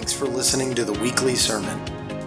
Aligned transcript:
Thanks 0.00 0.14
for 0.14 0.24
listening 0.24 0.72
to 0.76 0.84
the 0.86 0.94
weekly 0.94 1.34
sermon. 1.34 1.78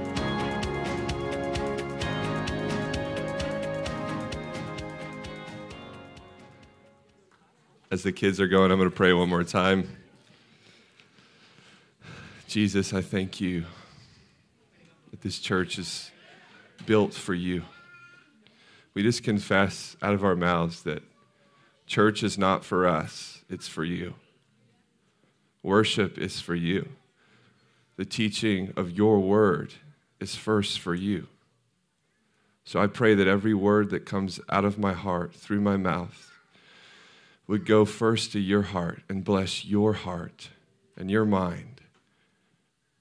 As 7.90 8.04
the 8.04 8.12
kids 8.12 8.40
are 8.40 8.46
going, 8.46 8.70
I'm 8.70 8.78
going 8.78 8.88
to 8.88 8.96
pray 8.96 9.12
one 9.12 9.28
more 9.28 9.42
time. 9.42 9.96
Jesus, 12.46 12.94
I 12.94 13.02
thank 13.02 13.40
you 13.40 13.64
that 15.10 15.22
this 15.22 15.40
church 15.40 15.76
is 15.76 16.12
built 16.86 17.14
for 17.14 17.34
you. 17.34 17.62
We 18.94 19.02
just 19.02 19.22
confess 19.22 19.96
out 20.02 20.14
of 20.14 20.24
our 20.24 20.36
mouths 20.36 20.82
that 20.82 21.02
church 21.86 22.22
is 22.22 22.38
not 22.38 22.64
for 22.64 22.86
us, 22.86 23.44
it's 23.48 23.68
for 23.68 23.84
you. 23.84 24.14
Worship 25.62 26.18
is 26.18 26.40
for 26.40 26.54
you. 26.54 26.88
The 27.96 28.04
teaching 28.04 28.72
of 28.76 28.90
your 28.90 29.20
word 29.20 29.74
is 30.20 30.34
first 30.34 30.78
for 30.78 30.94
you. 30.94 31.26
So 32.64 32.80
I 32.80 32.86
pray 32.86 33.14
that 33.14 33.26
every 33.26 33.52
word 33.52 33.90
that 33.90 34.06
comes 34.06 34.38
out 34.48 34.64
of 34.64 34.78
my 34.78 34.92
heart 34.92 35.34
through 35.34 35.60
my 35.60 35.76
mouth 35.76 36.30
would 37.46 37.66
go 37.66 37.84
first 37.84 38.30
to 38.30 38.38
your 38.38 38.62
heart 38.62 39.02
and 39.08 39.24
bless 39.24 39.64
your 39.64 39.92
heart 39.92 40.50
and 40.96 41.10
your 41.10 41.24
mind 41.24 41.80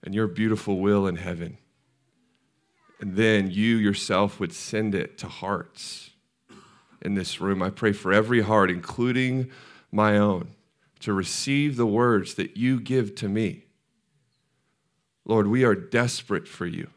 and 0.03 0.15
your 0.15 0.25
beautiful 0.25 0.79
will 0.79 1.05
in 1.05 1.17
heaven. 1.17 1.58
And 2.99 3.15
then 3.15 3.49
you 3.49 3.77
yourself 3.77 4.39
would 4.39 4.53
send 4.53 4.93
it 4.93 5.17
to 5.19 5.27
hearts 5.27 6.09
in 7.01 7.15
this 7.15 7.39
room. 7.39 7.61
I 7.61 7.69
pray 7.69 7.93
for 7.93 8.11
every 8.11 8.41
heart, 8.41 8.69
including 8.69 9.49
my 9.91 10.17
own, 10.17 10.49
to 10.99 11.13
receive 11.13 11.77
the 11.77 11.85
words 11.85 12.33
that 12.35 12.57
you 12.57 12.79
give 12.79 13.15
to 13.15 13.29
me. 13.29 13.63
Lord, 15.25 15.47
we 15.47 15.63
are 15.63 15.75
desperate 15.75 16.47
for 16.47 16.65
you. 16.65 16.89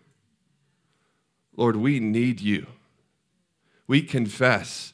Lord, 1.56 1.76
we 1.76 2.00
need 2.00 2.40
you. 2.40 2.66
We 3.86 4.02
confess 4.02 4.92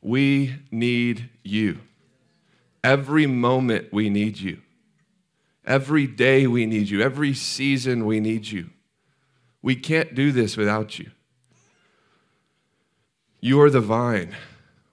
we 0.00 0.56
need 0.70 1.28
you. 1.42 1.80
Every 2.84 3.26
moment 3.26 3.92
we 3.92 4.08
need 4.08 4.38
you. 4.38 4.62
Every 5.64 6.06
day 6.06 6.46
we 6.46 6.66
need 6.66 6.88
you. 6.88 7.02
Every 7.02 7.34
season 7.34 8.06
we 8.06 8.20
need 8.20 8.46
you. 8.46 8.70
We 9.68 9.76
can't 9.76 10.14
do 10.14 10.32
this 10.32 10.56
without 10.56 10.98
you. 10.98 11.10
You 13.38 13.60
are 13.60 13.68
the 13.68 13.82
vine, 13.82 14.34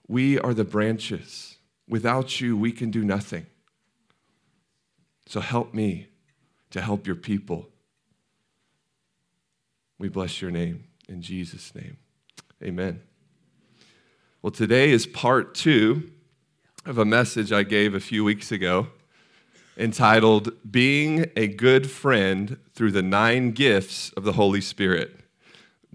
we 0.06 0.38
are 0.38 0.52
the 0.52 0.66
branches. 0.66 1.56
Without 1.88 2.42
you, 2.42 2.58
we 2.58 2.72
can 2.72 2.90
do 2.90 3.02
nothing. 3.02 3.46
So 5.24 5.40
help 5.40 5.72
me 5.72 6.08
to 6.72 6.82
help 6.82 7.06
your 7.06 7.16
people. 7.16 7.70
We 9.98 10.10
bless 10.10 10.42
your 10.42 10.50
name 10.50 10.84
in 11.08 11.22
Jesus' 11.22 11.74
name. 11.74 11.96
Amen. 12.62 13.00
Well, 14.42 14.50
today 14.50 14.90
is 14.90 15.06
part 15.06 15.54
two 15.54 16.10
of 16.84 16.98
a 16.98 17.06
message 17.06 17.50
I 17.50 17.62
gave 17.62 17.94
a 17.94 18.00
few 18.00 18.24
weeks 18.24 18.52
ago 18.52 18.88
entitled 19.76 20.50
Being 20.70 21.30
a 21.36 21.48
Good 21.48 21.90
Friend 21.90 22.56
Through 22.74 22.92
the 22.92 23.02
Nine 23.02 23.52
Gifts 23.52 24.10
of 24.12 24.24
the 24.24 24.32
Holy 24.32 24.60
Spirit. 24.60 25.20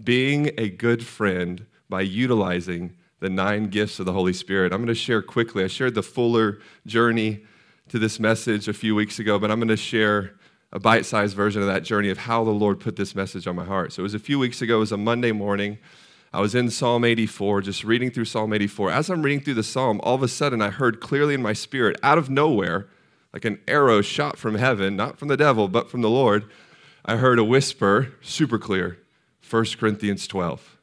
Being 0.02 0.50
a 0.56 0.68
good 0.68 1.04
friend 1.04 1.66
by 1.88 2.02
utilizing 2.02 2.94
the 3.20 3.28
nine 3.28 3.68
gifts 3.68 4.00
of 4.00 4.06
the 4.06 4.12
Holy 4.12 4.32
Spirit. 4.32 4.72
I'm 4.72 4.78
going 4.78 4.88
to 4.88 4.94
share 4.94 5.22
quickly. 5.22 5.62
I 5.62 5.68
shared 5.68 5.94
the 5.94 6.02
fuller 6.02 6.58
journey 6.86 7.44
to 7.88 7.98
this 7.98 8.18
message 8.18 8.66
a 8.66 8.72
few 8.72 8.94
weeks 8.94 9.18
ago, 9.18 9.38
but 9.38 9.50
I'm 9.50 9.58
going 9.58 9.68
to 9.68 9.76
share 9.76 10.34
a 10.72 10.80
bite 10.80 11.06
sized 11.06 11.36
version 11.36 11.60
of 11.60 11.68
that 11.68 11.84
journey 11.84 12.08
of 12.08 12.18
how 12.18 12.42
the 12.42 12.50
Lord 12.50 12.80
put 12.80 12.96
this 12.96 13.14
message 13.14 13.46
on 13.46 13.54
my 13.54 13.64
heart. 13.64 13.92
So 13.92 14.00
it 14.00 14.04
was 14.04 14.14
a 14.14 14.18
few 14.18 14.38
weeks 14.38 14.62
ago, 14.62 14.76
it 14.76 14.80
was 14.80 14.92
a 14.92 14.96
Monday 14.96 15.30
morning. 15.30 15.78
I 16.32 16.40
was 16.40 16.54
in 16.54 16.70
Psalm 16.70 17.04
84, 17.04 17.60
just 17.60 17.84
reading 17.84 18.10
through 18.10 18.24
Psalm 18.24 18.52
84. 18.52 18.90
As 18.90 19.10
I'm 19.10 19.22
reading 19.22 19.40
through 19.40 19.54
the 19.54 19.62
psalm, 19.62 20.00
all 20.02 20.14
of 20.14 20.22
a 20.22 20.28
sudden 20.28 20.62
I 20.62 20.70
heard 20.70 21.00
clearly 21.00 21.34
in 21.34 21.42
my 21.42 21.52
spirit, 21.52 21.98
out 22.02 22.16
of 22.16 22.30
nowhere, 22.30 22.88
like 23.32 23.44
an 23.44 23.60
arrow 23.66 24.02
shot 24.02 24.36
from 24.36 24.56
heaven, 24.56 24.96
not 24.96 25.18
from 25.18 25.28
the 25.28 25.36
devil, 25.36 25.68
but 25.68 25.90
from 25.90 26.02
the 26.02 26.10
Lord, 26.10 26.50
I 27.04 27.16
heard 27.16 27.38
a 27.38 27.44
whisper, 27.44 28.12
super 28.20 28.58
clear, 28.58 28.98
1 29.48 29.64
Corinthians 29.78 30.26
12. 30.26 30.78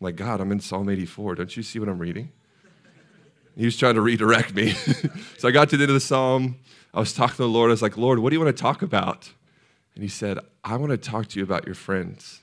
I'm 0.00 0.04
like, 0.04 0.16
God, 0.16 0.40
I'm 0.40 0.50
in 0.52 0.60
Psalm 0.60 0.88
84. 0.88 1.36
Don't 1.36 1.56
you 1.56 1.62
see 1.62 1.78
what 1.78 1.88
I'm 1.88 1.98
reading? 1.98 2.32
He 3.56 3.64
was 3.64 3.76
trying 3.76 3.94
to 3.94 4.00
redirect 4.00 4.54
me. 4.54 4.70
so 5.38 5.48
I 5.48 5.50
got 5.50 5.68
to 5.70 5.76
the 5.76 5.82
end 5.82 5.90
of 5.90 5.94
the 5.94 6.00
psalm. 6.00 6.56
I 6.94 7.00
was 7.00 7.12
talking 7.12 7.36
to 7.36 7.42
the 7.42 7.48
Lord. 7.48 7.70
I 7.70 7.72
was 7.72 7.82
like, 7.82 7.96
Lord, 7.96 8.18
what 8.18 8.30
do 8.30 8.36
you 8.36 8.40
want 8.40 8.56
to 8.56 8.62
talk 8.62 8.80
about? 8.82 9.30
And 9.94 10.02
he 10.02 10.08
said, 10.08 10.38
I 10.64 10.76
want 10.76 10.90
to 10.90 10.96
talk 10.96 11.28
to 11.28 11.38
you 11.38 11.44
about 11.44 11.66
your 11.66 11.74
friends. 11.74 12.40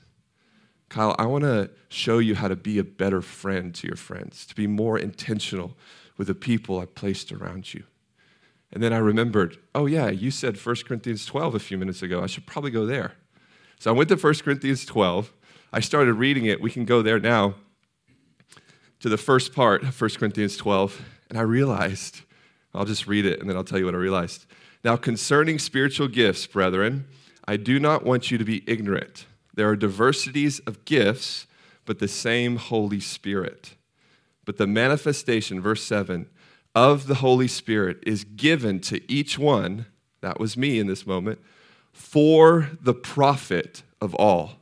Kyle, 0.90 1.16
I 1.18 1.26
want 1.26 1.44
to 1.44 1.70
show 1.90 2.20
you 2.20 2.36
how 2.36 2.48
to 2.48 2.56
be 2.56 2.78
a 2.78 2.84
better 2.84 3.22
friend 3.22 3.74
to 3.76 3.88
your 3.88 3.98
friends, 3.98 4.46
to 4.46 4.56
be 4.56 4.68
more 4.68 4.98
intentional 4.98 5.76
with 6.18 6.28
the 6.28 6.36
people 6.36 6.80
I 6.80 6.86
placed 6.86 7.32
around 7.32 7.74
you. 7.74 7.84
And 8.72 8.84
then 8.84 8.94
I 8.94 8.98
remembered, 8.98 9.58
oh, 9.74 9.86
yeah, 9.86 10.10
you 10.10 10.30
said 10.30 10.58
1 10.58 10.76
Corinthians 10.88 11.26
12 11.26 11.56
a 11.56 11.60
few 11.60 11.78
minutes 11.78 12.02
ago. 12.02 12.22
I 12.22 12.28
should 12.28 12.46
probably 12.46 12.72
go 12.72 12.86
there. 12.86 13.14
So 13.80 13.92
I 13.92 13.94
went 13.94 14.10
to 14.10 14.16
1 14.16 14.34
Corinthians 14.36 14.86
12. 14.86 15.34
I 15.72 15.80
started 15.80 16.14
reading 16.14 16.46
it. 16.46 16.62
We 16.62 16.72
can 16.72 16.86
go 16.86 17.02
there 17.02 17.20
now 17.20 17.56
to 19.00 19.10
the 19.10 19.18
first 19.18 19.54
part 19.54 19.84
of 19.84 20.00
1 20.00 20.10
Corinthians 20.12 20.58
12. 20.58 21.02
And 21.30 21.38
I 21.38 21.44
realized, 21.44 22.22
I'll 22.74 22.86
just 22.86 23.08
read 23.08 23.26
it 23.26 23.40
and 23.40 23.50
then 23.50 23.56
I'll 23.56 23.64
tell 23.64 23.80
you 23.80 23.86
what 23.86 23.96
I 23.96 24.00
realized. 24.00 24.46
Now, 24.84 24.96
concerning 24.96 25.60
spiritual 25.60 26.08
gifts, 26.08 26.48
brethren, 26.48 27.06
I 27.48 27.58
do 27.58 27.80
not 27.80 28.04
want 28.04 28.32
you 28.32 28.38
to 28.38 28.44
be 28.44 28.64
ignorant. 28.68 29.26
There 29.54 29.70
are 29.70 29.76
diversities 29.76 30.60
of 30.60 30.86
gifts, 30.86 31.48
but 31.86 32.00
the 32.00 32.08
same 32.08 32.58
Holy 32.58 33.00
Spirit. 33.00 33.76
But 34.46 34.58
the 34.58 34.68
manifestation, 34.68 35.62
verse 35.62 35.84
7, 35.84 36.30
of 36.78 37.08
the 37.08 37.16
Holy 37.16 37.48
Spirit 37.48 37.98
is 38.06 38.24
given 38.24 38.80
to 38.80 39.02
each 39.12 39.40
one, 39.40 39.88
that 40.22 40.40
was 40.40 40.56
me 40.56 40.78
in 40.78 40.86
this 40.86 41.08
moment, 41.08 41.40
for 41.92 42.70
the 42.80 42.94
profit 42.94 43.82
of 44.00 44.14
all. 44.14 44.58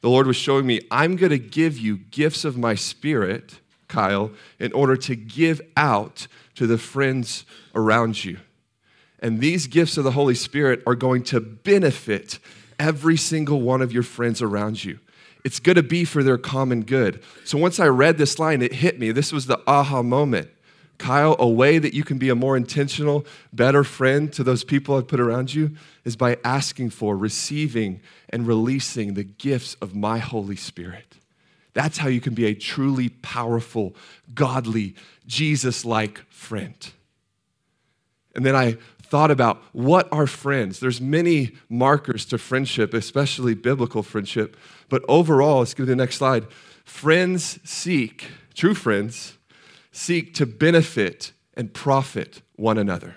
The 0.00 0.08
Lord 0.08 0.28
was 0.28 0.36
showing 0.36 0.64
me, 0.64 0.80
I'm 0.92 1.16
going 1.16 1.30
to 1.30 1.38
give 1.40 1.76
you 1.76 1.96
gifts 1.96 2.44
of 2.44 2.56
my 2.56 2.76
spirit, 2.76 3.58
Kyle, 3.88 4.30
in 4.60 4.72
order 4.72 4.96
to 4.96 5.16
give 5.16 5.60
out 5.76 6.28
to 6.54 6.68
the 6.68 6.78
friends 6.78 7.44
around 7.74 8.24
you. 8.24 8.38
And 9.18 9.40
these 9.40 9.66
gifts 9.66 9.96
of 9.96 10.04
the 10.04 10.12
Holy 10.12 10.36
Spirit 10.36 10.84
are 10.86 10.94
going 10.94 11.24
to 11.24 11.40
benefit 11.40 12.38
every 12.78 13.16
single 13.16 13.60
one 13.60 13.82
of 13.82 13.92
your 13.92 14.04
friends 14.04 14.40
around 14.40 14.84
you. 14.84 15.00
It's 15.44 15.58
going 15.58 15.74
to 15.74 15.82
be 15.82 16.04
for 16.04 16.22
their 16.22 16.38
common 16.38 16.82
good. 16.82 17.24
So 17.44 17.58
once 17.58 17.80
I 17.80 17.88
read 17.88 18.18
this 18.18 18.38
line, 18.38 18.62
it 18.62 18.74
hit 18.74 19.00
me. 19.00 19.10
This 19.10 19.32
was 19.32 19.46
the 19.46 19.60
aha 19.66 20.04
moment. 20.04 20.50
Kyle, 20.98 21.36
a 21.38 21.48
way 21.48 21.78
that 21.78 21.94
you 21.94 22.02
can 22.02 22.18
be 22.18 22.28
a 22.28 22.34
more 22.34 22.56
intentional, 22.56 23.24
better 23.52 23.84
friend 23.84 24.32
to 24.32 24.42
those 24.42 24.64
people 24.64 24.96
I've 24.96 25.08
put 25.08 25.20
around 25.20 25.54
you 25.54 25.76
is 26.04 26.16
by 26.16 26.38
asking 26.44 26.90
for, 26.90 27.16
receiving, 27.16 28.00
and 28.28 28.46
releasing 28.46 29.14
the 29.14 29.24
gifts 29.24 29.74
of 29.80 29.94
my 29.94 30.18
Holy 30.18 30.56
Spirit. 30.56 31.16
That's 31.72 31.98
how 31.98 32.08
you 32.08 32.20
can 32.20 32.34
be 32.34 32.46
a 32.46 32.54
truly 32.54 33.08
powerful, 33.08 33.94
godly, 34.34 34.96
Jesus 35.26 35.84
like 35.84 36.18
friend. 36.28 36.74
And 38.34 38.44
then 38.44 38.56
I 38.56 38.76
thought 39.02 39.30
about 39.30 39.62
what 39.72 40.08
are 40.12 40.26
friends. 40.26 40.80
There's 40.80 41.00
many 41.00 41.52
markers 41.68 42.26
to 42.26 42.38
friendship, 42.38 42.92
especially 42.92 43.54
biblical 43.54 44.02
friendship. 44.02 44.56
But 44.88 45.04
overall, 45.08 45.60
let's 45.60 45.74
go 45.74 45.84
to 45.84 45.90
the 45.90 45.96
next 45.96 46.16
slide. 46.16 46.46
Friends 46.84 47.58
seek, 47.64 48.26
true 48.54 48.74
friends, 48.74 49.37
seek 49.98 50.32
to 50.34 50.46
benefit 50.46 51.32
and 51.54 51.74
profit 51.74 52.40
one 52.56 52.78
another. 52.78 53.16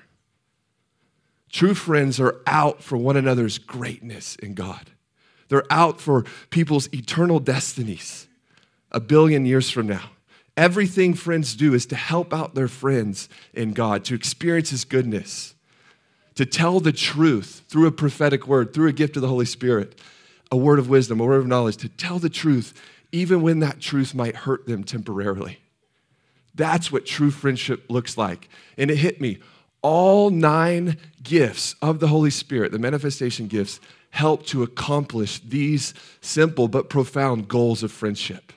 True 1.51 1.75
friends 1.75 2.19
are 2.19 2.41
out 2.47 2.81
for 2.81 2.97
one 2.97 3.15
another's 3.15 3.59
greatness 3.59 4.35
in 4.37 4.55
God. 4.55 4.89
They're 5.49 5.71
out 5.71 6.01
for 6.01 6.25
people's 6.49 6.91
eternal 6.93 7.39
destinies 7.39 8.27
a 8.91 8.99
billion 8.99 9.45
years 9.45 9.69
from 9.69 9.87
now. 9.87 10.09
Everything 10.57 11.13
friends 11.13 11.55
do 11.55 11.73
is 11.73 11.85
to 11.85 11.95
help 11.95 12.33
out 12.33 12.55
their 12.55 12.67
friends 12.67 13.29
in 13.53 13.73
God, 13.73 14.03
to 14.05 14.15
experience 14.15 14.71
His 14.71 14.83
goodness, 14.83 15.53
to 16.35 16.45
tell 16.45 16.79
the 16.79 16.91
truth 16.91 17.63
through 17.67 17.87
a 17.87 17.91
prophetic 17.91 18.47
word, 18.47 18.73
through 18.73 18.89
a 18.89 18.93
gift 18.93 19.15
of 19.15 19.21
the 19.21 19.27
Holy 19.27 19.45
Spirit, 19.45 19.99
a 20.51 20.57
word 20.57 20.79
of 20.79 20.89
wisdom, 20.89 21.19
a 21.19 21.25
word 21.25 21.39
of 21.39 21.47
knowledge, 21.47 21.77
to 21.77 21.89
tell 21.89 22.19
the 22.19 22.29
truth, 22.29 22.73
even 23.11 23.41
when 23.41 23.59
that 23.59 23.79
truth 23.79 24.13
might 24.13 24.35
hurt 24.35 24.65
them 24.65 24.83
temporarily. 24.83 25.59
That's 26.55 26.91
what 26.91 27.05
true 27.05 27.31
friendship 27.31 27.85
looks 27.89 28.17
like. 28.17 28.49
And 28.77 28.91
it 28.91 28.97
hit 28.97 29.21
me. 29.21 29.39
all 29.81 30.29
nine 30.29 30.97
gifts 31.23 31.75
of 31.81 31.99
the 31.99 32.07
Holy 32.07 32.29
Spirit, 32.29 32.71
the 32.71 32.79
manifestation 32.79 33.47
gifts, 33.47 33.79
help 34.11 34.45
to 34.47 34.63
accomplish 34.63 35.39
these 35.39 35.93
simple 36.21 36.67
but 36.67 36.89
profound 36.89 37.47
goals 37.47 37.81
of 37.83 37.91
friendship. 37.91 38.53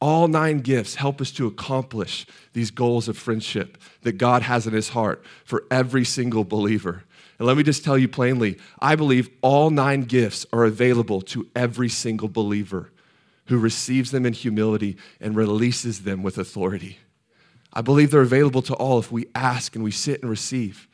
All 0.00 0.28
nine 0.28 0.60
gifts 0.60 0.94
help 0.94 1.20
us 1.20 1.30
to 1.32 1.46
accomplish 1.46 2.26
these 2.54 2.70
goals 2.70 3.06
of 3.08 3.18
friendship 3.18 3.76
that 4.02 4.12
God 4.12 4.42
has 4.42 4.66
in 4.66 4.72
his 4.72 4.90
heart 4.90 5.22
for 5.44 5.64
every 5.70 6.04
single 6.04 6.44
believer. 6.44 7.04
And 7.38 7.46
let 7.46 7.56
me 7.56 7.62
just 7.62 7.84
tell 7.84 7.98
you 7.98 8.08
plainly 8.08 8.56
I 8.80 8.96
believe 8.96 9.28
all 9.42 9.68
nine 9.70 10.02
gifts 10.02 10.46
are 10.52 10.64
available 10.64 11.20
to 11.22 11.48
every 11.54 11.90
single 11.90 12.28
believer 12.28 12.90
who 13.50 13.58
receives 13.58 14.12
them 14.12 14.24
in 14.24 14.32
humility 14.32 14.96
and 15.20 15.34
releases 15.34 16.04
them 16.04 16.22
with 16.22 16.38
authority. 16.38 16.98
I 17.72 17.80
believe 17.80 18.12
they're 18.12 18.20
available 18.20 18.62
to 18.62 18.74
all 18.74 19.00
if 19.00 19.10
we 19.10 19.26
ask 19.34 19.74
and 19.74 19.82
we 19.82 19.90
sit 19.90 20.22
and 20.22 20.30
receive. 20.30 20.86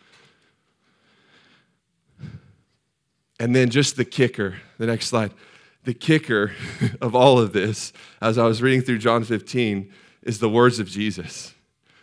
And 3.38 3.54
then 3.54 3.68
just 3.68 3.96
the 3.96 4.06
kicker, 4.06 4.56
the 4.78 4.86
next 4.86 5.08
slide. 5.08 5.34
The 5.84 5.92
kicker 5.92 6.52
of 7.02 7.14
all 7.14 7.38
of 7.38 7.52
this, 7.52 7.92
as 8.22 8.38
I 8.38 8.46
was 8.46 8.62
reading 8.62 8.80
through 8.80 8.98
John 8.98 9.22
15, 9.22 9.92
is 10.22 10.38
the 10.38 10.48
words 10.48 10.78
of 10.78 10.88
Jesus. 10.88 11.52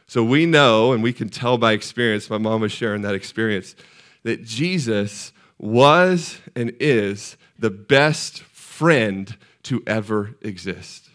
So 0.06 0.24
we 0.24 0.46
know, 0.46 0.94
and 0.94 1.02
we 1.02 1.14
can 1.14 1.30
tell 1.30 1.58
by 1.58 1.72
experience, 1.72 2.30
my 2.30 2.38
mom 2.38 2.62
was 2.62 2.72
sharing 2.72 3.02
that 3.02 3.16
experience, 3.16 3.76
that 4.22 4.44
Jesus 4.44 5.34
was 5.58 6.40
and 6.56 6.76
is 6.80 7.38
the 7.58 7.72
best 7.72 8.44
friend 8.44 9.36
to 9.64 9.84
ever 9.88 10.36
exist. 10.42 11.10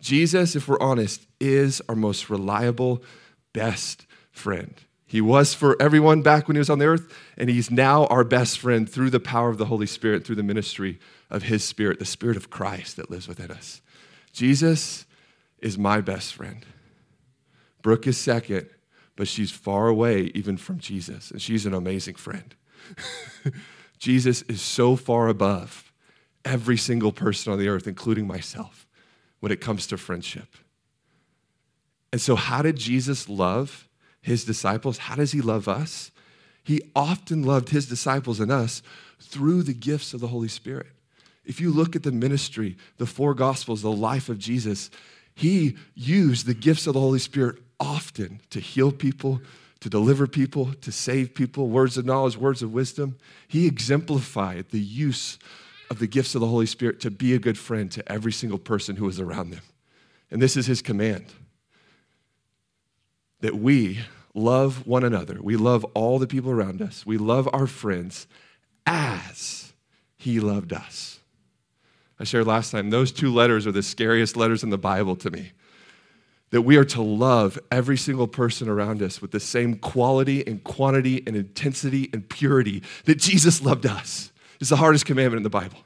Jesus, 0.00 0.56
if 0.56 0.66
we're 0.66 0.80
honest, 0.80 1.26
is 1.40 1.80
our 1.88 1.94
most 1.94 2.28
reliable, 2.28 3.02
best 3.52 4.06
friend. 4.30 4.74
He 5.06 5.20
was 5.20 5.54
for 5.54 5.80
everyone 5.80 6.22
back 6.22 6.48
when 6.48 6.56
he 6.56 6.58
was 6.58 6.70
on 6.70 6.78
the 6.78 6.86
earth, 6.86 7.12
and 7.36 7.50
he's 7.50 7.70
now 7.70 8.06
our 8.06 8.24
best 8.24 8.58
friend 8.58 8.88
through 8.88 9.10
the 9.10 9.20
power 9.20 9.50
of 9.50 9.58
the 9.58 9.66
Holy 9.66 9.86
Spirit, 9.86 10.24
through 10.26 10.36
the 10.36 10.42
ministry 10.42 10.98
of 11.30 11.44
his 11.44 11.62
Spirit, 11.62 11.98
the 11.98 12.04
Spirit 12.04 12.36
of 12.36 12.50
Christ 12.50 12.96
that 12.96 13.10
lives 13.10 13.28
within 13.28 13.50
us. 13.50 13.82
Jesus 14.32 15.04
is 15.58 15.76
my 15.76 16.00
best 16.00 16.34
friend. 16.34 16.64
Brooke 17.82 18.06
is 18.06 18.16
second, 18.16 18.68
but 19.14 19.28
she's 19.28 19.50
far 19.50 19.88
away 19.88 20.32
even 20.34 20.56
from 20.56 20.78
Jesus, 20.78 21.30
and 21.30 21.42
she's 21.42 21.66
an 21.66 21.74
amazing 21.74 22.14
friend. 22.14 22.54
Jesus 23.98 24.42
is 24.42 24.62
so 24.62 24.96
far 24.96 25.28
above 25.28 25.91
every 26.44 26.76
single 26.76 27.12
person 27.12 27.52
on 27.52 27.58
the 27.58 27.68
earth, 27.68 27.86
including 27.86 28.26
myself, 28.26 28.86
when 29.40 29.52
it 29.52 29.60
comes 29.60 29.86
to 29.88 29.96
friendship. 29.96 30.56
And 32.12 32.20
so, 32.20 32.36
how 32.36 32.62
did 32.62 32.76
Jesus 32.76 33.28
love? 33.28 33.88
his 34.22 34.44
disciples. 34.44 34.98
How 34.98 35.16
does 35.16 35.32
he 35.32 35.40
love 35.40 35.68
us? 35.68 36.10
He 36.64 36.80
often 36.94 37.42
loved 37.42 37.70
his 37.70 37.86
disciples 37.86 38.38
and 38.40 38.50
us 38.50 38.82
through 39.20 39.64
the 39.64 39.74
gifts 39.74 40.14
of 40.14 40.20
the 40.20 40.28
Holy 40.28 40.48
Spirit. 40.48 40.86
If 41.44 41.60
you 41.60 41.72
look 41.72 41.96
at 41.96 42.04
the 42.04 42.12
ministry, 42.12 42.76
the 42.98 43.06
four 43.06 43.34
gospels, 43.34 43.82
the 43.82 43.90
life 43.90 44.28
of 44.28 44.38
Jesus, 44.38 44.90
he 45.34 45.76
used 45.94 46.46
the 46.46 46.54
gifts 46.54 46.86
of 46.86 46.94
the 46.94 47.00
Holy 47.00 47.18
Spirit 47.18 47.56
often 47.80 48.40
to 48.50 48.60
heal 48.60 48.92
people, 48.92 49.40
to 49.80 49.90
deliver 49.90 50.28
people, 50.28 50.72
to 50.74 50.92
save 50.92 51.34
people, 51.34 51.68
words 51.68 51.98
of 51.98 52.06
knowledge, 52.06 52.36
words 52.36 52.62
of 52.62 52.72
wisdom. 52.72 53.18
He 53.48 53.66
exemplified 53.66 54.66
the 54.70 54.78
use 54.78 55.38
of 55.92 55.98
the 55.98 56.06
gifts 56.06 56.34
of 56.34 56.40
the 56.40 56.46
Holy 56.46 56.64
Spirit 56.64 57.00
to 57.00 57.10
be 57.10 57.34
a 57.34 57.38
good 57.38 57.58
friend 57.58 57.92
to 57.92 58.10
every 58.10 58.32
single 58.32 58.58
person 58.58 58.96
who 58.96 59.06
is 59.08 59.20
around 59.20 59.50
them. 59.50 59.60
And 60.30 60.40
this 60.40 60.56
is 60.56 60.66
his 60.66 60.80
command 60.80 61.26
that 63.40 63.54
we 63.54 64.00
love 64.34 64.86
one 64.86 65.04
another. 65.04 65.38
We 65.42 65.56
love 65.56 65.84
all 65.92 66.18
the 66.18 66.26
people 66.26 66.50
around 66.50 66.80
us. 66.80 67.04
We 67.04 67.18
love 67.18 67.46
our 67.52 67.66
friends 67.66 68.26
as 68.86 69.74
he 70.16 70.40
loved 70.40 70.72
us. 70.72 71.20
I 72.18 72.24
shared 72.24 72.46
last 72.46 72.70
time, 72.70 72.88
those 72.88 73.12
two 73.12 73.30
letters 73.30 73.66
are 73.66 73.72
the 73.72 73.82
scariest 73.82 74.34
letters 74.34 74.62
in 74.62 74.70
the 74.70 74.78
Bible 74.78 75.14
to 75.16 75.30
me. 75.30 75.52
That 76.50 76.62
we 76.62 76.76
are 76.76 76.84
to 76.86 77.02
love 77.02 77.58
every 77.70 77.98
single 77.98 78.28
person 78.28 78.66
around 78.66 79.02
us 79.02 79.20
with 79.20 79.32
the 79.32 79.40
same 79.40 79.74
quality 79.74 80.46
and 80.46 80.64
quantity 80.64 81.22
and 81.26 81.36
intensity 81.36 82.08
and 82.14 82.26
purity 82.26 82.82
that 83.04 83.18
Jesus 83.18 83.62
loved 83.62 83.84
us. 83.84 84.31
It's 84.62 84.70
the 84.70 84.76
hardest 84.76 85.06
commandment 85.06 85.40
in 85.40 85.42
the 85.42 85.50
Bible. 85.50 85.78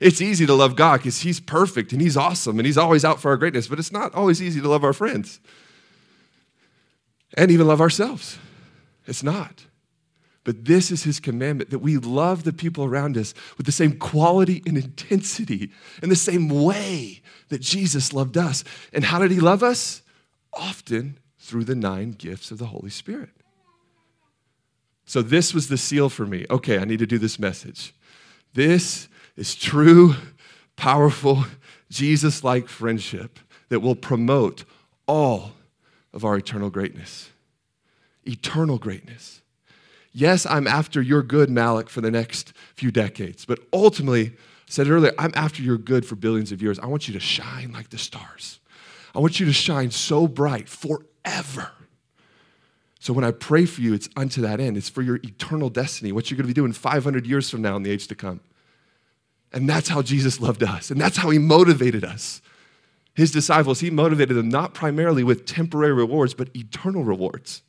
It's 0.00 0.20
easy 0.20 0.44
to 0.44 0.52
love 0.52 0.74
God 0.74 0.96
because 0.96 1.20
He's 1.20 1.38
perfect 1.38 1.92
and 1.92 2.02
He's 2.02 2.16
awesome 2.16 2.58
and 2.58 2.66
He's 2.66 2.76
always 2.76 3.04
out 3.04 3.20
for 3.20 3.30
our 3.30 3.36
greatness, 3.36 3.68
but 3.68 3.78
it's 3.78 3.92
not 3.92 4.12
always 4.16 4.42
easy 4.42 4.60
to 4.60 4.68
love 4.68 4.82
our 4.82 4.92
friends 4.92 5.38
and 7.34 7.52
even 7.52 7.68
love 7.68 7.80
ourselves. 7.80 8.36
It's 9.06 9.22
not. 9.22 9.66
But 10.42 10.64
this 10.64 10.90
is 10.90 11.04
his 11.04 11.20
commandment 11.20 11.70
that 11.70 11.78
we 11.78 11.98
love 11.98 12.42
the 12.42 12.52
people 12.52 12.84
around 12.84 13.16
us 13.16 13.32
with 13.56 13.66
the 13.66 13.72
same 13.72 13.96
quality 13.96 14.60
and 14.66 14.76
intensity 14.76 15.70
and 16.02 16.10
the 16.10 16.16
same 16.16 16.48
way 16.48 17.22
that 17.48 17.60
Jesus 17.60 18.12
loved 18.12 18.36
us. 18.36 18.64
And 18.92 19.04
how 19.04 19.20
did 19.20 19.30
he 19.30 19.38
love 19.38 19.62
us? 19.62 20.02
Often 20.52 21.20
through 21.38 21.62
the 21.62 21.76
nine 21.76 22.10
gifts 22.10 22.50
of 22.50 22.58
the 22.58 22.66
Holy 22.66 22.90
Spirit. 22.90 23.30
So 25.04 25.22
this 25.22 25.54
was 25.54 25.68
the 25.68 25.78
seal 25.78 26.08
for 26.08 26.26
me. 26.26 26.46
Okay, 26.50 26.76
I 26.76 26.84
need 26.84 26.98
to 26.98 27.06
do 27.06 27.18
this 27.18 27.38
message. 27.38 27.94
This 28.52 29.08
is 29.36 29.54
true, 29.54 30.14
powerful, 30.76 31.44
Jesus 31.90 32.44
like 32.44 32.68
friendship 32.68 33.38
that 33.68 33.80
will 33.80 33.94
promote 33.94 34.64
all 35.06 35.52
of 36.12 36.24
our 36.24 36.36
eternal 36.36 36.70
greatness. 36.70 37.30
Eternal 38.24 38.78
greatness. 38.78 39.42
Yes, 40.12 40.44
I'm 40.44 40.66
after 40.66 41.00
your 41.00 41.22
good, 41.22 41.50
Malik, 41.50 41.88
for 41.88 42.00
the 42.00 42.10
next 42.10 42.52
few 42.74 42.90
decades, 42.90 43.44
but 43.44 43.60
ultimately, 43.72 44.28
I 44.28 44.32
said 44.66 44.88
earlier, 44.88 45.12
I'm 45.18 45.32
after 45.34 45.62
your 45.62 45.78
good 45.78 46.04
for 46.04 46.16
billions 46.16 46.52
of 46.52 46.60
years. 46.60 46.78
I 46.78 46.86
want 46.86 47.06
you 47.06 47.14
to 47.14 47.20
shine 47.20 47.72
like 47.72 47.90
the 47.90 47.98
stars. 47.98 48.58
I 49.14 49.20
want 49.20 49.40
you 49.40 49.46
to 49.46 49.52
shine 49.52 49.90
so 49.90 50.26
bright 50.26 50.68
forever. 50.68 51.70
So 53.00 53.12
when 53.12 53.24
I 53.24 53.32
pray 53.32 53.66
for 53.66 53.80
you, 53.80 53.92
it's 53.94 54.08
unto 54.16 54.40
that 54.42 54.60
end. 54.60 54.76
It's 54.76 54.88
for 54.88 55.02
your 55.02 55.16
eternal 55.16 55.70
destiny, 55.70 56.12
what 56.12 56.30
you're 56.30 56.36
going 56.36 56.44
to 56.44 56.48
be 56.48 56.54
doing 56.54 56.72
500 56.72 57.26
years 57.26 57.50
from 57.50 57.62
now 57.62 57.74
in 57.76 57.82
the 57.82 57.90
age 57.90 58.06
to 58.08 58.14
come. 58.14 58.40
And 59.52 59.68
that's 59.68 59.88
how 59.88 60.00
Jesus 60.00 60.40
loved 60.40 60.62
us, 60.62 60.92
and 60.92 61.00
that's 61.00 61.16
how 61.16 61.30
he 61.30 61.38
motivated 61.38 62.04
us 62.04 62.40
his 63.14 63.30
disciples, 63.30 63.80
he 63.80 63.90
motivated 63.90 64.36
them 64.36 64.48
not 64.48 64.74
primarily 64.74 65.24
with 65.24 65.46
temporary 65.46 65.92
rewards, 65.92 66.34
but 66.34 66.48
eternal 66.54 67.04
rewards. 67.04 67.62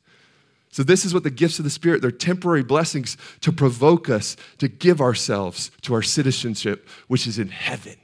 So, 0.70 0.82
this 0.82 1.04
is 1.04 1.12
what 1.12 1.24
the 1.24 1.30
gifts 1.30 1.58
of 1.58 1.64
the 1.64 1.70
Spirit, 1.70 2.00
they're 2.00 2.10
temporary 2.10 2.62
blessings 2.62 3.18
to 3.42 3.52
provoke 3.52 4.08
us 4.08 4.36
to 4.58 4.68
give 4.68 5.00
ourselves 5.00 5.70
to 5.82 5.92
our 5.92 6.02
citizenship, 6.02 6.88
which 7.08 7.26
is 7.26 7.38
in 7.38 7.48
heaven. 7.48 7.96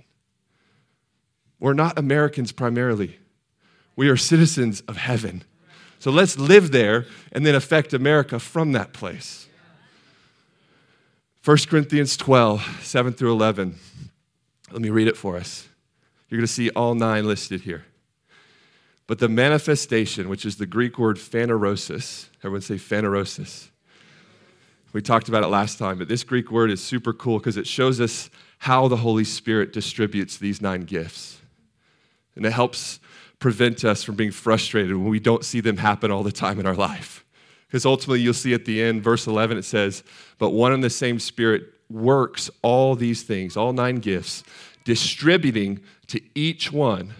We're 1.59 1.73
not 1.73 1.99
Americans 1.99 2.53
primarily, 2.53 3.19
we 3.97 4.09
are 4.09 4.17
citizens 4.17 4.83
of 4.83 4.97
heaven. 4.97 5.45
So, 5.99 6.11
let's 6.11 6.39
live 6.39 6.71
there 6.71 7.07
and 7.33 7.45
then 7.45 7.55
affect 7.55 7.93
America 7.93 8.39
from 8.39 8.73
that 8.73 8.93
place. 8.93 9.49
1 11.45 11.57
Corinthians 11.69 12.17
12, 12.17 12.81
7 12.83 13.13
through 13.13 13.33
11. 13.33 13.79
Let 14.71 14.83
me 14.83 14.91
read 14.91 15.09
it 15.09 15.17
for 15.17 15.37
us. 15.37 15.67
You're 16.29 16.39
going 16.39 16.47
to 16.47 16.53
see 16.53 16.69
all 16.71 16.95
nine 16.95 17.27
listed 17.27 17.63
here. 17.63 17.85
But 19.07 19.19
the 19.19 19.29
manifestation, 19.31 20.29
which 20.29 20.45
is 20.45 20.57
the 20.57 20.67
Greek 20.67 20.99
word 20.99 21.17
phanerosis, 21.17 22.29
everyone 22.41 22.61
say 22.61 22.75
phanerosis. 22.75 23.69
We 24.93 25.01
talked 25.01 25.29
about 25.29 25.43
it 25.43 25.49
last 25.49 25.79
time, 25.79 25.99
but 25.99 26.09
this 26.09 26.23
Greek 26.23 26.51
word 26.51 26.71
is 26.71 26.85
super 26.85 27.15
cool 27.15 27.39
because 27.39 27.57
it 27.57 27.67
shows 27.67 28.01
us 28.01 28.29
how 28.59 28.89
the 28.89 28.99
Holy 28.99 29.25
Spirit 29.25 29.73
distributes 29.73 30.37
these 30.37 30.61
nine 30.61 30.83
gifts. 30.83 31.41
And 32.37 32.45
it 32.45 32.53
helps 32.53 33.01
prevent 33.39 33.85
us 33.85 34.03
from 34.03 34.17
being 34.17 34.33
frustrated 34.33 34.97
when 34.97 35.09
we 35.09 35.21
don't 35.21 35.45
see 35.45 35.61
them 35.61 35.77
happen 35.77 36.11
all 36.11 36.23
the 36.23 36.33
time 36.33 36.59
in 36.59 36.67
our 36.67 36.75
life. 36.75 37.25
Because 37.67 37.85
ultimately, 37.85 38.21
you'll 38.21 38.35
see 38.35 38.55
at 38.55 38.65
the 38.65 38.83
end, 38.83 39.03
verse 39.03 39.27
11, 39.27 39.59
it 39.59 39.65
says, 39.65 40.03
But 40.39 40.51
one 40.51 40.73
and 40.73 40.83
the 40.83 40.91
same 40.91 41.19
Spirit 41.19 41.65
works 41.91 42.51
all 42.63 42.95
these 42.95 43.23
things, 43.23 43.57
all 43.57 43.73
nine 43.73 43.97
gifts, 43.97 44.43
distributing 44.85 45.81
to 46.07 46.21
each 46.35 46.73
one 46.73 47.13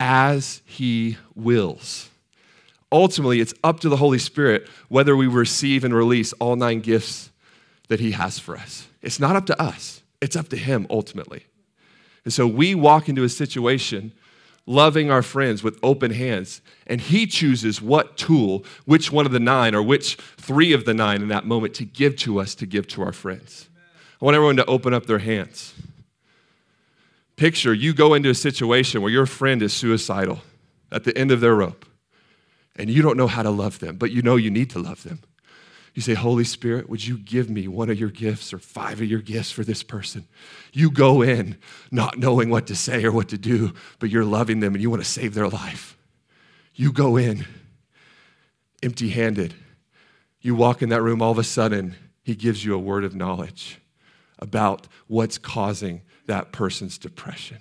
as 0.00 0.62
he 0.64 1.16
wills. 1.34 2.08
Ultimately, 2.90 3.40
it's 3.40 3.54
up 3.62 3.80
to 3.80 3.88
the 3.88 3.96
Holy 3.96 4.18
Spirit 4.18 4.66
whether 4.88 5.16
we 5.16 5.28
receive 5.28 5.84
and 5.84 5.94
release 5.94 6.32
all 6.34 6.56
nine 6.56 6.80
gifts 6.80 7.30
that 7.88 8.00
he 8.00 8.12
has 8.12 8.38
for 8.38 8.56
us. 8.56 8.88
It's 9.02 9.20
not 9.20 9.36
up 9.36 9.46
to 9.46 9.62
us, 9.62 10.02
it's 10.20 10.36
up 10.36 10.48
to 10.48 10.56
him 10.56 10.86
ultimately. 10.90 11.44
And 12.24 12.32
so 12.32 12.46
we 12.46 12.74
walk 12.74 13.08
into 13.08 13.24
a 13.24 13.28
situation 13.28 14.12
loving 14.66 15.10
our 15.10 15.22
friends 15.22 15.62
with 15.62 15.78
open 15.82 16.12
hands, 16.12 16.60
and 16.86 17.00
he 17.00 17.26
chooses 17.26 17.82
what 17.82 18.16
tool, 18.16 18.64
which 18.84 19.10
one 19.10 19.26
of 19.26 19.32
the 19.32 19.40
nine, 19.40 19.74
or 19.74 19.82
which 19.82 20.16
three 20.36 20.72
of 20.72 20.84
the 20.84 20.94
nine 20.94 21.22
in 21.22 21.28
that 21.28 21.44
moment 21.46 21.74
to 21.74 21.84
give 21.84 22.16
to 22.16 22.40
us 22.40 22.54
to 22.54 22.66
give 22.66 22.86
to 22.88 23.02
our 23.02 23.12
friends. 23.12 23.68
I 24.20 24.24
want 24.24 24.34
everyone 24.34 24.56
to 24.56 24.66
open 24.66 24.94
up 24.94 25.06
their 25.06 25.18
hands. 25.18 25.74
Picture 27.36 27.72
you 27.72 27.94
go 27.94 28.12
into 28.14 28.28
a 28.28 28.34
situation 28.34 29.00
where 29.00 29.10
your 29.10 29.26
friend 29.26 29.62
is 29.62 29.72
suicidal 29.72 30.40
at 30.92 31.04
the 31.04 31.16
end 31.16 31.30
of 31.30 31.40
their 31.40 31.54
rope. 31.54 31.86
and 32.76 32.88
you 32.88 33.02
don't 33.02 33.16
know 33.16 33.26
how 33.26 33.42
to 33.42 33.50
love 33.50 33.78
them, 33.78 33.96
but 33.96 34.10
you 34.10 34.22
know 34.22 34.36
you 34.36 34.50
need 34.50 34.70
to 34.70 34.78
love 34.78 35.02
them. 35.02 35.20
You 35.94 36.02
say, 36.02 36.14
Holy 36.14 36.44
Spirit, 36.44 36.88
would 36.88 37.04
you 37.04 37.18
give 37.18 37.50
me 37.50 37.66
one 37.66 37.90
of 37.90 37.98
your 37.98 38.10
gifts 38.10 38.52
or 38.52 38.58
five 38.58 39.00
of 39.00 39.06
your 39.06 39.20
gifts 39.20 39.50
for 39.50 39.64
this 39.64 39.82
person? 39.82 40.26
You 40.72 40.90
go 40.90 41.22
in 41.22 41.58
not 41.90 42.18
knowing 42.18 42.48
what 42.48 42.68
to 42.68 42.76
say 42.76 43.04
or 43.04 43.12
what 43.12 43.28
to 43.30 43.38
do, 43.38 43.72
but 43.98 44.10
you're 44.10 44.24
loving 44.24 44.60
them 44.60 44.74
and 44.74 44.82
you 44.82 44.88
want 44.88 45.02
to 45.02 45.08
save 45.08 45.34
their 45.34 45.48
life. 45.48 45.96
You 46.74 46.92
go 46.92 47.16
in 47.16 47.44
empty 48.82 49.10
handed. 49.10 49.54
You 50.40 50.54
walk 50.54 50.82
in 50.82 50.88
that 50.90 51.02
room, 51.02 51.20
all 51.20 51.32
of 51.32 51.38
a 51.38 51.44
sudden, 51.44 51.96
he 52.22 52.34
gives 52.34 52.64
you 52.64 52.74
a 52.74 52.78
word 52.78 53.04
of 53.04 53.14
knowledge 53.14 53.78
about 54.38 54.86
what's 55.06 55.38
causing 55.38 56.02
that 56.26 56.52
person's 56.52 56.96
depression, 56.96 57.58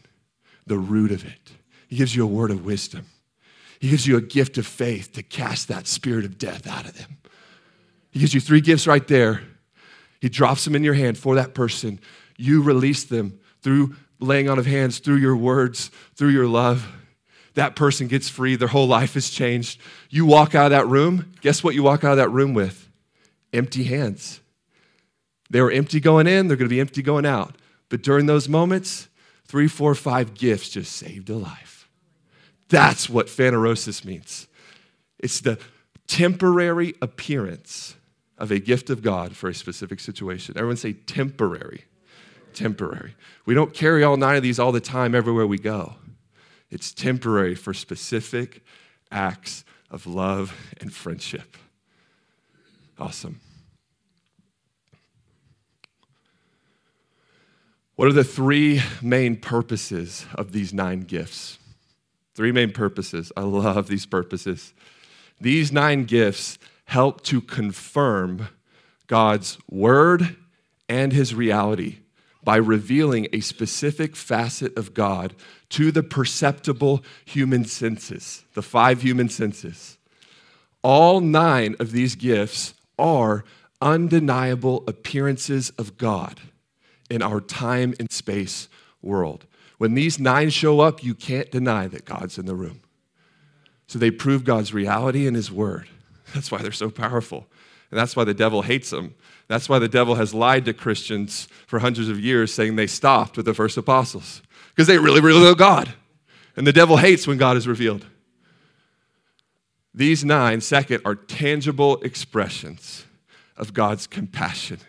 the 0.65 0.77
root 0.77 1.11
of 1.11 1.25
it. 1.25 1.51
He 1.87 1.97
gives 1.97 2.15
you 2.15 2.23
a 2.23 2.27
word 2.27 2.51
of 2.51 2.65
wisdom. 2.65 3.07
He 3.79 3.89
gives 3.89 4.05
you 4.05 4.17
a 4.17 4.21
gift 4.21 4.57
of 4.57 4.67
faith 4.67 5.13
to 5.13 5.23
cast 5.23 5.67
that 5.67 5.87
spirit 5.87 6.25
of 6.25 6.37
death 6.37 6.67
out 6.67 6.85
of 6.85 6.97
them. 6.97 7.17
He 8.11 8.19
gives 8.19 8.33
you 8.33 8.41
three 8.41 8.61
gifts 8.61 8.87
right 8.87 9.07
there. 9.07 9.41
He 10.19 10.29
drops 10.29 10.65
them 10.65 10.75
in 10.75 10.83
your 10.83 10.93
hand 10.93 11.17
for 11.17 11.35
that 11.35 11.53
person. 11.53 11.99
You 12.37 12.61
release 12.61 13.03
them 13.03 13.39
through 13.61 13.95
laying 14.19 14.49
on 14.49 14.59
of 14.59 14.65
hands, 14.65 14.99
through 14.99 15.17
your 15.17 15.35
words, 15.35 15.91
through 16.15 16.29
your 16.29 16.47
love. 16.47 16.87
That 17.53 17.75
person 17.75 18.07
gets 18.07 18.29
free. 18.29 18.55
Their 18.55 18.67
whole 18.67 18.87
life 18.87 19.15
is 19.15 19.29
changed. 19.29 19.79
You 20.09 20.25
walk 20.25 20.55
out 20.55 20.65
of 20.65 20.71
that 20.71 20.87
room. 20.87 21.33
Guess 21.41 21.63
what 21.63 21.75
you 21.75 21.83
walk 21.83 22.03
out 22.03 22.11
of 22.11 22.17
that 22.17 22.29
room 22.29 22.53
with? 22.53 22.89
Empty 23.53 23.83
hands. 23.85 24.41
They 25.49 25.61
were 25.61 25.71
empty 25.71 25.99
going 25.99 26.27
in, 26.27 26.47
they're 26.47 26.57
going 26.57 26.69
to 26.69 26.73
be 26.73 26.79
empty 26.79 27.01
going 27.01 27.25
out. 27.25 27.55
But 27.89 28.03
during 28.03 28.27
those 28.27 28.47
moments, 28.47 29.07
three, 29.45 29.67
four, 29.67 29.95
five 29.95 30.35
gifts 30.35 30.69
just 30.69 30.91
saved 30.91 31.29
a 31.29 31.35
life. 31.35 31.89
That's 32.69 33.09
what 33.09 33.27
phanerosis 33.27 34.05
means. 34.05 34.47
It's 35.17 35.41
the 35.41 35.57
temporary 36.07 36.93
appearance 37.01 37.95
of 38.39 38.49
a 38.51 38.59
gift 38.59 38.89
of 38.89 39.03
God 39.03 39.35
for 39.35 39.49
a 39.49 39.53
specific 39.53 39.99
situation. 39.99 40.55
Everyone 40.57 40.77
say 40.77 40.93
temporary. 40.93 41.83
Temporary. 42.53 43.15
We 43.45 43.53
don't 43.53 43.73
carry 43.73 44.03
all 44.03 44.17
nine 44.17 44.37
of 44.37 44.43
these 44.43 44.57
all 44.57 44.71
the 44.71 44.79
time 44.79 45.13
everywhere 45.13 45.45
we 45.45 45.59
go. 45.59 45.95
It's 46.71 46.93
temporary 46.93 47.53
for 47.53 47.73
specific 47.73 48.63
acts 49.11 49.65
of 49.91 50.07
love 50.07 50.55
and 50.79 50.93
friendship. 50.93 51.57
Awesome. 52.97 53.41
What 57.95 58.07
are 58.07 58.13
the 58.13 58.23
three 58.23 58.81
main 59.01 59.35
purposes 59.35 60.25
of 60.33 60.53
these 60.53 60.73
nine 60.73 61.01
gifts? 61.01 61.59
Three 62.33 62.53
main 62.53 62.71
purposes. 62.71 63.31
I 63.35 63.41
love 63.41 63.87
these 63.87 64.05
purposes. 64.05 64.73
These 65.41 65.73
nine 65.73 66.05
gifts 66.05 66.57
help 66.89 67.21
to 67.21 67.39
confirm 67.39 68.49
God's 69.05 69.59
word 69.69 70.35
and 70.87 71.13
his 71.13 71.35
reality 71.35 71.99
by 72.43 72.55
revealing 72.55 73.27
a 73.31 73.41
specific 73.41 74.15
facet 74.15 74.75
of 74.75 74.95
God 74.95 75.35
to 75.69 75.91
the 75.91 76.01
perceptible 76.01 77.03
human 77.25 77.63
senses, 77.65 78.43
the 78.55 78.63
five 78.63 79.03
human 79.03 79.29
senses. 79.29 79.99
All 80.81 81.21
nine 81.21 81.75
of 81.79 81.91
these 81.91 82.15
gifts 82.15 82.73
are 82.97 83.43
undeniable 83.79 84.83
appearances 84.87 85.69
of 85.77 85.95
God 85.95 86.39
in 87.07 87.21
our 87.21 87.39
time 87.39 87.93
and 87.99 88.11
space 88.11 88.67
world. 89.03 89.45
When 89.77 89.93
these 89.93 90.17
nine 90.17 90.49
show 90.49 90.79
up, 90.79 91.03
you 91.03 91.13
can't 91.13 91.51
deny 91.51 91.85
that 91.87 92.05
God's 92.05 92.39
in 92.39 92.47
the 92.47 92.55
room. 92.55 92.81
So 93.85 93.99
they 93.99 94.09
prove 94.09 94.43
God's 94.43 94.73
reality 94.73 95.27
and 95.27 95.35
His 95.35 95.51
Word. 95.51 95.87
That's 96.33 96.51
why 96.51 96.59
they're 96.59 96.71
so 96.71 96.89
powerful. 96.89 97.47
And 97.91 97.99
that's 97.99 98.15
why 98.15 98.23
the 98.23 98.33
devil 98.33 98.61
hates 98.61 98.91
them. 98.91 99.15
That's 99.47 99.67
why 99.67 99.79
the 99.79 99.87
devil 99.87 100.15
has 100.15 100.33
lied 100.33 100.65
to 100.65 100.73
Christians 100.73 101.47
for 101.65 101.79
hundreds 101.79 102.07
of 102.07 102.19
years, 102.19 102.53
saying 102.53 102.75
they 102.75 102.87
stopped 102.87 103.35
with 103.35 103.45
the 103.45 103.53
first 103.53 103.77
apostles, 103.77 104.41
because 104.69 104.87
they 104.87 104.99
really, 104.99 105.21
really 105.21 105.41
know 105.41 105.55
God. 105.55 105.93
And 106.55 106.67
the 106.67 106.73
devil 106.73 106.97
hates 106.97 107.25
when 107.25 107.37
God 107.37 107.57
is 107.57 107.67
revealed. 107.67 108.05
These 109.93 110.23
nine, 110.23 110.61
second, 110.61 111.01
are 111.03 111.15
tangible 111.15 111.97
expressions 112.01 113.05
of 113.57 113.73
God's 113.73 114.05
compassion 114.05 114.79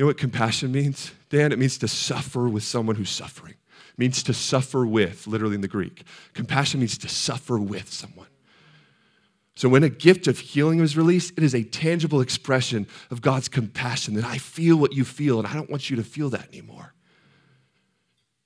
you 0.00 0.04
know 0.04 0.08
what 0.08 0.16
compassion 0.16 0.72
means, 0.72 1.12
Dan? 1.28 1.52
It 1.52 1.58
means 1.58 1.76
to 1.76 1.86
suffer 1.86 2.48
with 2.48 2.62
someone 2.62 2.96
who's 2.96 3.10
suffering. 3.10 3.52
It 3.90 3.98
means 3.98 4.22
to 4.22 4.32
suffer 4.32 4.86
with, 4.86 5.26
literally 5.26 5.56
in 5.56 5.60
the 5.60 5.68
Greek. 5.68 6.04
Compassion 6.32 6.80
means 6.80 6.96
to 6.96 7.08
suffer 7.10 7.58
with 7.58 7.92
someone. 7.92 8.28
So 9.60 9.68
when 9.68 9.82
a 9.82 9.90
gift 9.90 10.26
of 10.26 10.38
healing 10.38 10.80
is 10.80 10.96
released, 10.96 11.34
it 11.36 11.44
is 11.44 11.54
a 11.54 11.62
tangible 11.62 12.22
expression 12.22 12.86
of 13.10 13.20
God's 13.20 13.46
compassion 13.46 14.14
that 14.14 14.24
I 14.24 14.38
feel 14.38 14.78
what 14.78 14.94
you 14.94 15.04
feel 15.04 15.38
and 15.38 15.46
I 15.46 15.52
don't 15.52 15.68
want 15.68 15.90
you 15.90 15.96
to 15.96 16.02
feel 16.02 16.30
that 16.30 16.48
anymore. 16.48 16.94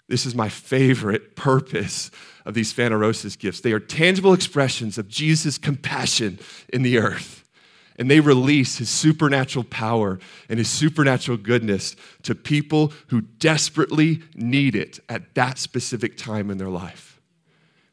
This 0.08 0.26
is 0.26 0.34
my 0.34 0.48
favorite 0.48 1.36
purpose 1.36 2.10
of 2.44 2.54
these 2.54 2.74
phanerosis 2.74 3.38
gifts. 3.38 3.60
They 3.60 3.70
are 3.70 3.78
tangible 3.78 4.32
expressions 4.32 4.98
of 4.98 5.06
Jesus' 5.06 5.56
compassion 5.56 6.40
in 6.72 6.82
the 6.82 6.98
earth 6.98 7.48
and 7.96 8.10
they 8.10 8.18
release 8.18 8.78
his 8.78 8.90
supernatural 8.90 9.66
power 9.66 10.18
and 10.48 10.58
his 10.58 10.68
supernatural 10.68 11.36
goodness 11.36 11.94
to 12.24 12.34
people 12.34 12.92
who 13.06 13.20
desperately 13.20 14.20
need 14.34 14.74
it 14.74 14.98
at 15.08 15.36
that 15.36 15.58
specific 15.58 16.16
time 16.16 16.50
in 16.50 16.58
their 16.58 16.70
life. 16.70 17.13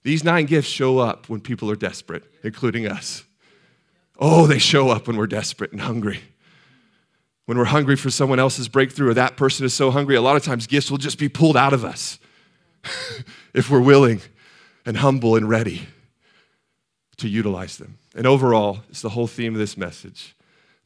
These 0.03 0.23
nine 0.23 0.45
gifts 0.45 0.67
show 0.67 0.99
up 0.99 1.29
when 1.29 1.41
people 1.41 1.69
are 1.69 1.75
desperate, 1.75 2.23
including 2.43 2.87
us. 2.87 3.23
Oh, 4.19 4.47
they 4.47 4.59
show 4.59 4.89
up 4.89 5.07
when 5.07 5.17
we're 5.17 5.27
desperate 5.27 5.71
and 5.71 5.81
hungry. 5.81 6.21
When 7.45 7.57
we're 7.57 7.65
hungry 7.65 7.95
for 7.95 8.09
someone 8.09 8.39
else's 8.39 8.67
breakthrough, 8.67 9.09
or 9.09 9.13
that 9.13 9.35
person 9.35 9.65
is 9.65 9.73
so 9.73 9.91
hungry, 9.91 10.15
a 10.15 10.21
lot 10.21 10.35
of 10.35 10.43
times 10.43 10.67
gifts 10.67 10.89
will 10.89 10.97
just 10.97 11.19
be 11.19 11.29
pulled 11.29 11.57
out 11.57 11.73
of 11.73 11.83
us 11.83 12.19
if 13.53 13.69
we're 13.69 13.81
willing 13.81 14.21
and 14.85 14.97
humble 14.97 15.35
and 15.35 15.49
ready 15.49 15.87
to 17.17 17.27
utilize 17.27 17.77
them. 17.77 17.97
And 18.15 18.25
overall, 18.25 18.81
it's 18.89 19.01
the 19.01 19.09
whole 19.09 19.27
theme 19.27 19.53
of 19.53 19.59
this 19.59 19.77
message. 19.77 20.35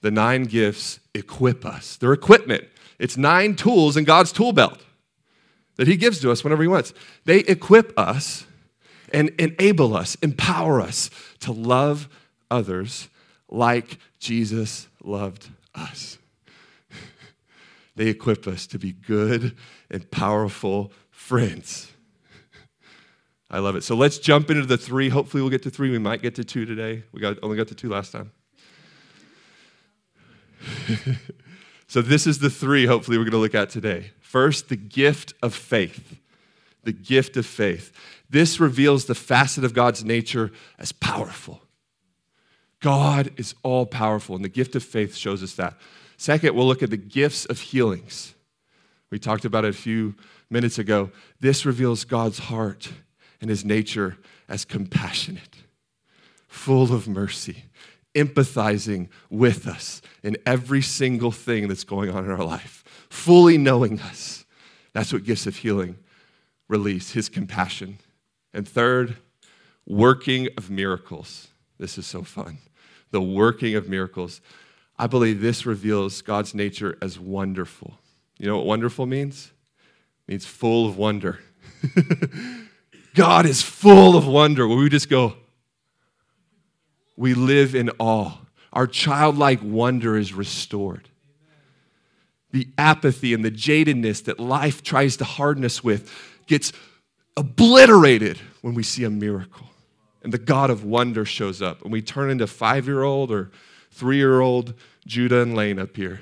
The 0.01 0.11
nine 0.11 0.43
gifts 0.43 0.99
equip 1.13 1.65
us. 1.65 1.97
They're 1.97 2.13
equipment. 2.13 2.65
It's 2.99 3.17
nine 3.17 3.55
tools 3.55 3.97
in 3.97 4.03
God's 4.03 4.31
tool 4.31 4.53
belt 4.53 4.83
that 5.77 5.87
He 5.87 5.97
gives 5.97 6.19
to 6.21 6.31
us 6.31 6.43
whenever 6.43 6.61
He 6.61 6.67
wants. 6.67 6.93
They 7.25 7.39
equip 7.39 7.97
us 7.97 8.45
and 9.13 9.29
enable 9.39 9.95
us, 9.95 10.15
empower 10.15 10.81
us 10.81 11.09
to 11.39 11.51
love 11.51 12.09
others 12.49 13.09
like 13.49 13.97
Jesus 14.19 14.87
loved 15.03 15.49
us. 15.73 16.17
they 17.95 18.07
equip 18.07 18.47
us 18.47 18.67
to 18.67 18.79
be 18.79 18.91
good 18.91 19.55
and 19.89 20.09
powerful 20.11 20.91
friends. 21.11 21.91
I 23.49 23.59
love 23.59 23.75
it. 23.75 23.83
So 23.83 23.95
let's 23.95 24.17
jump 24.17 24.49
into 24.49 24.65
the 24.65 24.77
three. 24.77 25.09
Hopefully, 25.09 25.41
we'll 25.41 25.51
get 25.51 25.63
to 25.63 25.69
three. 25.69 25.91
We 25.91 25.99
might 25.99 26.21
get 26.21 26.35
to 26.35 26.43
two 26.43 26.65
today. 26.65 27.03
We 27.11 27.21
got, 27.21 27.37
only 27.43 27.57
got 27.57 27.67
to 27.69 27.75
two 27.75 27.89
last 27.89 28.11
time. 28.11 28.31
so, 31.87 32.01
this 32.01 32.25
is 32.25 32.39
the 32.39 32.49
three, 32.49 32.85
hopefully, 32.85 33.17
we're 33.17 33.23
going 33.23 33.31
to 33.31 33.37
look 33.37 33.55
at 33.55 33.69
today. 33.69 34.11
First, 34.19 34.69
the 34.69 34.75
gift 34.75 35.33
of 35.43 35.53
faith. 35.53 36.17
The 36.83 36.91
gift 36.91 37.37
of 37.37 37.45
faith. 37.45 37.91
This 38.29 38.59
reveals 38.59 39.05
the 39.05 39.15
facet 39.15 39.63
of 39.63 39.73
God's 39.73 40.03
nature 40.03 40.51
as 40.79 40.91
powerful. 40.91 41.61
God 42.79 43.31
is 43.37 43.55
all 43.63 43.85
powerful, 43.85 44.35
and 44.35 44.43
the 44.43 44.49
gift 44.49 44.75
of 44.75 44.83
faith 44.83 45.15
shows 45.15 45.41
us 45.41 45.53
that. 45.55 45.75
Second, 46.17 46.55
we'll 46.55 46.67
look 46.67 46.83
at 46.83 46.89
the 46.89 46.97
gifts 46.97 47.45
of 47.45 47.59
healings. 47.59 48.33
We 49.11 49.19
talked 49.19 49.45
about 49.45 49.65
it 49.65 49.69
a 49.69 49.73
few 49.73 50.15
minutes 50.49 50.77
ago. 50.77 51.11
This 51.39 51.65
reveals 51.65 52.03
God's 52.03 52.39
heart 52.39 52.91
and 53.41 53.49
his 53.49 53.65
nature 53.65 54.17
as 54.47 54.65
compassionate, 54.65 55.63
full 56.47 56.93
of 56.93 57.07
mercy, 57.07 57.65
empathizing 58.13 59.09
with 59.29 59.67
us 59.67 60.01
in 60.23 60.37
every 60.45 60.81
single 60.81 61.31
thing 61.31 61.67
that's 61.67 61.83
going 61.83 62.09
on 62.09 62.25
in 62.25 62.31
our 62.31 62.43
life, 62.43 62.83
fully 63.09 63.57
knowing 63.57 63.99
us. 63.99 64.45
That's 64.93 65.11
what 65.11 65.23
gifts 65.23 65.47
of 65.47 65.57
healing 65.57 65.97
release, 66.67 67.11
his 67.11 67.29
compassion. 67.29 67.99
And 68.55 68.65
third, 68.65 69.17
working 69.85 70.47
of 70.57 70.69
miracles. 70.69 71.49
This 71.77 71.97
is 71.97 72.07
so 72.07 72.23
fun. 72.23 72.59
The 73.11 73.21
working 73.21 73.75
of 73.75 73.89
miracles. 73.89 74.39
I 74.97 75.07
believe 75.07 75.41
this 75.41 75.65
reveals 75.65 76.21
God's 76.21 76.55
nature 76.55 76.97
as 77.01 77.19
wonderful. 77.19 77.99
You 78.39 78.47
know 78.47 78.55
what 78.55 78.65
wonderful 78.65 79.05
means? 79.05 79.51
It 80.27 80.31
means 80.31 80.45
full 80.45 80.87
of 80.87 80.97
wonder. 80.97 81.41
God 83.13 83.45
is 83.45 83.61
full 83.61 84.15
of 84.15 84.25
wonder 84.25 84.65
where 84.65 84.77
we 84.77 84.89
just 84.89 85.09
go, 85.09 85.35
we 87.17 87.33
live 87.33 87.75
in 87.75 87.91
awe. 87.99 88.37
Our 88.71 88.87
childlike 88.87 89.59
wonder 89.61 90.17
is 90.17 90.33
restored. 90.33 91.09
The 92.51 92.69
apathy 92.77 93.33
and 93.33 93.43
the 93.43 93.51
jadedness 93.51 94.23
that 94.25 94.39
life 94.39 94.81
tries 94.81 95.17
to 95.17 95.25
harden 95.25 95.65
us 95.65 95.83
with 95.83 96.09
gets 96.47 96.71
obliterated 97.37 98.39
when 98.61 98.73
we 98.73 98.83
see 98.83 99.03
a 99.03 99.09
miracle. 99.09 99.67
and 100.23 100.33
the 100.33 100.39
God 100.39 100.71
of 100.71 100.83
wonder 100.83 101.23
shows 101.23 101.61
up, 101.61 101.83
and 101.83 101.91
we 101.91 102.01
turn 102.01 102.31
into 102.31 102.47
five 102.47 102.87
year 102.87 103.03
old 103.03 103.31
or 103.31 103.51
three 103.91 104.17
year 104.17 104.41
old 104.41 104.73
Judah 105.05 105.41
and 105.41 105.55
Lane 105.55 105.77
up 105.77 105.95
here. 105.95 106.21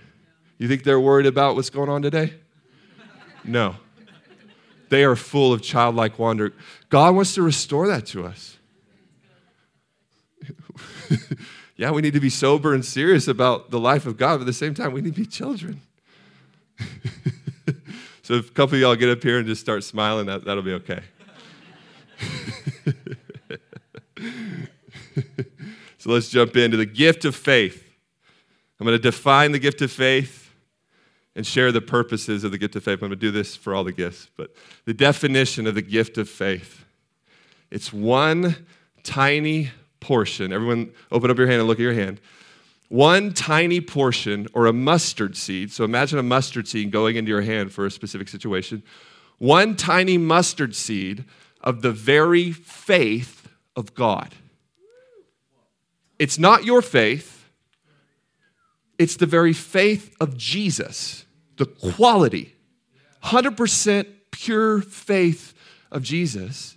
You 0.58 0.68
think 0.68 0.84
they're 0.84 1.00
worried 1.00 1.26
about 1.26 1.56
what's 1.56 1.70
going 1.70 1.90
on 1.90 2.02
today? 2.02 2.34
No. 3.44 3.76
They 4.90 5.04
are 5.04 5.16
full 5.16 5.54
of 5.54 5.62
childlike 5.62 6.20
wonder. 6.20 6.54
God 6.90 7.16
wants 7.16 7.34
to 7.36 7.42
restore 7.42 7.88
that 7.88 8.06
to 8.08 8.26
us. 8.26 8.58
yeah, 11.78 11.92
we 11.92 12.02
need 12.02 12.14
to 12.14 12.20
be 12.20 12.30
sober 12.30 12.74
and 12.74 12.86
serious 12.86 13.28
about 13.28 13.72
the 13.72 13.80
life 13.80 14.06
of 14.06 14.18
God, 14.18 14.36
but 14.38 14.42
at 14.42 14.46
the 14.46 14.54
same 14.54 14.74
time, 14.74 14.92
we 14.92 15.02
need 15.02 15.16
to 15.16 15.22
be 15.22 15.26
children. 15.26 15.82
so 18.24 18.34
if 18.34 18.50
a 18.50 18.54
couple 18.54 18.76
of 18.76 18.82
y'all 18.82 18.96
get 18.96 19.10
up 19.10 19.22
here 19.22 19.38
and 19.38 19.46
just 19.48 19.62
start 19.62 19.84
smiling, 19.84 20.26
that, 20.26 20.44
that'll 20.44 20.64
be 20.64 20.74
okay. 20.74 21.04
so 26.00 26.10
let's 26.10 26.30
jump 26.30 26.56
into 26.56 26.78
the 26.78 26.86
gift 26.86 27.26
of 27.26 27.36
faith. 27.36 27.88
I'm 28.80 28.88
going 28.88 28.98
to 28.98 29.02
define 29.02 29.52
the 29.52 29.60
gift 29.60 29.84
of 29.84 29.92
faith 29.92 30.52
and 31.36 31.46
share 31.46 31.72
the 31.72 31.82
purposes 31.82 32.44
of 32.44 32.52
the 32.52 32.58
gift 32.58 32.76
of 32.76 32.84
faith. 32.84 32.94
I'm 32.96 33.10
going 33.10 33.12
to 33.12 33.16
do 33.16 33.30
this 33.30 33.56
for 33.56 33.76
all 33.76 33.84
the 33.84 33.92
gifts, 33.92 34.30
but 34.36 34.56
the 34.86 34.94
definition 34.96 35.68
of 35.68 35.76
the 35.76 35.84
gift 35.84 36.18
of 36.18 36.28
faith 36.28 36.84
it's 37.74 37.92
one 37.92 38.68
tiny 39.02 39.72
portion. 40.00 40.54
Everyone, 40.54 40.92
open 41.12 41.32
up 41.32 41.40
your 41.40 41.48
hand 41.48 41.60
and 41.60 41.68
look 41.68 41.80
at 41.80 41.82
your 41.82 41.96
hand. 41.96 42.22
One 42.90 43.34
tiny 43.34 43.82
portion 43.82 44.48
or 44.54 44.68
a 44.68 44.74
mustard 44.74 45.36
seed. 45.36 45.72
So 45.72 45.84
imagine 45.84 46.20
a 46.20 46.24
mustard 46.24 46.68
seed 46.68 46.92
going 46.92 47.16
into 47.16 47.30
your 47.30 47.42
hand 47.42 47.72
for 47.72 47.86
a 47.86 47.92
specific 47.92 48.28
situation. 48.28 48.84
One 49.40 49.76
tiny 49.76 50.18
mustard 50.18 50.76
seed 50.76 51.26
of 51.62 51.82
the 51.82 51.92
very 51.92 52.52
faith 52.52 53.48
of 53.76 53.96
God. 53.96 54.36
It's 56.20 56.38
not 56.38 56.64
your 56.64 56.82
faith, 56.82 57.50
it's 58.98 59.18
the 59.18 59.26
very 59.26 59.54
faith 59.54 60.16
of 60.22 60.38
Jesus, 60.38 61.26
the 61.58 61.66
quality, 61.66 62.56
100% 63.24 64.06
pure 64.32 64.82
faith 64.82 65.54
of 65.92 66.04
Jesus 66.04 66.73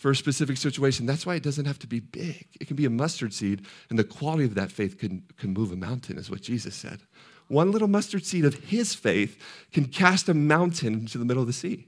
for 0.00 0.10
a 0.10 0.16
specific 0.16 0.56
situation. 0.56 1.04
That's 1.04 1.26
why 1.26 1.34
it 1.34 1.42
doesn't 1.42 1.66
have 1.66 1.78
to 1.80 1.86
be 1.86 2.00
big. 2.00 2.46
It 2.58 2.66
can 2.66 2.74
be 2.74 2.86
a 2.86 2.90
mustard 2.90 3.34
seed, 3.34 3.66
and 3.90 3.98
the 3.98 4.04
quality 4.04 4.44
of 4.44 4.54
that 4.54 4.72
faith 4.72 4.96
can, 4.96 5.24
can 5.36 5.52
move 5.52 5.72
a 5.72 5.76
mountain, 5.76 6.16
is 6.16 6.30
what 6.30 6.40
Jesus 6.40 6.74
said. 6.74 7.00
One 7.48 7.70
little 7.70 7.86
mustard 7.86 8.24
seed 8.24 8.46
of 8.46 8.54
his 8.54 8.94
faith 8.94 9.38
can 9.74 9.84
cast 9.84 10.30
a 10.30 10.32
mountain 10.32 10.94
into 10.94 11.18
the 11.18 11.26
middle 11.26 11.42
of 11.42 11.46
the 11.46 11.52
sea. 11.52 11.86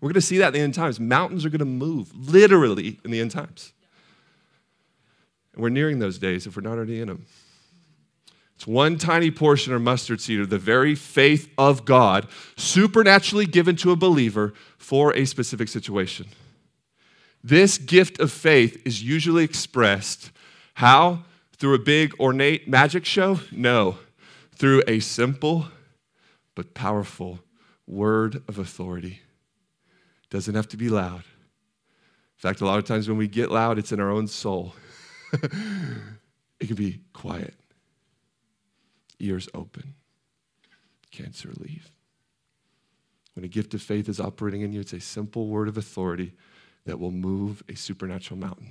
We're 0.00 0.08
going 0.08 0.14
to 0.14 0.22
see 0.22 0.38
that 0.38 0.48
in 0.48 0.52
the 0.54 0.60
end 0.60 0.74
times. 0.74 0.98
Mountains 0.98 1.44
are 1.44 1.48
going 1.48 1.60
to 1.60 1.64
move, 1.64 2.10
literally, 2.16 2.98
in 3.04 3.12
the 3.12 3.20
end 3.20 3.30
times. 3.30 3.72
And 5.54 5.62
we're 5.62 5.68
nearing 5.68 6.00
those 6.00 6.18
days 6.18 6.48
if 6.48 6.56
we're 6.56 6.62
not 6.62 6.78
already 6.78 7.00
in 7.00 7.06
them. 7.06 7.26
It's 8.56 8.66
one 8.66 8.98
tiny 8.98 9.30
portion 9.30 9.72
or 9.72 9.78
mustard 9.78 10.20
seed 10.20 10.40
of 10.40 10.50
the 10.50 10.58
very 10.58 10.96
faith 10.96 11.48
of 11.56 11.84
God, 11.84 12.26
supernaturally 12.56 13.46
given 13.46 13.76
to 13.76 13.92
a 13.92 13.96
believer 13.96 14.52
for 14.78 15.14
a 15.14 15.26
specific 15.26 15.68
situation. 15.68 16.26
This 17.46 17.78
gift 17.78 18.18
of 18.18 18.32
faith 18.32 18.82
is 18.84 19.04
usually 19.04 19.44
expressed 19.44 20.32
how? 20.74 21.22
Through 21.56 21.74
a 21.74 21.78
big 21.78 22.12
ornate 22.18 22.68
magic 22.68 23.04
show? 23.04 23.38
No. 23.52 23.98
Through 24.56 24.82
a 24.88 24.98
simple 24.98 25.68
but 26.56 26.74
powerful 26.74 27.38
word 27.86 28.42
of 28.48 28.58
authority. 28.58 29.20
Doesn't 30.28 30.56
have 30.56 30.66
to 30.70 30.76
be 30.76 30.88
loud. 30.88 31.20
In 31.20 32.38
fact, 32.38 32.62
a 32.62 32.66
lot 32.66 32.80
of 32.80 32.84
times 32.84 33.08
when 33.08 33.16
we 33.16 33.28
get 33.28 33.52
loud, 33.52 33.78
it's 33.78 33.92
in 33.92 34.00
our 34.00 34.10
own 34.10 34.26
soul. 34.26 34.74
it 35.32 36.66
can 36.66 36.74
be 36.74 36.98
quiet, 37.12 37.54
ears 39.20 39.48
open, 39.54 39.94
cancer 41.12 41.52
leave. 41.60 41.92
When 43.34 43.44
a 43.44 43.48
gift 43.48 43.72
of 43.72 43.82
faith 43.82 44.08
is 44.08 44.18
operating 44.18 44.62
in 44.62 44.72
you, 44.72 44.80
it's 44.80 44.92
a 44.92 45.00
simple 45.00 45.46
word 45.46 45.68
of 45.68 45.78
authority 45.78 46.32
that 46.86 46.98
will 46.98 47.10
move 47.10 47.62
a 47.68 47.76
supernatural 47.76 48.40
mountain. 48.40 48.70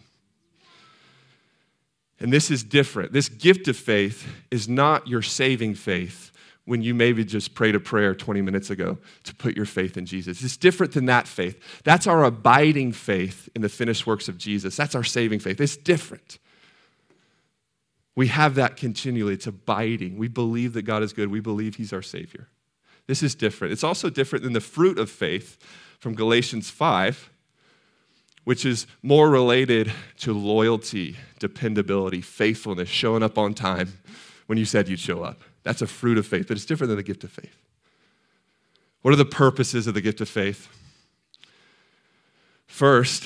And 2.19 2.31
this 2.31 2.49
is 2.49 2.63
different. 2.63 3.11
This 3.11 3.29
gift 3.29 3.67
of 3.67 3.77
faith 3.77 4.27
is 4.49 4.67
not 4.67 5.07
your 5.07 5.21
saving 5.21 5.75
faith 5.75 6.31
when 6.63 6.81
you 6.81 6.95
maybe 6.95 7.23
just 7.23 7.53
prayed 7.53 7.75
a 7.75 7.79
prayer 7.79 8.15
20 8.15 8.41
minutes 8.41 8.69
ago 8.69 8.97
to 9.23 9.35
put 9.35 9.55
your 9.55 9.65
faith 9.65 9.97
in 9.97 10.05
Jesus. 10.05 10.43
It's 10.43 10.57
different 10.57 10.93
than 10.93 11.05
that 11.05 11.27
faith. 11.27 11.81
That's 11.83 12.07
our 12.07 12.23
abiding 12.23 12.93
faith 12.93 13.49
in 13.55 13.61
the 13.61 13.69
finished 13.69 14.07
works 14.07 14.27
of 14.27 14.37
Jesus. 14.37 14.75
That's 14.75 14.95
our 14.95 15.03
saving 15.03 15.39
faith. 15.39 15.61
It's 15.61 15.77
different. 15.77 16.39
We 18.15 18.27
have 18.27 18.55
that 18.55 18.77
continually. 18.77 19.33
It's 19.33 19.45
abiding. 19.45 20.17
We 20.17 20.29
believe 20.29 20.73
that 20.73 20.83
God 20.83 21.03
is 21.03 21.13
good. 21.13 21.29
We 21.29 21.41
believe 21.41 21.75
He's 21.75 21.93
our 21.93 22.01
Savior. 22.01 22.47
This 23.07 23.21
is 23.21 23.35
different. 23.35 23.73
It's 23.73 23.83
also 23.83 24.09
different 24.09 24.43
than 24.43 24.53
the 24.53 24.61
fruit 24.61 24.97
of 24.97 25.11
faith 25.11 25.57
from 25.99 26.15
Galatians 26.15 26.69
5, 26.69 27.29
which 28.45 28.65
is 28.65 28.87
more 29.03 29.29
related 29.29 29.91
to 30.19 30.33
loyalty, 30.33 31.17
dependability, 31.39 32.21
faithfulness, 32.21 32.87
showing 32.87 33.23
up 33.23 33.37
on 33.37 33.53
time 33.53 33.99
when 34.45 34.57
you 34.57 34.65
said 34.65 34.87
you'd 34.87 34.99
show 34.99 35.23
up. 35.23 35.41
That's 35.63 35.81
a 35.81 35.87
fruit 35.87 36.17
of 36.17 36.25
faith, 36.25 36.47
but 36.47 36.55
it's 36.55 36.65
different 36.65 36.89
than 36.89 36.97
the 36.97 37.03
gift 37.03 37.23
of 37.23 37.31
faith. 37.31 37.57
What 39.01 39.13
are 39.13 39.17
the 39.17 39.25
purposes 39.25 39.87
of 39.87 39.93
the 39.95 40.01
gift 40.01 40.21
of 40.21 40.29
faith? 40.29 40.67
First, 42.67 43.23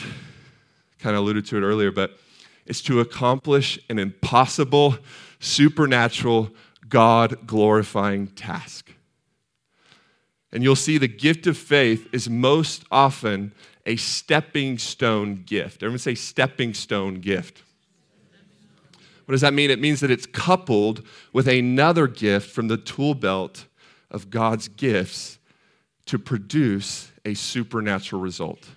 kind 1.00 1.16
of 1.16 1.22
alluded 1.22 1.46
to 1.48 1.58
it 1.58 1.62
earlier, 1.62 1.92
but 1.92 2.18
it's 2.66 2.82
to 2.84 3.00
accomplish 3.00 3.80
an 3.90 4.00
impossible, 4.00 4.98
supernatural, 5.40 6.52
God 6.88 7.46
glorifying 7.46 8.28
task. 8.28 8.94
And 10.52 10.64
you'll 10.64 10.76
see 10.76 10.98
the 10.98 11.08
gift 11.08 11.46
of 11.46 11.58
faith 11.58 12.08
is 12.14 12.30
most 12.30 12.84
often 12.90 13.54
a 13.90 13.96
stepping 13.96 14.78
stone 14.78 15.44
gift. 15.48 15.82
Everyone 15.82 15.98
say 15.98 16.14
stepping 16.14 16.76
stone 16.76 17.16
gift. 17.16 17.64
What 19.26 19.32
does 19.32 19.42
that 19.42 19.54
mean? 19.54 19.72
It 19.72 19.80
means 19.80 20.00
that 20.02 20.12
it's 20.12 20.28
coupled 20.28 21.04
with 21.34 21.48
another 21.48 22.06
gift 22.06 22.52
from 22.52 22.68
the 22.68 22.78
tool 22.78 23.16
belt 23.16 23.66
of 24.12 24.30
God's 24.30 24.68
gifts 24.68 25.40
to 26.06 26.20
produce 26.20 27.12
a 27.26 27.34
supernatural 27.34 28.22
result. 28.22 28.70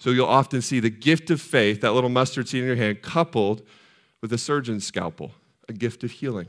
So 0.00 0.10
you'll 0.10 0.26
often 0.26 0.60
see 0.60 0.80
the 0.80 0.90
gift 0.90 1.30
of 1.30 1.40
faith, 1.40 1.80
that 1.80 1.92
little 1.92 2.10
mustard 2.10 2.48
seed 2.48 2.62
in 2.62 2.66
your 2.66 2.76
hand, 2.76 3.02
coupled 3.02 3.62
with 4.20 4.32
a 4.32 4.38
surgeon's 4.38 4.84
scalpel, 4.84 5.30
a 5.68 5.72
gift 5.72 6.02
of 6.02 6.10
healing. 6.10 6.48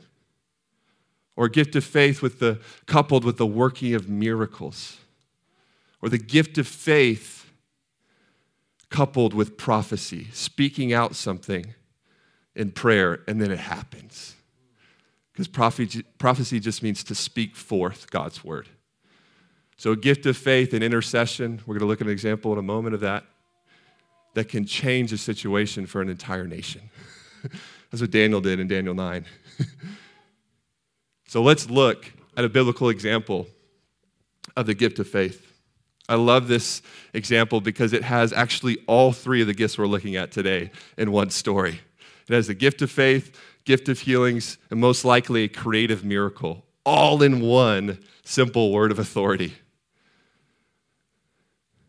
Or 1.35 1.45
a 1.45 1.51
gift 1.51 1.75
of 1.75 1.83
faith 1.83 2.23
with 2.23 2.39
the 2.39 2.59
coupled 2.87 3.23
with 3.23 3.37
the 3.37 3.45
working 3.45 3.93
of 3.93 4.09
miracles. 4.09 4.97
Or 6.01 6.09
the 6.09 6.17
gift 6.17 6.57
of 6.57 6.67
faith 6.67 7.40
coupled 8.91 9.33
with 9.33 9.57
prophecy, 9.57 10.27
speaking 10.33 10.93
out 10.93 11.15
something 11.15 11.73
in 12.55 12.69
prayer, 12.69 13.21
and 13.27 13.41
then 13.41 13.49
it 13.49 13.59
happens. 13.59 14.35
Because 15.31 15.47
prophecy 15.47 16.59
just 16.59 16.83
means 16.83 17.03
to 17.05 17.15
speak 17.15 17.55
forth 17.55 18.11
God's 18.11 18.43
word. 18.43 18.67
So, 19.77 19.93
a 19.93 19.95
gift 19.95 20.27
of 20.27 20.37
faith 20.37 20.73
and 20.73 20.83
intercession, 20.83 21.61
we're 21.65 21.75
going 21.75 21.79
to 21.79 21.87
look 21.87 22.01
at 22.01 22.07
an 22.07 22.13
example 22.13 22.51
in 22.51 22.59
a 22.59 22.61
moment 22.63 22.93
of 22.93 23.01
that 23.01 23.23
that 24.35 24.49
can 24.49 24.65
change 24.65 25.11
a 25.11 25.17
situation 25.17 25.85
for 25.85 26.01
an 26.01 26.09
entire 26.09 26.45
nation. 26.45 26.81
That's 27.89 28.01
what 28.01 28.11
Daniel 28.11 28.41
did 28.41 28.59
in 28.59 28.67
Daniel 28.67 28.93
9. 28.93 29.25
so 31.27 31.41
let's 31.41 31.69
look 31.69 32.11
at 32.37 32.45
a 32.45 32.49
biblical 32.49 32.89
example 32.89 33.47
of 34.55 34.65
the 34.65 34.73
gift 34.73 34.99
of 34.99 35.07
faith. 35.07 35.50
I 36.11 36.15
love 36.15 36.49
this 36.49 36.81
example 37.13 37.61
because 37.61 37.93
it 37.93 38.03
has 38.03 38.33
actually 38.33 38.79
all 38.85 39.13
three 39.13 39.39
of 39.39 39.47
the 39.47 39.53
gifts 39.53 39.77
we're 39.77 39.87
looking 39.87 40.17
at 40.17 40.29
today 40.29 40.69
in 40.97 41.13
one 41.13 41.29
story. 41.29 41.79
It 42.27 42.33
has 42.33 42.47
the 42.47 42.53
gift 42.53 42.81
of 42.81 42.91
faith, 42.91 43.39
gift 43.63 43.87
of 43.87 43.97
healings, 43.97 44.57
and 44.69 44.77
most 44.77 45.05
likely 45.05 45.45
a 45.45 45.47
creative 45.47 46.03
miracle, 46.03 46.65
all 46.85 47.23
in 47.23 47.39
one 47.39 47.97
simple 48.25 48.73
word 48.73 48.91
of 48.91 48.99
authority. 48.99 49.53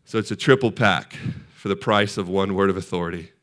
So 0.05 0.19
it's 0.19 0.31
a 0.31 0.37
triple 0.37 0.71
pack 0.71 1.17
for 1.53 1.67
the 1.67 1.75
price 1.75 2.17
of 2.17 2.29
one 2.29 2.55
word 2.55 2.69
of 2.69 2.77
authority. 2.77 3.33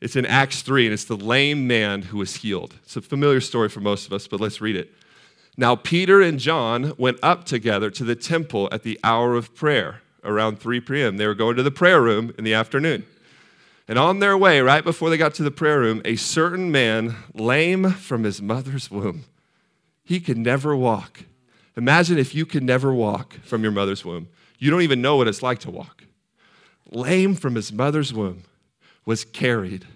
It's 0.00 0.16
in 0.16 0.24
Acts 0.24 0.62
3, 0.62 0.86
and 0.86 0.94
it's 0.94 1.04
the 1.04 1.18
lame 1.18 1.66
man 1.66 2.00
who 2.00 2.16
was 2.16 2.36
healed. 2.36 2.76
It's 2.84 2.96
a 2.96 3.02
familiar 3.02 3.42
story 3.42 3.68
for 3.68 3.80
most 3.80 4.06
of 4.06 4.14
us, 4.14 4.26
but 4.26 4.40
let's 4.40 4.62
read 4.62 4.76
it. 4.76 4.90
Now, 5.56 5.76
Peter 5.76 6.22
and 6.22 6.38
John 6.38 6.94
went 6.96 7.18
up 7.22 7.44
together 7.44 7.90
to 7.90 8.04
the 8.04 8.16
temple 8.16 8.68
at 8.72 8.82
the 8.82 8.98
hour 9.04 9.34
of 9.34 9.54
prayer, 9.54 10.00
around 10.24 10.58
3 10.58 10.80
p.m. 10.80 11.16
They 11.18 11.26
were 11.26 11.34
going 11.34 11.56
to 11.56 11.62
the 11.62 11.70
prayer 11.70 12.00
room 12.00 12.32
in 12.38 12.44
the 12.44 12.54
afternoon. 12.54 13.04
And 13.86 13.98
on 13.98 14.20
their 14.20 14.38
way, 14.38 14.60
right 14.60 14.82
before 14.82 15.10
they 15.10 15.16
got 15.16 15.34
to 15.34 15.42
the 15.42 15.50
prayer 15.50 15.80
room, 15.80 16.00
a 16.04 16.16
certain 16.16 16.70
man, 16.72 17.16
lame 17.34 17.90
from 17.90 18.24
his 18.24 18.40
mother's 18.40 18.90
womb, 18.90 19.24
he 20.04 20.20
could 20.20 20.38
never 20.38 20.74
walk. 20.74 21.24
Imagine 21.76 22.18
if 22.18 22.34
you 22.34 22.46
could 22.46 22.62
never 22.62 22.92
walk 22.92 23.34
from 23.42 23.62
your 23.62 23.72
mother's 23.72 24.04
womb. 24.04 24.28
You 24.58 24.70
don't 24.70 24.82
even 24.82 25.02
know 25.02 25.16
what 25.16 25.28
it's 25.28 25.42
like 25.42 25.58
to 25.60 25.70
walk 25.70 26.02
lame 26.92 27.34
from 27.34 27.54
his 27.54 27.72
mother's 27.72 28.12
womb, 28.12 28.44
was 29.04 29.24
carried, 29.24 29.86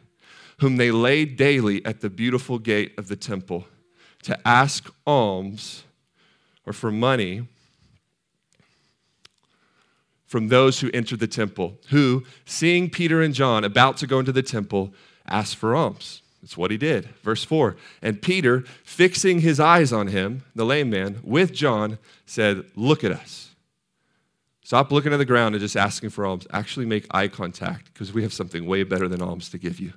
whom 0.59 0.77
they 0.77 0.90
laid 0.90 1.37
daily 1.37 1.85
at 1.85 2.01
the 2.01 2.11
beautiful 2.11 2.59
gate 2.59 2.92
of 2.99 3.09
the 3.09 3.16
temple 3.16 3.66
to 4.26 4.36
ask 4.46 4.92
alms 5.06 5.84
or 6.66 6.72
for 6.72 6.90
money 6.90 7.46
from 10.26 10.48
those 10.48 10.80
who 10.80 10.90
entered 10.92 11.20
the 11.20 11.28
temple, 11.28 11.78
who, 11.90 12.24
seeing 12.44 12.90
Peter 12.90 13.22
and 13.22 13.32
John 13.32 13.62
about 13.62 13.96
to 13.98 14.06
go 14.08 14.18
into 14.18 14.32
the 14.32 14.42
temple, 14.42 14.92
asked 15.28 15.54
for 15.54 15.76
alms. 15.76 16.22
That's 16.42 16.56
what 16.56 16.72
he 16.72 16.76
did. 16.76 17.06
Verse 17.22 17.44
4 17.44 17.76
And 18.02 18.20
Peter, 18.20 18.64
fixing 18.82 19.42
his 19.42 19.60
eyes 19.60 19.92
on 19.92 20.08
him, 20.08 20.42
the 20.56 20.66
lame 20.66 20.90
man, 20.90 21.20
with 21.22 21.52
John, 21.52 21.98
said, 22.26 22.64
Look 22.74 23.04
at 23.04 23.12
us. 23.12 23.54
Stop 24.64 24.90
looking 24.90 25.12
at 25.12 25.18
the 25.18 25.24
ground 25.24 25.54
and 25.54 25.62
just 25.62 25.76
asking 25.76 26.10
for 26.10 26.26
alms. 26.26 26.48
Actually, 26.52 26.86
make 26.86 27.06
eye 27.12 27.28
contact 27.28 27.92
because 27.92 28.12
we 28.12 28.22
have 28.24 28.32
something 28.32 28.66
way 28.66 28.82
better 28.82 29.06
than 29.06 29.22
alms 29.22 29.50
to 29.50 29.58
give 29.58 29.78
you. 29.78 29.92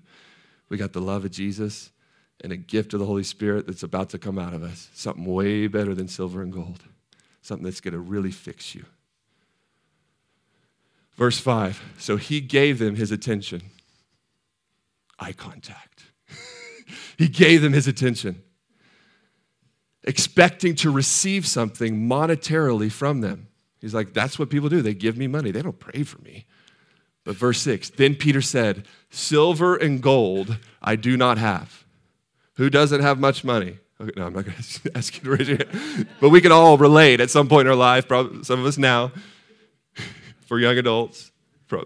We 0.69 0.77
got 0.77 0.93
the 0.93 1.01
love 1.01 1.25
of 1.25 1.31
Jesus 1.31 1.89
and 2.41 2.52
a 2.52 2.58
gift 2.58 2.93
of 2.93 2.99
the 2.99 3.06
Holy 3.06 3.23
Spirit 3.23 3.67
that's 3.67 3.84
about 3.84 4.10
to 4.12 4.17
come 4.17 4.39
out 4.39 4.54
of 4.54 4.63
us. 4.63 4.89
Something 4.93 5.25
way 5.25 5.67
better 5.67 5.93
than 5.93 6.08
silver 6.08 6.41
and 6.41 6.52
gold. 6.52 6.84
Something 7.41 7.65
that's 7.65 7.82
going 7.82 7.93
to 7.93 7.99
really 7.99 8.32
fix 8.32 8.75
you. 8.75 8.86
Verse 11.15 11.39
5 11.39 11.95
So 11.97 12.17
he 12.17 12.39
gave 12.39 12.80
them 12.80 12.95
his 12.95 13.12
attention. 13.12 13.62
Eye 15.19 15.34
contact. 15.34 16.04
he 17.17 17.28
gave 17.28 17.62
them 17.62 17.73
his 17.73 17.88
attention, 17.88 18.41
expecting 20.06 20.75
to 20.75 20.89
receive 20.89 21.45
something 21.45 22.08
monetarily 22.08 22.89
from 22.89 23.19
them. 23.19 23.47
He's 23.82 23.93
like, 23.93 24.13
That's 24.13 24.39
what 24.39 24.49
people 24.49 24.69
do. 24.69 24.82
They 24.82 24.93
give 24.93 25.17
me 25.17 25.28
money, 25.28 25.52
they 25.52 25.62
don't 25.62 25.80
pray 25.80 26.04
for 26.04 26.21
me. 26.21 26.45
But 27.25 27.36
verse 27.36 27.62
6 27.62 27.91
Then 27.91 28.15
Peter 28.15 28.41
said, 28.41 28.88
Silver 29.10 29.75
and 29.75 30.02
gold 30.02 30.58
I 30.82 30.95
do 30.95 31.17
not 31.17 31.38
have. 31.38 31.84
Who 32.60 32.69
doesn't 32.69 33.00
have 33.00 33.22
much 33.22 33.45
money? 33.45 33.78
Okay, 34.02 34.12
no, 34.17 34.26
I'm 34.26 34.34
not 34.34 34.43
going 34.43 34.58
to 34.84 34.91
ask 34.93 35.15
you 35.15 35.24
to 35.24 35.30
raise 35.30 35.48
your 35.48 35.65
hand. 35.65 36.10
But 36.19 36.28
we 36.28 36.41
can 36.41 36.52
all 36.52 36.78
relate 36.78 37.22
at 37.22 37.30
some 37.30 37.48
point 37.48 37.67
in 37.67 37.72
our 37.72 37.78
life, 37.78 38.06
probably 38.06 38.43
some 38.43 38.60
of 38.60 38.65
us 38.65 38.78
now 38.78 39.13
for 40.41 40.60
young 40.60 40.78
adults, 40.78 41.32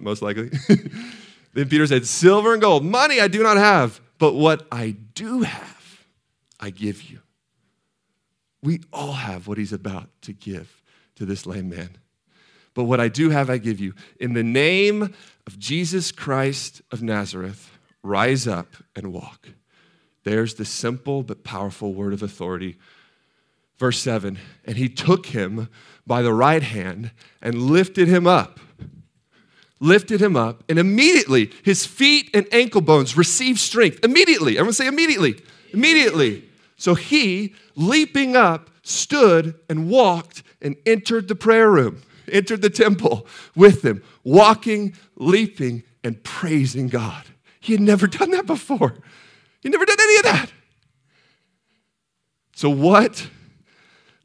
most 0.01 0.23
likely. 0.23 0.49
then 1.53 1.69
Peter 1.69 1.85
said, 1.85 2.07
Silver 2.07 2.53
and 2.53 2.61
gold, 2.61 2.83
money 2.83 3.21
I 3.21 3.27
do 3.27 3.43
not 3.43 3.57
have, 3.57 4.01
but 4.17 4.33
what 4.33 4.65
I 4.71 4.95
do 5.13 5.43
have, 5.43 6.05
I 6.59 6.71
give 6.71 7.03
you. 7.03 7.19
We 8.63 8.81
all 8.91 9.13
have 9.13 9.47
what 9.47 9.59
he's 9.59 9.73
about 9.73 10.09
to 10.23 10.33
give 10.33 10.81
to 11.17 11.25
this 11.25 11.45
lame 11.45 11.69
man. 11.69 11.99
But 12.73 12.85
what 12.85 12.99
I 12.99 13.09
do 13.09 13.29
have, 13.29 13.47
I 13.47 13.59
give 13.59 13.79
you. 13.79 13.93
In 14.19 14.33
the 14.33 14.41
name 14.41 15.13
of 15.45 15.59
Jesus 15.59 16.11
Christ 16.11 16.81
of 16.91 17.03
Nazareth, 17.03 17.77
rise 18.01 18.47
up 18.47 18.73
and 18.95 19.13
walk. 19.13 19.49
There's 20.23 20.55
the 20.55 20.65
simple 20.65 21.23
but 21.23 21.43
powerful 21.43 21.93
word 21.93 22.13
of 22.13 22.23
authority. 22.23 22.77
Verse 23.77 23.99
7 23.99 24.37
And 24.65 24.77
he 24.77 24.89
took 24.89 25.27
him 25.27 25.69
by 26.05 26.21
the 26.21 26.33
right 26.33 26.63
hand 26.63 27.11
and 27.41 27.63
lifted 27.63 28.07
him 28.07 28.27
up. 28.27 28.59
Lifted 29.79 30.21
him 30.21 30.37
up, 30.37 30.63
and 30.69 30.79
immediately 30.79 31.51
his 31.63 31.85
feet 31.85 32.29
and 32.33 32.47
ankle 32.53 32.79
bones 32.79 33.17
received 33.17 33.59
strength. 33.59 33.99
Immediately. 34.03 34.53
Everyone 34.53 34.73
say 34.73 34.87
immediately. 34.87 35.41
Immediately. 35.73 36.45
So 36.77 36.95
he, 36.95 37.53
leaping 37.75 38.35
up, 38.35 38.69
stood 38.83 39.55
and 39.69 39.89
walked 39.89 40.43
and 40.61 40.77
entered 40.85 41.27
the 41.27 41.35
prayer 41.35 41.69
room, 41.69 42.01
entered 42.31 42.61
the 42.61 42.69
temple 42.69 43.27
with 43.55 43.81
them, 43.81 44.01
walking, 44.23 44.95
leaping, 45.17 45.83
and 46.03 46.23
praising 46.23 46.87
God. 46.87 47.25
He 47.59 47.73
had 47.73 47.81
never 47.81 48.07
done 48.07 48.31
that 48.31 48.45
before. 48.45 48.93
He 49.61 49.69
never 49.69 49.85
done 49.85 49.97
any 50.13 50.29
of 50.29 50.35
that. 50.35 50.51
So, 52.55 52.69
what 52.69 53.27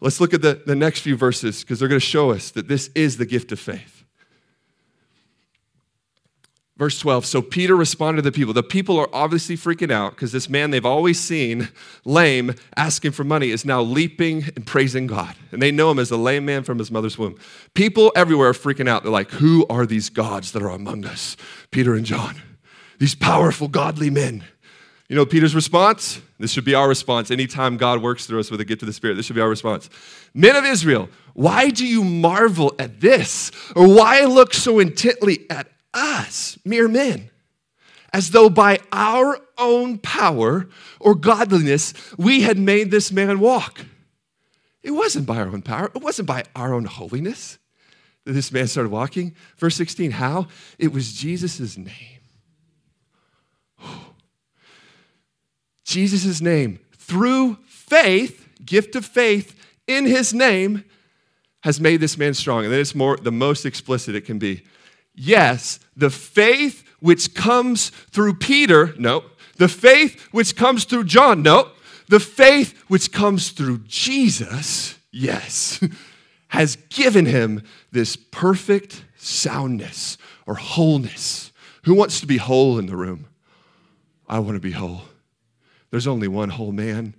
Let's 0.01 0.21
look 0.21 0.33
at 0.33 0.43
the, 0.43 0.63
the 0.65 0.77
next 0.77 1.01
few 1.01 1.17
verses 1.17 1.63
because 1.63 1.81
they're 1.81 1.89
going 1.89 2.01
to 2.01 2.07
show 2.07 2.31
us 2.31 2.51
that 2.53 2.69
this 2.69 2.89
is 2.95 3.17
the 3.17 3.27
gift 3.27 3.51
of 3.51 3.59
faith. 3.59 4.05
Verse 6.77 7.01
12 7.01 7.27
So 7.27 7.43
Peter 7.43 7.75
responded 7.75 8.23
to 8.23 8.31
the 8.31 8.35
people. 8.35 8.55
The 8.55 8.63
people 8.63 8.97
are 9.01 9.09
obviously 9.13 9.57
freaking 9.57 9.91
out 9.91 10.13
because 10.13 10.31
this 10.31 10.49
man 10.49 10.71
they've 10.71 10.87
always 10.87 11.19
seen, 11.19 11.71
lame, 12.05 12.55
asking 12.77 13.11
for 13.11 13.25
money, 13.25 13.51
is 13.51 13.65
now 13.65 13.83
leaping 13.83 14.45
and 14.55 14.65
praising 14.65 15.09
God. 15.09 15.35
And 15.51 15.61
they 15.61 15.73
know 15.73 15.91
him 15.91 15.99
as 15.99 16.11
the 16.11 16.19
lame 16.19 16.45
man 16.45 16.63
from 16.63 16.79
his 16.79 16.93
mother's 16.93 17.19
womb. 17.19 17.37
People 17.75 18.13
everywhere 18.15 18.51
are 18.51 18.55
freaking 18.55 18.89
out. 18.89 19.03
They're 19.03 19.11
like, 19.11 19.33
Who 19.33 19.67
are 19.69 19.85
these 19.85 20.11
gods 20.11 20.53
that 20.53 20.63
are 20.63 20.71
among 20.71 21.05
us? 21.05 21.37
Peter 21.73 21.97
and 21.97 22.07
John, 22.07 22.41
these 23.01 23.17
powerful, 23.17 23.67
godly 23.67 24.11
men. 24.11 24.45
You 25.09 25.17
know 25.17 25.25
Peter's 25.25 25.55
response? 25.55 26.21
This 26.39 26.53
should 26.53 26.67
be 26.67 26.75
our 26.75 26.87
response. 26.87 27.31
Anytime 27.31 27.79
God 27.79 28.03
works 28.03 28.27
through 28.27 28.41
us 28.41 28.51
with 28.51 28.61
a 28.61 28.65
gift 28.65 28.83
of 28.83 28.87
the 28.87 28.93
Spirit, 28.93 29.15
this 29.15 29.25
should 29.25 29.37
be 29.37 29.41
our 29.41 29.49
response. 29.49 29.89
Men 30.35 30.55
of 30.55 30.67
Israel, 30.67 31.09
why 31.33 31.71
do 31.71 31.87
you 31.87 32.05
marvel 32.05 32.75
at 32.79 33.01
this? 33.01 33.51
Or 33.75 33.89
why 33.89 34.21
look 34.25 34.53
so 34.53 34.79
intently 34.79 35.47
at 35.49 35.67
us, 35.95 36.59
mere 36.65 36.89
men? 36.89 37.31
As 38.13 38.33
though 38.33 38.51
by 38.51 38.81
our 38.93 39.41
own 39.57 39.99
power 39.99 40.69
or 41.01 41.15
godliness 41.15 41.95
we 42.19 42.43
had 42.43 42.59
made 42.59 42.91
this 42.91 43.11
man 43.11 43.41
walk. 43.41 43.87
It 44.83 44.91
wasn't 44.91 45.27
by 45.27 45.39
our 45.39 45.49
own 45.49 45.63
power, 45.63 45.91
it 45.95 46.03
wasn't 46.03 46.29
by 46.29 46.45
our 46.55 46.75
own 46.75 46.85
holiness 46.85 47.59
that 48.25 48.33
this 48.33 48.53
man 48.53 48.67
started 48.67 48.91
walking. 48.91 49.35
Verse 49.57 49.75
16, 49.77 50.13
how? 50.13 50.49
It 50.79 50.93
was 50.93 51.15
Jesus' 51.15 51.79
name 51.79 52.18
Jesus' 55.89 56.43
name, 56.43 56.81
through 56.99 57.57
faith, 57.67 58.47
gift 58.63 58.95
of 58.95 59.07
faith 59.07 59.59
in 59.87 60.05
his 60.05 60.35
name, 60.35 60.85
has 61.63 61.81
made 61.81 61.99
this 61.99 62.19
man 62.19 62.35
strong. 62.35 62.65
And 62.65 62.71
then 62.71 62.79
it's 62.79 62.95
more 62.95 63.17
the 63.17 63.33
most 63.33 63.65
explicit 63.65 64.15
it 64.15 64.27
can 64.27 64.39
be. 64.39 64.65
Yes, 65.15 65.81
the 65.97 66.11
faith 66.11 66.85
which 67.01 67.35
comes 67.35 67.89
through 67.89 68.35
Peter, 68.35 68.95
no. 68.99 69.25
The 69.57 69.67
faith 69.67 70.29
which 70.31 70.57
comes 70.57 70.85
through 70.85 71.05
John, 71.05 71.43
no. 71.43 71.71
The 72.11 72.21
faith 72.21 72.79
which 72.89 73.11
comes 73.11 73.49
through 73.51 73.79
Jesus, 73.87 74.99
yes, 75.11 75.83
has 76.49 76.77
given 76.91 77.25
him 77.25 77.63
this 77.93 78.15
perfect 78.15 79.05
soundness 79.17 80.19
or 80.45 80.57
wholeness. 80.57 81.51
Who 81.85 81.95
wants 81.95 82.21
to 82.21 82.27
be 82.27 82.37
whole 82.37 82.79
in 82.79 82.85
the 82.85 82.97
room? 82.97 83.27
I 84.29 84.39
want 84.41 84.57
to 84.57 84.61
be 84.61 84.73
whole. 84.73 85.05
There's 85.91 86.07
only 86.07 86.29
one 86.29 86.51
whole 86.51 86.73
man, 86.73 87.15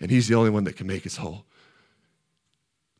and 0.00 0.10
he's 0.10 0.28
the 0.28 0.34
only 0.34 0.50
one 0.50 0.64
that 0.64 0.76
can 0.76 0.86
make 0.86 1.06
us 1.06 1.16
whole. 1.16 1.44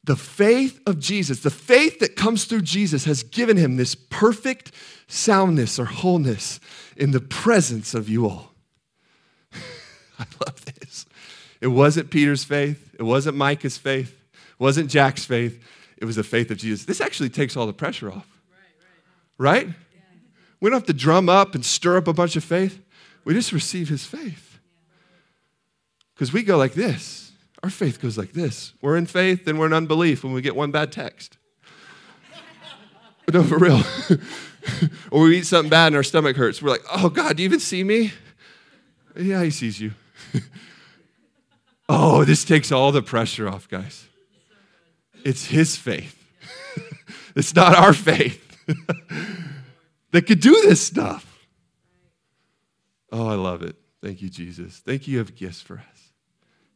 The 0.04 0.16
faith 0.16 0.80
of 0.87 1.00
Jesus, 1.00 1.40
the 1.40 1.50
faith 1.50 1.98
that 1.98 2.14
comes 2.14 2.44
through 2.44 2.62
Jesus, 2.62 3.04
has 3.04 3.24
given 3.24 3.56
him 3.56 3.76
this 3.76 3.94
perfect 3.94 4.70
soundness 5.09 5.78
or 5.78 5.85
wholeness 5.85 6.61
in 6.96 7.11
the 7.11 7.20
presence 7.20 7.92
of 7.92 8.09
you 8.09 8.26
all. 8.26 8.52
I 10.18 10.26
love 10.46 10.64
this. 10.64 11.06
It 11.61 11.68
wasn't 11.68 12.11
Peter's 12.11 12.44
faith, 12.44 12.94
it 12.98 13.02
wasn't 13.02 13.37
Micah's 13.37 13.78
faith, 13.78 14.12
it 14.32 14.62
wasn't 14.62 14.90
Jack's 14.90 15.24
faith, 15.24 15.62
it 15.96 16.04
was 16.04 16.16
the 16.16 16.24
faith 16.24 16.50
of 16.50 16.59
Jesus. 16.59 16.85
This 16.85 17.00
actually 17.00 17.30
takes 17.30 17.56
all 17.56 17.66
the 17.66 17.72
pressure 17.72 18.09
off. 18.09 18.40
Right? 19.38 19.48
right? 19.64 19.66
right? 19.66 19.66
Yeah. 19.66 20.02
We 20.61 20.70
don't 20.70 20.78
have 20.78 20.87
to 20.87 20.92
drum 20.92 21.28
up 21.28 21.54
and 21.54 21.64
stir 21.64 21.96
up 21.96 22.06
a 22.06 22.12
bunch 22.12 22.37
of 22.37 22.44
faith. 22.44 22.80
We 23.24 23.35
just 23.35 23.52
receive 23.52 23.88
his 23.88 24.04
faith. 24.04 24.45
Because 26.16 26.33
we 26.33 26.42
go 26.42 26.57
like 26.57 26.72
this. 26.72 27.31
Our 27.62 27.68
faith 27.68 28.00
goes 28.00 28.16
like 28.16 28.33
this. 28.33 28.72
We're 28.81 28.96
in 28.96 29.05
faith, 29.05 29.44
then 29.44 29.59
we're 29.59 29.66
in 29.66 29.74
unbelief 29.74 30.24
when 30.24 30.33
we 30.33 30.40
get 30.40 30.57
one 30.57 30.70
bad 30.70 30.90
text. 30.90 31.37
no, 33.33 33.44
for 33.44 33.59
real. 33.59 33.83
or 35.11 35.24
we 35.24 35.38
eat 35.38 35.46
something 35.46 35.68
bad 35.68 35.88
and 35.88 35.96
our 35.96 36.02
stomach 36.02 36.37
hurts. 36.37 36.62
We're 36.62 36.70
like, 36.70 36.85
oh, 36.90 37.11
God, 37.11 37.37
do 37.37 37.42
you 37.42 37.46
even 37.46 37.61
see 37.61 37.85
me? 37.85 38.12
Yeah, 39.14 39.42
he 39.42 39.50
sees 39.50 39.79
you. 39.79 39.92
oh, 41.88 42.24
this 42.24 42.44
takes 42.44 42.72
all 42.72 42.92
the 42.92 43.02
pressure 43.02 43.46
off, 43.46 43.68
guys. 43.68 44.09
It's 45.22 45.46
his 45.46 45.76
faith. 45.76 46.14
it's 47.35 47.55
not 47.55 47.76
our 47.76 47.92
faith 47.92 48.42
that 50.12 50.22
could 50.22 50.40
do 50.40 50.62
this 50.62 50.81
stuff. 50.81 51.46
Oh, 53.12 53.29
I 53.29 53.35
love 53.35 53.62
it. 53.62 53.76
Thank 54.02 54.22
you, 54.22 54.28
Jesus. 54.28 54.78
Thank 54.78 55.06
you, 55.06 55.12
you 55.12 55.18
have 55.18 55.35
gifts 55.35 55.61
for 55.61 55.78
us. 55.78 56.12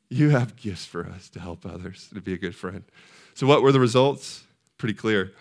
You 0.09 0.31
have 0.31 0.57
gifts 0.57 0.87
for 0.87 1.07
us 1.07 1.29
to 1.31 1.41
help 1.41 1.65
others, 1.65 2.09
to 2.13 2.21
be 2.21 2.33
a 2.33 2.39
good 2.39 2.55
friend. 2.55 2.83
So, 3.35 3.47
what 3.47 3.63
were 3.63 3.73
the 3.73 3.81
results? 3.81 4.43
Pretty 4.77 4.95
clear. 4.95 5.33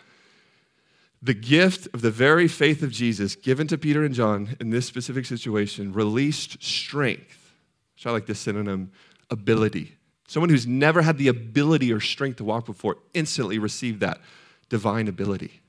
The 1.22 1.34
gift 1.34 1.88
of 1.94 2.02
the 2.02 2.12
very 2.12 2.48
faith 2.48 2.82
of 2.82 2.92
Jesus 2.92 3.36
given 3.36 3.68
to 3.68 3.78
Peter 3.78 4.06
and 4.06 4.16
John 4.16 4.56
in 4.60 4.70
this 4.70 4.86
specific 4.86 5.26
situation 5.26 5.92
released 5.92 6.64
strength. 6.64 7.54
So 7.98 8.10
I 8.10 8.14
like 8.14 8.26
this 8.26 8.40
synonym 8.40 8.92
ability. 9.30 9.98
Someone 10.28 10.50
who's 10.50 10.66
never 10.66 11.02
had 11.02 11.18
the 11.18 11.28
ability 11.28 11.92
or 11.92 12.00
strength 12.00 12.38
to 12.38 12.46
walk 12.46 12.66
before 12.66 12.98
instantly 13.14 13.60
received 13.60 14.00
that 14.00 14.22
divine 14.70 15.10
ability. 15.10 15.60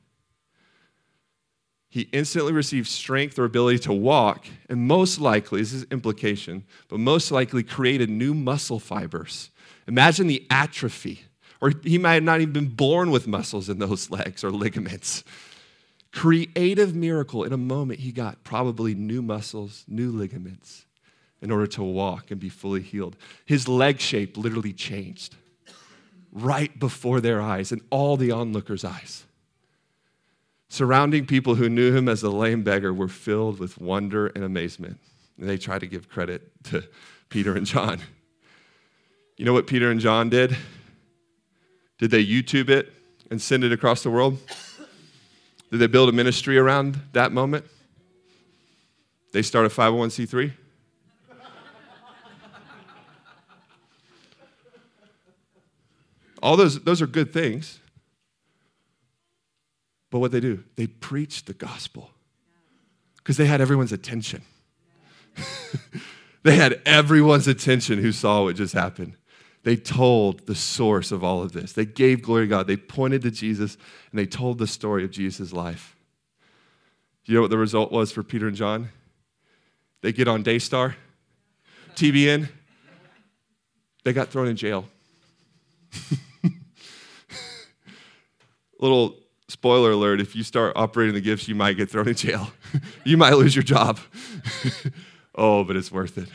He 1.91 2.03
instantly 2.13 2.53
received 2.53 2.87
strength 2.87 3.37
or 3.37 3.45
ability 3.45 3.81
to 3.81 3.93
walk, 3.93 4.47
and 4.69 4.87
most 4.87 5.21
likely, 5.21 5.61
this 5.61 5.73
is 5.73 5.85
implication, 5.91 6.65
but 6.89 7.01
most 7.01 7.33
likely 7.33 7.65
created 7.65 8.09
new 8.09 8.33
muscle 8.33 8.79
fibers. 8.79 9.51
Imagine 9.89 10.29
the 10.29 10.47
atrophy, 10.51 11.25
or 11.61 11.73
he 11.83 11.99
might 11.99 12.15
have 12.15 12.23
not 12.23 12.41
even 12.41 12.53
been 12.53 12.69
born 12.69 13.11
with 13.11 13.27
muscles 13.27 13.69
in 13.69 13.81
those 13.81 14.09
legs 14.11 14.45
or 14.45 14.53
ligaments. 14.53 15.25
Creative 16.13 16.95
miracle. 16.95 17.43
In 17.43 17.53
a 17.53 17.57
moment, 17.57 17.99
he 17.99 18.13
got 18.13 18.45
probably 18.45 18.95
new 18.95 19.21
muscles, 19.21 19.85
new 19.89 20.13
ligaments 20.13 20.87
in 21.43 21.51
order 21.51 21.67
to 21.67 21.83
walk 21.83 22.31
and 22.31 22.39
be 22.39 22.49
fully 22.49 22.83
healed. 22.83 23.17
His 23.47 23.67
leg 23.67 24.01
shape 24.01 24.37
literally 24.37 24.73
changed 24.73 25.35
right 26.33 26.79
before 26.79 27.21
their 27.21 27.41
eyes 27.41 27.73
and 27.73 27.83
all 27.91 28.17
the 28.17 28.31
onlookers' 28.31 28.85
eyes. 28.85 29.25
Surrounding 30.71 31.27
people 31.27 31.57
who 31.57 31.69
knew 31.69 31.93
him 31.93 32.09
as 32.09 32.23
a 32.23 32.31
lame 32.31 32.63
beggar 32.63 32.95
were 32.95 33.09
filled 33.09 33.59
with 33.59 33.77
wonder 33.81 34.29
and 34.29 34.45
amazement. 34.45 34.99
And 35.37 35.49
they 35.49 35.59
tried 35.59 35.81
to 35.81 35.89
give 35.89 36.09
credit 36.09 36.49
to 36.65 36.85
Peter 37.29 37.57
and 37.57 37.67
John. 37.67 38.01
You 39.37 39.45
know 39.45 39.53
what 39.53 39.67
Peter 39.67 39.91
and 39.91 39.99
John 39.99 40.31
did? 40.31 40.57
Did 41.99 42.13
they 42.13 42.25
YouTube 42.25 42.69
it 42.69 42.93
and 43.33 43.43
send 43.43 43.65
it 43.65 43.73
across 43.73 44.05
the 44.05 44.11
world? 44.11 44.39
Did 45.73 45.79
they 45.79 45.89
build 45.89 46.09
a 46.09 46.13
ministry 46.13 46.57
around 46.57 47.01
that 47.15 47.33
moment? 47.33 47.65
They 49.33 49.43
start 49.43 49.67
a 49.67 49.71
501c3? 49.71 50.53
All 56.41 56.57
those, 56.57 56.81
those 56.85 57.03
are 57.03 57.09
good 57.09 57.33
things. 57.33 57.81
But 60.11 60.19
what 60.19 60.33
they 60.33 60.41
do, 60.41 60.65
they 60.77 60.87
preach 60.87 61.45
the 61.45 61.55
gospel 61.55 62.11
because 63.17 63.37
they 63.37 63.47
had 63.47 63.61
everyone's 63.61 63.93
attention. 63.93 64.43
they 66.43 66.57
had 66.57 66.81
everyone's 66.85 67.47
attention 67.47 68.01
who 68.01 68.13
saw 68.13 68.45
what 68.45 68.57
just 68.57 68.75
happened. 68.75 69.15
They 69.63 69.77
told 69.77 70.47
the 70.47 70.55
source 70.55 71.13
of 71.13 71.23
all 71.23 71.43
of 71.43 71.53
this. 71.53 71.73
They 71.73 71.85
gave 71.85 72.23
glory 72.23 72.47
to 72.47 72.51
God. 72.51 72.67
They 72.67 72.77
pointed 72.77 73.23
to 73.23 73.31
Jesus 73.31 73.77
and 74.11 74.19
they 74.19 74.27
told 74.27 74.59
the 74.59 74.67
story 74.67 75.05
of 75.05 75.11
Jesus' 75.11 75.53
life. 75.53 75.97
You 77.27 77.35
know 77.35 77.43
what 77.43 77.51
the 77.51 77.59
result 77.59 77.93
was 77.93 78.11
for 78.11 78.23
Peter 78.23 78.49
and 78.49 78.57
John? 78.57 78.89
They 80.01 80.13
get 80.13 80.27
on 80.27 80.43
Daystar, 80.43 80.97
TBN, 81.95 82.49
they 84.05 84.13
got 84.13 84.29
thrown 84.29 84.49
in 84.49 84.57
jail. 84.57 84.87
Little 88.81 89.17
spoiler 89.51 89.93
alert 89.93 90.21
if 90.21 90.37
you 90.37 90.43
start 90.43 90.73
operating 90.77 91.15
the 91.15 91.21
gifts, 91.21 91.49
you 91.49 91.55
might 91.55 91.77
get 91.77 91.91
thrown 91.91 92.09
in 92.09 92.15
jail. 92.15 92.53
you 93.05 93.17
might 93.17 93.35
lose 93.35 93.55
your 93.55 93.63
job. 93.63 93.99
oh, 95.35 95.65
but 95.65 95.77
it's 95.77 95.91
worth 95.91 96.19
it. 96.19 96.29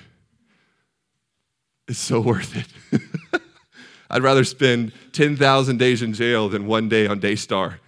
It's 1.88 2.00
so 2.00 2.20
worth 2.20 2.56
it. 2.56 3.42
I'd 4.10 4.24
rather 4.24 4.44
spend 4.44 4.92
10,000 5.14 5.78
days 5.78 6.02
in 6.02 6.14
jail 6.14 6.50
than 6.50 6.68
one 6.68 6.90
day 6.90 7.08
on 7.08 7.20
Daystar. 7.20 7.80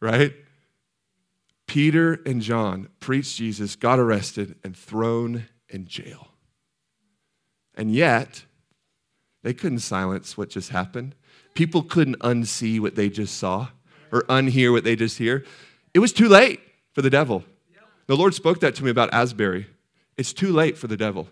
right? 0.00 0.34
Peter 1.66 2.20
and 2.26 2.42
John 2.42 2.88
preached 3.00 3.36
Jesus, 3.36 3.76
got 3.76 3.98
arrested, 3.98 4.56
and 4.62 4.76
thrown 4.76 5.46
in 5.68 5.86
jail. 5.86 6.28
And 7.74 7.90
yet, 7.90 8.44
they 9.42 9.54
couldn't 9.54 9.80
silence 9.80 10.36
what 10.36 10.50
just 10.50 10.70
happened. 10.70 11.14
People 11.54 11.82
couldn't 11.82 12.18
unsee 12.20 12.80
what 12.80 12.94
they 12.94 13.08
just 13.08 13.36
saw 13.36 13.68
or 14.10 14.22
unhear 14.22 14.72
what 14.72 14.84
they 14.84 14.96
just 14.96 15.18
hear. 15.18 15.44
It 15.94 15.98
was 15.98 16.12
too 16.12 16.28
late 16.28 16.60
for 16.92 17.02
the 17.02 17.10
devil. 17.10 17.44
The 18.06 18.16
Lord 18.16 18.34
spoke 18.34 18.60
that 18.60 18.74
to 18.76 18.84
me 18.84 18.90
about 18.90 19.12
Asbury. 19.12 19.66
It's 20.16 20.32
too 20.32 20.52
late 20.52 20.76
for 20.76 20.86
the 20.86 20.96
devil. 20.96 21.28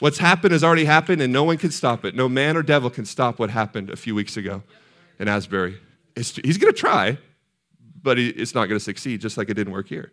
What's 0.00 0.18
happened 0.18 0.52
has 0.52 0.64
already 0.64 0.84
happened, 0.84 1.22
and 1.22 1.32
no 1.32 1.44
one 1.44 1.56
can 1.56 1.70
stop 1.70 2.04
it. 2.04 2.14
No 2.14 2.28
man 2.28 2.56
or 2.56 2.62
devil 2.62 2.90
can 2.90 3.04
stop 3.04 3.38
what 3.38 3.50
happened 3.50 3.90
a 3.90 3.96
few 3.96 4.14
weeks 4.14 4.36
ago 4.36 4.62
in 5.18 5.28
Asbury. 5.28 5.78
It's, 6.16 6.36
he's 6.36 6.58
going 6.58 6.72
to 6.72 6.78
try, 6.78 7.18
but 8.02 8.18
he, 8.18 8.28
it's 8.30 8.54
not 8.54 8.66
going 8.66 8.78
to 8.78 8.84
succeed, 8.84 9.20
just 9.20 9.38
like 9.38 9.48
it 9.50 9.54
didn't 9.54 9.72
work 9.72 9.88
here. 9.88 10.12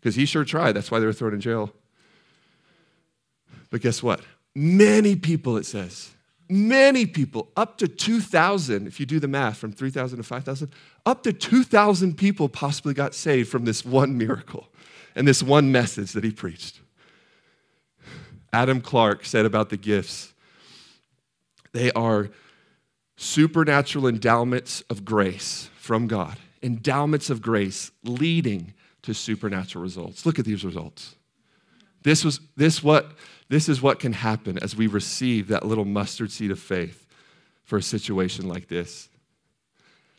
Because 0.00 0.14
he 0.14 0.26
sure 0.26 0.44
tried. 0.44 0.72
That's 0.72 0.90
why 0.90 1.00
they 1.00 1.06
were 1.06 1.12
thrown 1.12 1.32
in 1.34 1.40
jail. 1.40 1.72
But 3.70 3.80
guess 3.80 4.02
what? 4.02 4.20
Many 4.54 5.16
people, 5.16 5.56
it 5.56 5.66
says, 5.66 6.10
many 6.48 7.06
people, 7.06 7.50
up 7.56 7.78
to 7.78 7.88
2,000, 7.88 8.86
if 8.86 9.00
you 9.00 9.06
do 9.06 9.20
the 9.20 9.28
math 9.28 9.56
from 9.56 9.72
3,000 9.72 10.18
to 10.18 10.22
5,000, 10.22 10.70
up 11.04 11.22
to 11.22 11.32
2,000 11.32 12.16
people 12.16 12.48
possibly 12.48 12.94
got 12.94 13.14
saved 13.14 13.48
from 13.48 13.64
this 13.64 13.84
one 13.84 14.16
miracle 14.16 14.68
and 15.14 15.26
this 15.26 15.42
one 15.42 15.72
message 15.72 16.12
that 16.12 16.24
he 16.24 16.30
preached. 16.30 16.80
Adam 18.52 18.80
Clarke 18.80 19.24
said 19.24 19.44
about 19.44 19.70
the 19.70 19.76
gifts 19.76 20.32
they 21.72 21.92
are 21.92 22.30
supernatural 23.18 24.06
endowments 24.06 24.82
of 24.88 25.04
grace 25.04 25.68
from 25.76 26.06
God, 26.06 26.38
endowments 26.62 27.28
of 27.28 27.42
grace 27.42 27.90
leading 28.02 28.72
to 29.02 29.12
supernatural 29.12 29.82
results. 29.82 30.24
Look 30.24 30.38
at 30.38 30.46
these 30.46 30.64
results. 30.64 31.16
This 32.02 32.24
was 32.24 32.40
this 32.56 32.82
what 32.82 33.12
this 33.48 33.68
is 33.68 33.80
what 33.80 33.98
can 33.98 34.12
happen 34.12 34.58
as 34.62 34.76
we 34.76 34.86
receive 34.86 35.48
that 35.48 35.64
little 35.64 35.84
mustard 35.84 36.30
seed 36.30 36.50
of 36.50 36.58
faith 36.58 37.06
for 37.62 37.78
a 37.78 37.82
situation 37.82 38.48
like 38.48 38.68
this. 38.68 39.08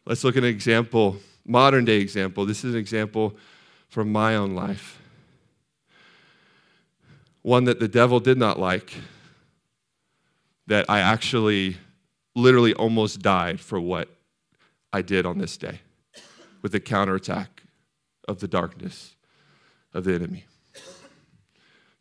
Let's 0.05 0.23
look 0.23 0.37
at 0.37 0.43
an 0.43 0.49
example, 0.49 1.17
modern 1.45 1.85
day 1.85 1.97
example. 1.97 2.45
This 2.45 2.63
is 2.63 2.73
an 2.73 2.79
example 2.79 3.35
from 3.89 4.11
my 4.11 4.35
own 4.35 4.55
life 4.55 5.01
one 7.47 7.63
that 7.63 7.79
the 7.79 7.87
devil 7.87 8.19
did 8.19 8.37
not 8.37 8.59
like, 8.59 8.93
that 10.67 10.85
I 10.89 10.99
actually 10.99 11.77
literally 12.35 12.73
almost 12.73 13.21
died 13.21 13.61
for 13.61 13.79
what 13.79 14.09
I 14.91 15.01
did 15.01 15.25
on 15.25 15.37
this 15.37 15.55
day 15.55 15.79
with 16.61 16.73
the 16.73 16.81
counterattack 16.81 17.63
of 18.27 18.41
the 18.41 18.49
darkness 18.49 19.15
of 19.93 20.03
the 20.03 20.13
enemy. 20.13 20.43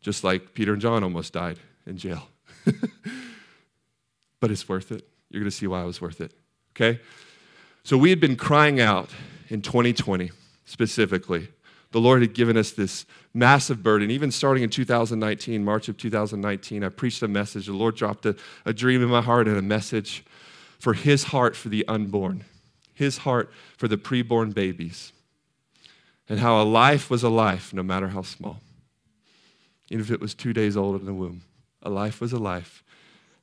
Just 0.07 0.23
like 0.23 0.55
Peter 0.55 0.73
and 0.73 0.81
John 0.81 1.03
almost 1.03 1.33
died 1.33 1.59
in 1.85 1.97
jail. 1.97 2.29
but 4.39 4.53
it's 4.53 4.69
worth 4.69 4.93
it. 4.93 5.05
You're 5.31 5.41
going 5.41 5.51
to 5.51 5.57
see 5.57 5.67
why 5.67 5.83
it 5.83 5.87
was 5.87 6.01
worth 6.01 6.21
it. 6.21 6.33
Okay? 6.77 7.01
So 7.83 7.99
we 7.99 8.11
had 8.11 8.21
been 8.21 8.37
crying 8.37 8.81
out 8.81 9.11
in 9.49 9.63
2020 9.63 10.31
specifically 10.65 11.49
the 11.91 11.99
Lord 12.01 12.23
had 12.23 12.35
given 12.35 12.57
us 12.57 12.71
this 12.71 13.05
massive 13.35 13.83
burden. 13.83 14.13
Even 14.13 14.31
starting 14.31 14.63
in 14.63 14.71
2019, 14.71 15.65
March 15.65 15.89
of 15.89 15.97
2019, 15.97 16.85
I 16.85 16.89
preached 16.89 17.23
a 17.23 17.29
message. 17.29 17.67
The 17.67 17.73
Lord 17.73 17.97
dropped 17.97 18.27
a, 18.27 18.37
a 18.65 18.73
dream 18.73 19.03
in 19.03 19.09
my 19.09 19.23
heart 19.23 19.49
and 19.49 19.57
a 19.57 19.63
message 19.63 20.25
for 20.79 20.93
His 20.93 21.25
heart 21.25 21.57
for 21.57 21.69
the 21.69 21.89
unborn, 21.89 22.45
His 22.95 23.19
heart 23.19 23.51
for 23.77 23.89
the 23.89 23.97
preborn 23.97 24.55
babies, 24.55 25.13
and 26.29 26.39
how 26.39 26.63
a 26.63 26.65
life 26.65 27.09
was 27.09 27.25
a 27.25 27.31
life, 27.31 27.73
no 27.73 27.83
matter 27.83 28.09
how 28.09 28.23
small. 28.23 28.61
Even 29.91 30.05
if 30.05 30.11
it 30.11 30.21
was 30.21 30.35
two 30.35 30.53
days 30.53 30.77
old 30.77 31.01
in 31.01 31.07
the 31.07 31.15
womb, 31.15 31.43
a 31.83 31.91
life 31.91 32.21
was 32.21 32.33
a 32.33 32.39
life 32.39 32.83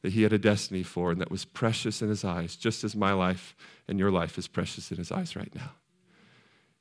that 0.02 0.14
He 0.14 0.24
had 0.24 0.34
a 0.34 0.38
destiny 0.38 0.84
for 0.84 1.12
and 1.12 1.22
that 1.22 1.32
was 1.32 1.46
precious 1.46 2.02
in 2.02 2.10
His 2.10 2.26
eyes, 2.26 2.56
just 2.56 2.84
as 2.84 2.96
my 2.96 3.14
life 3.14 3.56
and 3.88 3.98
your 3.98 4.12
life 4.12 4.38
is 4.38 4.48
precious 4.48 4.92
in 4.92 4.98
His 4.98 5.12
eyes 5.12 5.36
right 5.36 5.54
now. 5.56 5.72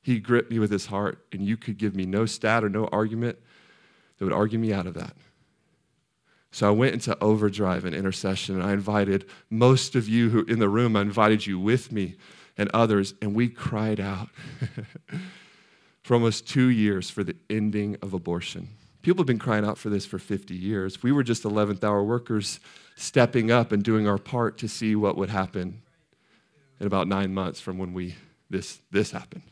He 0.03 0.18
gripped 0.18 0.51
me 0.51 0.59
with 0.59 0.70
his 0.70 0.87
heart, 0.87 1.25
and 1.33 1.46
you 1.46 1.57
could 1.57 1.79
give 1.79 1.94
me 1.94 2.05
no 2.05 2.27
stat 2.27 2.64
or 2.64 2.68
no 2.68 2.88
argument 2.88 3.38
that 4.18 4.25
would 4.25 4.35
argue 4.35 4.59
me 4.59 4.72
out 4.72 4.87
of 4.87 4.94
that. 4.94 5.14
So 6.51 6.68
I 6.68 6.70
went 6.72 6.92
into 6.92 7.16
overdrive 7.22 7.85
and 7.85 7.94
intercession, 7.94 8.57
and 8.57 8.64
I 8.64 8.72
invited 8.72 9.27
most 9.48 9.94
of 9.94 10.09
you 10.09 10.31
who 10.31 10.44
in 10.44 10.59
the 10.59 10.68
room, 10.68 10.96
I 10.96 11.03
invited 11.03 11.46
you 11.46 11.59
with 11.59 11.92
me 11.92 12.16
and 12.59 12.68
others, 12.75 13.14
and 13.22 13.35
we 13.35 13.48
cried 13.48 14.01
out 14.01 14.29
for 16.03 16.14
almost 16.14 16.48
two 16.48 16.66
years 16.66 17.09
for 17.09 17.25
the 17.25 17.37
ending 17.48 17.96
of 18.03 18.12
abortion. 18.12 18.68
People 19.02 19.22
have 19.22 19.26
been 19.26 19.38
crying 19.38 19.64
out 19.64 19.78
for 19.78 19.90
this 19.90 20.06
for 20.06 20.18
50 20.18 20.54
years. 20.54 21.02
We 21.02 21.12
were 21.12 21.22
just 21.22 21.42
11th 21.42 21.82
hour 21.82 22.02
workers 22.04 22.60
stepping 22.94 23.50
up 23.50 23.72
and 23.72 23.82
doing 23.82 24.06
our 24.06 24.18
part 24.18 24.58
to 24.58 24.68
see 24.68 24.94
what 24.94 25.16
would 25.16 25.30
happen 25.30 25.82
in 26.78 26.86
about 26.86 27.08
nine 27.08 27.34
months 27.34 27.60
from 27.60 27.78
when 27.78 27.92
we 27.92 28.14
this, 28.48 28.80
this 28.90 29.10
happened. 29.10 29.42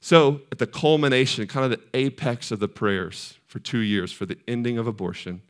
So, 0.00 0.42
at 0.52 0.58
the 0.58 0.66
culmination, 0.66 1.46
kind 1.48 1.70
of 1.70 1.78
the 1.78 1.98
apex 1.98 2.52
of 2.52 2.60
the 2.60 2.68
prayers 2.68 3.36
for 3.46 3.58
two 3.58 3.80
years 3.80 4.12
for 4.12 4.24
the 4.24 4.38
ending 4.46 4.78
of 4.78 4.86
abortion, 4.86 5.42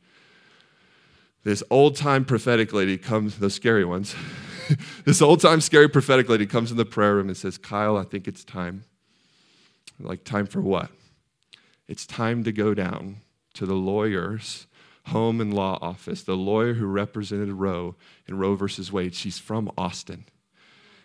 this 1.45 1.63
old 1.71 1.97
time 1.97 2.25
prophetic 2.25 2.73
lady 2.73 2.97
comes, 2.97 3.39
those 3.39 3.55
scary 3.55 3.85
ones, 3.85 4.15
this 5.05 5.21
old 5.21 5.41
time 5.41 5.61
scary 5.61 5.89
prophetic 5.89 6.29
lady 6.29 6.47
comes 6.47 6.71
in 6.71 6.79
the 6.79 6.87
prayer 6.87 7.15
room 7.15 7.29
and 7.29 7.37
says, 7.37 7.59
Kyle, 7.59 7.97
I 7.99 8.05
think 8.05 8.27
it's 8.27 8.43
time. 8.43 8.85
like, 10.01 10.25
time 10.25 10.47
for 10.47 10.63
what? 10.63 10.91
It's 11.89 12.07
time 12.07 12.45
to 12.45 12.53
go 12.53 12.75
down 12.75 13.23
to 13.55 13.67
the 13.67 13.75
lawyer's 13.75 14.67
home 15.07 15.41
and 15.41 15.55
law 15.55 15.79
office, 15.81 16.23
the 16.23 16.37
lawyer 16.37 16.75
who 16.75 16.87
represented 16.87 17.51
Roe 17.51 17.97
in 18.27 18.37
Roe 18.37 18.55
versus 18.55 18.93
Wade. 18.93 19.15
She's 19.15 19.39
from 19.39 19.71
Austin. 19.77 20.27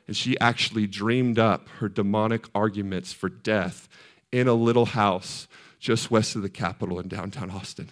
And 0.08 0.18
she 0.18 0.38
actually 0.40 0.86
dreamed 0.86 1.40
up 1.40 1.70
her 1.80 1.88
demonic 1.88 2.48
arguments 2.54 3.14
for 3.14 3.30
death 3.30 3.88
in 4.32 4.48
a 4.48 4.54
little 4.54 4.88
house 4.88 5.48
just 5.80 6.12
west 6.12 6.36
of 6.36 6.42
the 6.42 6.50
Capitol 6.50 7.00
in 7.00 7.08
downtown 7.08 7.50
Austin. 7.50 7.90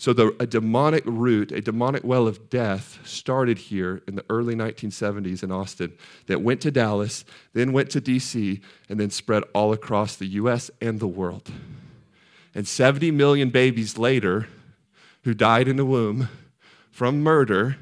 So, 0.00 0.14
the, 0.14 0.34
a 0.40 0.46
demonic 0.46 1.02
root, 1.04 1.52
a 1.52 1.60
demonic 1.60 2.04
well 2.04 2.26
of 2.26 2.48
death 2.48 2.98
started 3.04 3.58
here 3.58 4.00
in 4.08 4.14
the 4.14 4.24
early 4.30 4.54
1970s 4.54 5.42
in 5.42 5.52
Austin 5.52 5.92
that 6.26 6.40
went 6.40 6.62
to 6.62 6.70
Dallas, 6.70 7.22
then 7.52 7.74
went 7.74 7.90
to 7.90 8.00
DC, 8.00 8.62
and 8.88 8.98
then 8.98 9.10
spread 9.10 9.42
all 9.54 9.74
across 9.74 10.16
the 10.16 10.24
US 10.28 10.70
and 10.80 11.00
the 11.00 11.06
world. 11.06 11.52
And 12.54 12.66
70 12.66 13.10
million 13.10 13.50
babies 13.50 13.98
later, 13.98 14.48
who 15.24 15.34
died 15.34 15.68
in 15.68 15.76
the 15.76 15.84
womb 15.84 16.30
from 16.90 17.20
murder, 17.20 17.76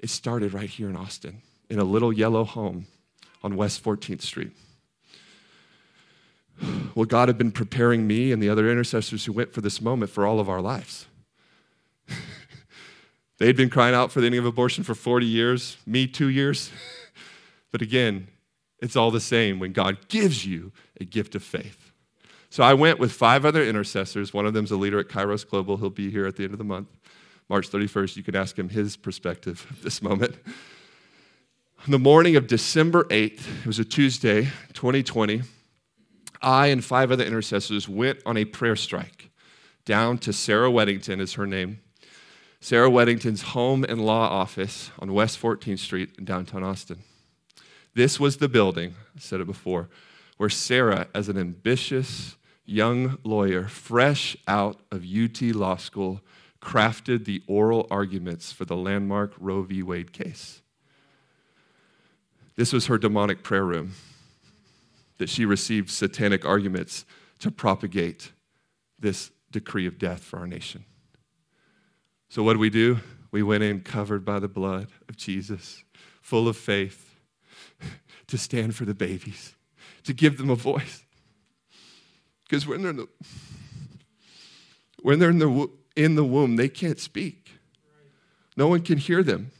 it 0.00 0.10
started 0.10 0.52
right 0.52 0.68
here 0.68 0.90
in 0.90 0.96
Austin 0.96 1.42
in 1.70 1.78
a 1.78 1.84
little 1.84 2.12
yellow 2.12 2.42
home 2.42 2.88
on 3.40 3.54
West 3.54 3.84
14th 3.84 4.22
Street. 4.22 4.50
Well, 6.94 7.04
God 7.04 7.28
had 7.28 7.36
been 7.36 7.52
preparing 7.52 8.06
me 8.06 8.32
and 8.32 8.42
the 8.42 8.48
other 8.48 8.70
intercessors 8.70 9.24
who 9.26 9.32
went 9.32 9.52
for 9.52 9.60
this 9.60 9.80
moment 9.80 10.10
for 10.10 10.26
all 10.26 10.40
of 10.40 10.48
our 10.48 10.60
lives. 10.60 11.06
They'd 13.38 13.56
been 13.56 13.70
crying 13.70 13.94
out 13.94 14.10
for 14.10 14.20
the 14.20 14.26
ending 14.26 14.40
of 14.40 14.46
abortion 14.46 14.82
for 14.82 14.94
40 14.94 15.26
years, 15.26 15.76
me 15.86 16.06
two 16.06 16.28
years. 16.28 16.70
but 17.70 17.82
again, 17.82 18.28
it's 18.80 18.96
all 18.96 19.10
the 19.10 19.20
same 19.20 19.58
when 19.58 19.72
God 19.72 20.08
gives 20.08 20.46
you 20.46 20.72
a 21.00 21.04
gift 21.04 21.34
of 21.34 21.42
faith. 21.42 21.92
So 22.48 22.62
I 22.62 22.74
went 22.74 22.98
with 22.98 23.12
five 23.12 23.44
other 23.44 23.62
intercessors. 23.62 24.32
One 24.32 24.46
of 24.46 24.54
them's 24.54 24.70
a 24.70 24.76
leader 24.76 24.98
at 24.98 25.08
Kairos 25.08 25.46
Global. 25.46 25.76
He'll 25.76 25.90
be 25.90 26.10
here 26.10 26.26
at 26.26 26.36
the 26.36 26.44
end 26.44 26.52
of 26.52 26.58
the 26.58 26.64
month, 26.64 26.88
March 27.48 27.70
31st. 27.70 28.16
You 28.16 28.22
can 28.22 28.36
ask 28.36 28.58
him 28.58 28.70
his 28.70 28.96
perspective 28.96 29.66
of 29.68 29.82
this 29.82 30.00
moment. 30.00 30.36
On 31.84 31.90
the 31.90 31.98
morning 31.98 32.34
of 32.36 32.46
December 32.46 33.04
8th, 33.04 33.60
it 33.60 33.66
was 33.66 33.78
a 33.78 33.84
Tuesday, 33.84 34.44
2020, 34.72 35.42
I 36.42 36.68
and 36.68 36.84
five 36.84 37.10
other 37.10 37.24
intercessors 37.24 37.88
went 37.88 38.20
on 38.26 38.36
a 38.36 38.44
prayer 38.44 38.76
strike 38.76 39.30
down 39.86 40.18
to 40.18 40.32
Sarah 40.32 40.68
Weddington, 40.68 41.20
is 41.20 41.34
her 41.34 41.46
name. 41.46 41.80
Sarah 42.60 42.90
Weddington's 42.90 43.42
home 43.42 43.84
and 43.84 44.04
law 44.04 44.28
office 44.28 44.90
on 44.98 45.14
West 45.14 45.40
14th 45.40 45.78
Street 45.78 46.10
in 46.18 46.24
downtown 46.24 46.64
Austin. 46.64 46.98
This 47.94 48.20
was 48.20 48.38
the 48.38 48.48
building, 48.48 48.94
I 49.16 49.20
said 49.20 49.40
it 49.40 49.46
before, 49.46 49.88
where 50.36 50.50
Sarah, 50.50 51.06
as 51.14 51.28
an 51.28 51.38
ambitious 51.38 52.36
young 52.64 53.18
lawyer, 53.22 53.68
fresh 53.68 54.36
out 54.48 54.80
of 54.90 55.04
UT 55.04 55.40
Law 55.40 55.76
School, 55.76 56.20
crafted 56.60 57.24
the 57.24 57.42
oral 57.46 57.86
arguments 57.90 58.50
for 58.50 58.64
the 58.64 58.76
landmark 58.76 59.32
Roe 59.38 59.62
v. 59.62 59.82
Wade 59.82 60.12
case. 60.12 60.62
This 62.56 62.72
was 62.72 62.86
her 62.86 62.98
demonic 62.98 63.44
prayer 63.44 63.64
room 63.64 63.92
that 65.18 65.28
she 65.28 65.44
received 65.44 65.90
satanic 65.90 66.44
arguments 66.44 67.04
to 67.38 67.50
propagate 67.50 68.32
this 68.98 69.30
decree 69.50 69.86
of 69.86 69.98
death 69.98 70.22
for 70.22 70.38
our 70.38 70.46
nation. 70.46 70.84
So, 72.28 72.42
what 72.42 72.54
did 72.54 72.60
we 72.60 72.70
do? 72.70 72.98
We 73.30 73.42
went 73.42 73.62
in 73.62 73.80
covered 73.80 74.24
by 74.24 74.38
the 74.38 74.48
blood 74.48 74.88
of 75.08 75.16
Jesus, 75.16 75.84
full 76.20 76.48
of 76.48 76.56
faith, 76.56 77.16
to 78.26 78.38
stand 78.38 78.74
for 78.74 78.84
the 78.84 78.94
babies, 78.94 79.54
to 80.04 80.12
give 80.12 80.38
them 80.38 80.50
a 80.50 80.54
voice. 80.56 81.04
Because 82.44 82.66
when 82.66 82.82
they're 82.82 82.90
in 82.90 82.96
the, 82.96 83.08
when 85.02 85.18
they're 85.18 85.30
in 85.30 85.38
the, 85.38 85.70
in 85.96 86.14
the 86.14 86.24
womb, 86.24 86.56
they 86.56 86.68
can't 86.68 87.00
speak. 87.00 87.50
No 88.56 88.68
one 88.68 88.80
can 88.80 88.98
hear 88.98 89.22
them, 89.22 89.50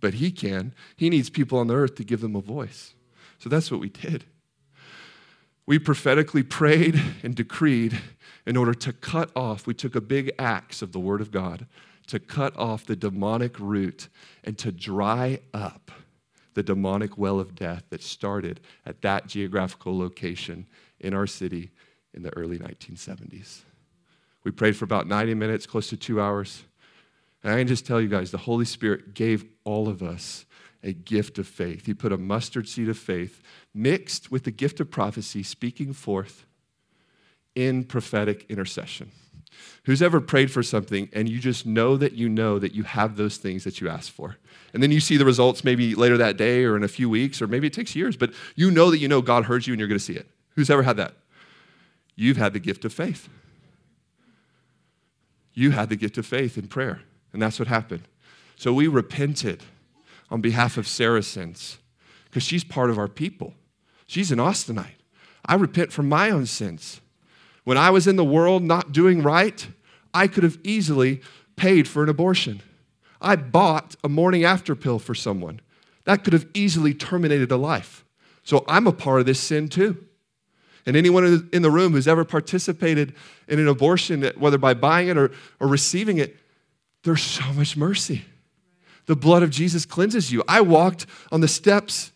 but 0.00 0.14
He 0.14 0.30
can. 0.30 0.74
He 0.96 1.08
needs 1.08 1.30
people 1.30 1.58
on 1.58 1.68
the 1.68 1.74
earth 1.74 1.94
to 1.96 2.04
give 2.04 2.20
them 2.20 2.36
a 2.36 2.40
voice. 2.40 2.94
So 3.38 3.48
that's 3.48 3.70
what 3.70 3.80
we 3.80 3.88
did. 3.88 4.24
We 5.66 5.78
prophetically 5.78 6.42
prayed 6.42 7.00
and 7.22 7.34
decreed 7.34 8.00
in 8.46 8.56
order 8.56 8.74
to 8.74 8.92
cut 8.92 9.30
off, 9.34 9.66
we 9.66 9.74
took 9.74 9.94
a 9.94 10.00
big 10.00 10.32
axe 10.38 10.82
of 10.82 10.92
the 10.92 11.00
Word 11.00 11.20
of 11.20 11.30
God 11.30 11.66
to 12.08 12.18
cut 12.18 12.54
off 12.56 12.84
the 12.84 12.96
demonic 12.96 13.58
root 13.58 14.08
and 14.42 14.58
to 14.58 14.70
dry 14.70 15.40
up 15.54 15.90
the 16.52 16.62
demonic 16.62 17.16
well 17.16 17.40
of 17.40 17.54
death 17.54 17.84
that 17.90 18.02
started 18.02 18.60
at 18.84 19.00
that 19.02 19.26
geographical 19.26 19.96
location 19.98 20.66
in 21.00 21.14
our 21.14 21.26
city 21.26 21.70
in 22.12 22.22
the 22.22 22.36
early 22.36 22.58
1970s. 22.58 23.60
We 24.44 24.50
prayed 24.50 24.76
for 24.76 24.84
about 24.84 25.08
90 25.08 25.34
minutes, 25.34 25.66
close 25.66 25.88
to 25.88 25.96
two 25.96 26.20
hours. 26.20 26.64
And 27.42 27.52
I 27.52 27.58
can 27.58 27.66
just 27.66 27.86
tell 27.86 28.00
you 28.00 28.08
guys, 28.08 28.30
the 28.30 28.38
Holy 28.38 28.66
Spirit 28.66 29.14
gave 29.14 29.44
all 29.64 29.88
of 29.88 30.02
us 30.02 30.44
a 30.82 30.92
gift 30.92 31.38
of 31.38 31.48
faith. 31.48 31.86
He 31.86 31.94
put 31.94 32.12
a 32.12 32.18
mustard 32.18 32.68
seed 32.68 32.90
of 32.90 32.98
faith 32.98 33.42
mixed 33.74 34.30
with 34.30 34.44
the 34.44 34.50
gift 34.50 34.80
of 34.80 34.90
prophecy, 34.90 35.42
speaking 35.42 35.92
forth 35.92 36.46
in 37.54 37.84
prophetic 37.84 38.46
intercession. 38.48 39.10
Who's 39.84 40.02
ever 40.02 40.20
prayed 40.20 40.50
for 40.50 40.62
something 40.62 41.08
and 41.12 41.28
you 41.28 41.38
just 41.38 41.66
know 41.66 41.96
that 41.96 42.12
you 42.12 42.28
know 42.28 42.58
that 42.58 42.74
you 42.74 42.84
have 42.84 43.16
those 43.16 43.36
things 43.36 43.64
that 43.64 43.80
you 43.80 43.88
asked 43.88 44.10
for? 44.10 44.36
And 44.72 44.82
then 44.82 44.90
you 44.90 45.00
see 45.00 45.16
the 45.16 45.24
results 45.24 45.62
maybe 45.62 45.94
later 45.94 46.16
that 46.16 46.36
day 46.36 46.64
or 46.64 46.76
in 46.76 46.82
a 46.82 46.88
few 46.88 47.08
weeks, 47.08 47.40
or 47.42 47.46
maybe 47.46 47.66
it 47.66 47.72
takes 47.72 47.94
years, 47.94 48.16
but 48.16 48.32
you 48.56 48.70
know 48.70 48.90
that 48.90 48.98
you 48.98 49.08
know 49.08 49.22
God 49.22 49.44
heard 49.44 49.66
you 49.66 49.72
and 49.72 49.78
you're 49.80 49.88
going 49.88 49.98
to 49.98 50.04
see 50.04 50.14
it. 50.14 50.28
Who's 50.56 50.70
ever 50.70 50.82
had 50.82 50.96
that? 50.96 51.14
You've 52.16 52.36
had 52.36 52.52
the 52.52 52.60
gift 52.60 52.84
of 52.84 52.92
faith. 52.92 53.28
You 55.52 55.70
had 55.70 55.88
the 55.88 55.96
gift 55.96 56.18
of 56.18 56.26
faith 56.26 56.58
in 56.58 56.66
prayer, 56.66 57.02
and 57.32 57.40
that's 57.40 57.58
what 57.58 57.68
happened. 57.68 58.08
So 58.56 58.72
we 58.72 58.88
repented 58.88 59.62
on 60.30 60.40
behalf 60.40 60.76
of 60.76 60.88
Sarah's 60.88 61.26
sins 61.26 61.78
because 62.24 62.42
she's 62.42 62.64
part 62.64 62.90
of 62.90 62.98
our 62.98 63.08
people. 63.08 63.54
She's 64.06 64.32
an 64.32 64.38
Austinite. 64.38 64.96
I 65.46 65.54
repent 65.54 65.92
for 65.92 66.02
my 66.02 66.30
own 66.30 66.46
sins. 66.46 67.00
When 67.64 67.78
I 67.78 67.90
was 67.90 68.06
in 68.06 68.16
the 68.16 68.24
world 68.24 68.62
not 68.62 68.92
doing 68.92 69.22
right, 69.22 69.66
I 70.12 70.26
could 70.26 70.44
have 70.44 70.58
easily 70.62 71.20
paid 71.56 71.88
for 71.88 72.02
an 72.02 72.08
abortion. 72.08 72.62
I 73.20 73.36
bought 73.36 73.96
a 74.04 74.08
morning 74.08 74.44
after 74.44 74.74
pill 74.74 74.98
for 74.98 75.14
someone. 75.14 75.60
That 76.04 76.24
could 76.24 76.32
have 76.34 76.46
easily 76.54 76.92
terminated 76.92 77.50
a 77.50 77.56
life. 77.56 78.04
So 78.42 78.64
I'm 78.68 78.86
a 78.86 78.92
part 78.92 79.20
of 79.20 79.26
this 79.26 79.40
sin 79.40 79.68
too. 79.68 80.04
And 80.86 80.96
anyone 80.96 81.48
in 81.52 81.62
the 81.62 81.70
room 81.70 81.92
who's 81.92 82.06
ever 82.06 82.24
participated 82.24 83.14
in 83.48 83.58
an 83.58 83.68
abortion, 83.68 84.30
whether 84.36 84.58
by 84.58 84.74
buying 84.74 85.08
it 85.08 85.16
or, 85.16 85.32
or 85.58 85.66
receiving 85.66 86.18
it, 86.18 86.36
there's 87.04 87.22
so 87.22 87.44
much 87.54 87.76
mercy. 87.76 88.26
The 89.06 89.16
blood 89.16 89.42
of 89.42 89.50
Jesus 89.50 89.86
cleanses 89.86 90.30
you. 90.30 90.42
I 90.46 90.60
walked 90.60 91.06
on 91.32 91.40
the 91.40 91.48
steps 91.48 92.12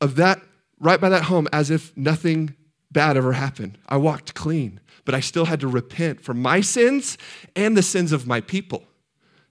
of 0.00 0.16
that, 0.16 0.42
right 0.78 1.00
by 1.00 1.08
that 1.08 1.24
home, 1.24 1.48
as 1.52 1.70
if 1.70 1.96
nothing 1.96 2.54
bad 2.90 3.16
ever 3.16 3.32
happened. 3.32 3.78
I 3.88 3.96
walked 3.96 4.34
clean, 4.34 4.80
but 5.04 5.14
I 5.14 5.20
still 5.20 5.46
had 5.46 5.60
to 5.60 5.68
repent 5.68 6.20
for 6.20 6.34
my 6.34 6.60
sins 6.60 7.18
and 7.54 7.76
the 7.76 7.82
sins 7.82 8.12
of 8.12 8.26
my 8.26 8.40
people. 8.40 8.84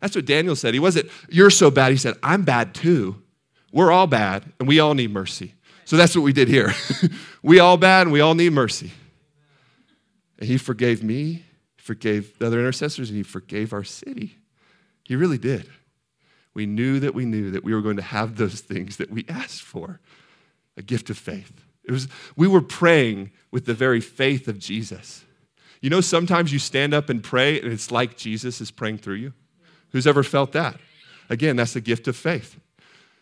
That's 0.02 0.16
what 0.16 0.26
Daniel 0.26 0.56
said. 0.56 0.74
He 0.74 0.80
wasn't, 0.80 1.10
you're 1.30 1.50
so 1.50 1.72
bad. 1.72 1.92
He 1.92 1.98
said, 1.98 2.16
I'm 2.22 2.44
bad 2.44 2.74
too. 2.74 3.22
We're 3.72 3.92
all 3.92 4.08
bad, 4.08 4.46
and 4.60 4.68
we 4.68 4.80
all 4.80 4.94
need 4.94 5.12
mercy. 5.12 5.54
So 5.86 5.98
that's 5.98 6.16
what 6.16 6.24
we 6.24 6.34
did 6.34 6.48
here. 6.48 6.74
we 7.44 7.60
all 7.60 7.78
bad, 7.78 8.04
and 8.04 8.12
we 8.12 8.22
all 8.22 8.36
need 8.36 8.54
mercy. 8.54 8.92
And 10.40 10.48
he 10.48 10.58
forgave 10.58 11.04
me, 11.04 11.46
forgave 11.78 12.38
the 12.40 12.48
other 12.48 12.60
intercessors, 12.60 13.10
and 13.10 13.18
he 13.18 13.24
forgave 13.24 13.74
our 13.74 13.84
city. 13.84 14.38
He 15.04 15.16
really 15.16 15.38
did. 15.38 15.70
We 16.54 16.66
knew 16.66 17.00
that 17.02 17.14
we 17.14 17.26
knew 17.26 17.52
that 17.52 17.64
we 17.64 17.74
were 17.74 17.82
going 17.82 17.98
to 17.98 18.02
have 18.02 18.38
those 18.38 18.62
things 18.62 18.98
that 18.98 19.12
we 19.12 19.26
asked 19.28 19.62
for 19.62 20.00
a 20.78 20.82
gift 20.82 21.10
of 21.10 21.18
faith. 21.18 21.54
It 21.84 21.92
was, 21.92 22.08
we 22.36 22.48
were 22.48 22.62
praying 22.62 23.32
with 23.52 23.66
the 23.66 23.74
very 23.74 24.02
faith 24.02 24.48
of 24.48 24.60
Jesus. 24.60 25.24
You 25.82 25.90
know, 25.90 26.02
sometimes 26.02 26.52
you 26.52 26.60
stand 26.60 26.94
up 26.94 27.10
and 27.10 27.24
pray 27.24 27.60
and 27.60 27.72
it's 27.72 27.92
like 27.92 28.18
Jesus 28.18 28.60
is 28.60 28.72
praying 28.72 29.00
through 29.00 29.16
you. 29.16 29.34
Who's 29.92 30.08
ever 30.08 30.24
felt 30.24 30.52
that? 30.54 30.78
Again, 31.30 31.56
that's 31.56 31.76
a 31.76 31.82
gift 31.82 32.08
of 32.08 32.16
faith. 32.16 32.60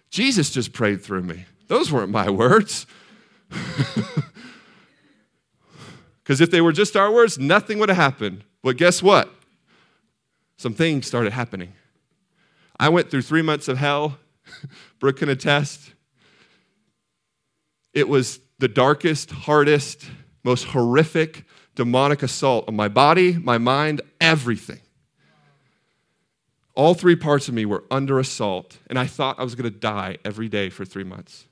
Jesus 0.10 0.52
just 0.52 0.74
prayed 0.74 1.02
through 1.02 1.24
me. 1.24 1.46
Those 1.68 1.92
weren't 1.92 2.12
my 2.12 2.30
words. 2.30 2.86
Because 6.24 6.39
if 6.39 6.52
they 6.52 6.62
were 6.62 6.72
just 6.72 6.96
our 6.96 7.12
words, 7.12 7.38
nothing 7.38 7.80
would 7.80 7.89
have 7.89 7.97
happened. 7.97 8.45
But 8.64 8.78
guess 8.78 9.04
what? 9.04 9.30
Some 10.58 10.74
things 10.74 11.06
started 11.06 11.34
happening. 11.34 11.74
I 12.80 12.89
went 12.89 13.12
through 13.12 13.24
three 13.24 13.41
months 13.41 13.68
of 13.68 13.78
hell. 13.78 14.18
Brooke 14.99 15.18
can 15.18 15.30
attest. 15.30 15.93
It 17.94 18.10
was 18.10 18.39
the 18.60 18.68
darkest, 18.68 19.32
hardest, 19.32 20.10
most 20.44 20.66
horrific 20.66 21.46
demonic 21.76 22.24
assault 22.24 22.68
on 22.68 22.76
my 22.76 22.88
body, 22.88 23.34
my 23.34 23.58
mind, 23.58 24.02
everything. 24.22 24.80
All 26.76 26.94
three 26.94 27.16
parts 27.16 27.48
of 27.48 27.54
me 27.54 27.66
were 27.66 27.84
under 27.91 28.20
assault, 28.20 28.80
and 28.88 28.98
I 28.98 29.06
thought 29.06 29.39
I 29.39 29.44
was 29.44 29.56
going 29.56 29.72
to 29.72 29.80
die 29.80 30.18
every 30.26 30.50
day 30.50 30.70
for 30.70 30.86
three 30.86 31.04
months. 31.04 31.46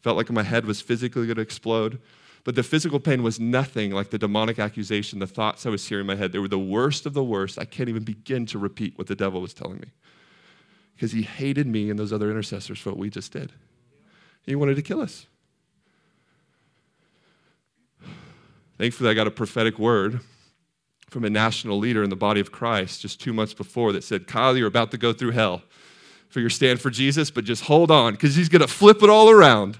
Felt 0.00 0.16
like 0.16 0.30
my 0.30 0.42
head 0.42 0.64
was 0.64 0.80
physically 0.80 1.26
going 1.26 1.36
to 1.36 1.42
explode. 1.42 2.00
But 2.42 2.54
the 2.54 2.62
physical 2.62 3.00
pain 3.00 3.22
was 3.22 3.38
nothing 3.38 3.90
like 3.90 4.10
the 4.10 4.18
demonic 4.18 4.58
accusation, 4.58 5.18
the 5.18 5.26
thoughts 5.26 5.66
I 5.66 5.70
was 5.70 5.86
hearing 5.86 6.02
in 6.02 6.06
my 6.06 6.14
head. 6.14 6.32
They 6.32 6.38
were 6.38 6.48
the 6.48 6.58
worst 6.58 7.04
of 7.04 7.12
the 7.12 7.22
worst. 7.22 7.58
I 7.58 7.66
can't 7.66 7.88
even 7.88 8.02
begin 8.02 8.46
to 8.46 8.58
repeat 8.58 8.96
what 8.96 9.08
the 9.08 9.14
devil 9.14 9.42
was 9.42 9.52
telling 9.52 9.78
me 9.78 9.88
because 10.94 11.12
he 11.12 11.22
hated 11.22 11.66
me 11.66 11.90
and 11.90 11.98
those 11.98 12.12
other 12.12 12.30
intercessors 12.30 12.78
for 12.78 12.90
what 12.90 12.98
we 12.98 13.10
just 13.10 13.32
did. 13.32 13.52
He 14.42 14.54
wanted 14.54 14.76
to 14.76 14.82
kill 14.82 15.00
us. 15.00 15.26
Thankfully, 18.80 19.10
I 19.10 19.12
got 19.12 19.26
a 19.26 19.30
prophetic 19.30 19.78
word 19.78 20.20
from 21.10 21.26
a 21.26 21.28
national 21.28 21.78
leader 21.78 22.02
in 22.02 22.08
the 22.08 22.16
body 22.16 22.40
of 22.40 22.50
Christ 22.50 23.02
just 23.02 23.20
two 23.20 23.34
months 23.34 23.52
before 23.52 23.92
that 23.92 24.02
said, 24.02 24.26
Kyle, 24.26 24.56
you're 24.56 24.66
about 24.66 24.90
to 24.92 24.96
go 24.96 25.12
through 25.12 25.32
hell 25.32 25.60
for 26.30 26.40
your 26.40 26.48
stand 26.48 26.80
for 26.80 26.88
Jesus, 26.88 27.30
but 27.30 27.44
just 27.44 27.64
hold 27.64 27.90
on 27.90 28.14
because 28.14 28.36
he's 28.36 28.48
going 28.48 28.62
to 28.62 28.66
flip 28.66 29.02
it 29.02 29.10
all 29.10 29.28
around. 29.28 29.76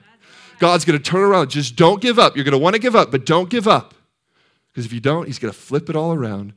God's 0.59 0.85
going 0.85 0.99
to 0.99 1.03
turn 1.03 1.23
around. 1.23 1.49
Just 1.49 1.77
don't 1.77 2.03
give 2.03 2.19
up. 2.19 2.37
You're 2.37 2.45
going 2.45 2.53
to 2.53 2.59
want 2.59 2.75
to 2.75 2.79
give 2.79 2.95
up, 2.95 3.11
but 3.11 3.25
don't 3.25 3.49
give 3.49 3.67
up. 3.67 3.95
Because 4.69 4.85
if 4.85 4.93
you 4.93 5.01
don't, 5.01 5.25
he's 5.25 5.39
going 5.39 5.51
to 5.51 5.59
flip 5.59 5.89
it 5.89 5.97
all 5.97 6.13
around 6.13 6.53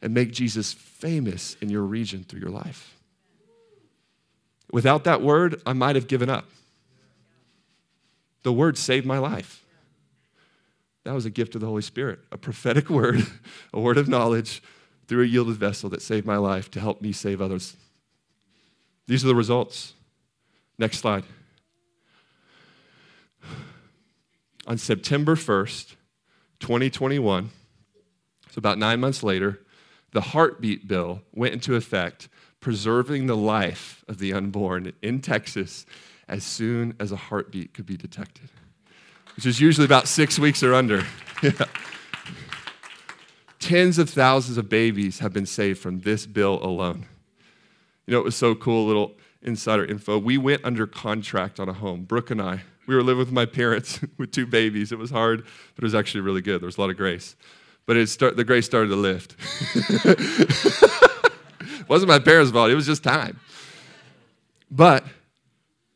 and 0.00 0.14
make 0.14 0.30
Jesus 0.30 0.72
famous 0.72 1.56
in 1.60 1.70
your 1.70 1.82
region 1.82 2.22
through 2.22 2.38
your 2.38 2.50
life. 2.50 2.96
Without 4.70 5.02
that 5.02 5.22
word, 5.22 5.60
I 5.66 5.72
might 5.72 5.96
have 5.96 6.06
given 6.06 6.30
up. 6.30 6.44
The 8.44 8.52
word 8.52 8.78
saved 8.78 9.04
my 9.04 9.18
life. 9.18 9.64
That 11.08 11.14
was 11.14 11.24
a 11.24 11.30
gift 11.30 11.54
of 11.54 11.62
the 11.62 11.66
Holy 11.66 11.80
Spirit, 11.80 12.18
a 12.30 12.36
prophetic 12.36 12.90
word, 12.90 13.26
a 13.72 13.80
word 13.80 13.96
of 13.96 14.08
knowledge 14.08 14.62
through 15.06 15.22
a 15.22 15.26
yielded 15.26 15.56
vessel 15.56 15.88
that 15.88 16.02
saved 16.02 16.26
my 16.26 16.36
life 16.36 16.70
to 16.72 16.80
help 16.80 17.00
me 17.00 17.12
save 17.12 17.40
others. 17.40 17.78
These 19.06 19.24
are 19.24 19.28
the 19.28 19.34
results. 19.34 19.94
Next 20.78 20.98
slide. 20.98 21.24
On 24.66 24.76
September 24.76 25.34
1st, 25.34 25.96
2021, 26.60 27.48
so 28.50 28.58
about 28.58 28.76
nine 28.76 29.00
months 29.00 29.22
later, 29.22 29.60
the 30.12 30.20
heartbeat 30.20 30.86
bill 30.86 31.22
went 31.32 31.54
into 31.54 31.74
effect, 31.74 32.28
preserving 32.60 33.28
the 33.28 33.36
life 33.36 34.04
of 34.08 34.18
the 34.18 34.34
unborn 34.34 34.92
in 35.00 35.22
Texas 35.22 35.86
as 36.28 36.44
soon 36.44 36.92
as 37.00 37.12
a 37.12 37.16
heartbeat 37.16 37.72
could 37.72 37.86
be 37.86 37.96
detected 37.96 38.50
which 39.38 39.46
is 39.46 39.60
usually 39.60 39.84
about 39.84 40.08
six 40.08 40.36
weeks 40.36 40.64
or 40.64 40.74
under. 40.74 41.04
yeah. 41.44 41.52
Tens 43.60 43.96
of 43.96 44.10
thousands 44.10 44.58
of 44.58 44.68
babies 44.68 45.20
have 45.20 45.32
been 45.32 45.46
saved 45.46 45.78
from 45.78 46.00
this 46.00 46.26
bill 46.26 46.58
alone. 46.60 47.06
You 48.04 48.14
know, 48.14 48.18
it 48.18 48.24
was 48.24 48.34
so 48.34 48.56
cool, 48.56 48.84
little 48.84 49.12
insider 49.40 49.84
info. 49.84 50.18
We 50.18 50.38
went 50.38 50.64
under 50.64 50.88
contract 50.88 51.60
on 51.60 51.68
a 51.68 51.72
home, 51.72 52.02
Brooke 52.02 52.32
and 52.32 52.42
I. 52.42 52.62
We 52.88 52.96
were 52.96 53.02
living 53.04 53.20
with 53.20 53.30
my 53.30 53.46
parents 53.46 54.00
with 54.18 54.32
two 54.32 54.44
babies. 54.44 54.90
It 54.90 54.98
was 54.98 55.12
hard, 55.12 55.44
but 55.76 55.84
it 55.84 55.86
was 55.86 55.94
actually 55.94 56.22
really 56.22 56.40
good. 56.40 56.60
There 56.60 56.66
was 56.66 56.76
a 56.76 56.80
lot 56.80 56.90
of 56.90 56.96
grace. 56.96 57.36
But 57.86 57.96
it 57.96 58.08
start, 58.08 58.36
the 58.36 58.42
grace 58.42 58.66
started 58.66 58.88
to 58.88 58.96
lift. 58.96 59.36
it 59.94 61.32
wasn't 61.88 62.08
my 62.08 62.18
parents' 62.18 62.50
fault, 62.50 62.72
it 62.72 62.74
was 62.74 62.86
just 62.86 63.04
time. 63.04 63.38
But 64.68 65.04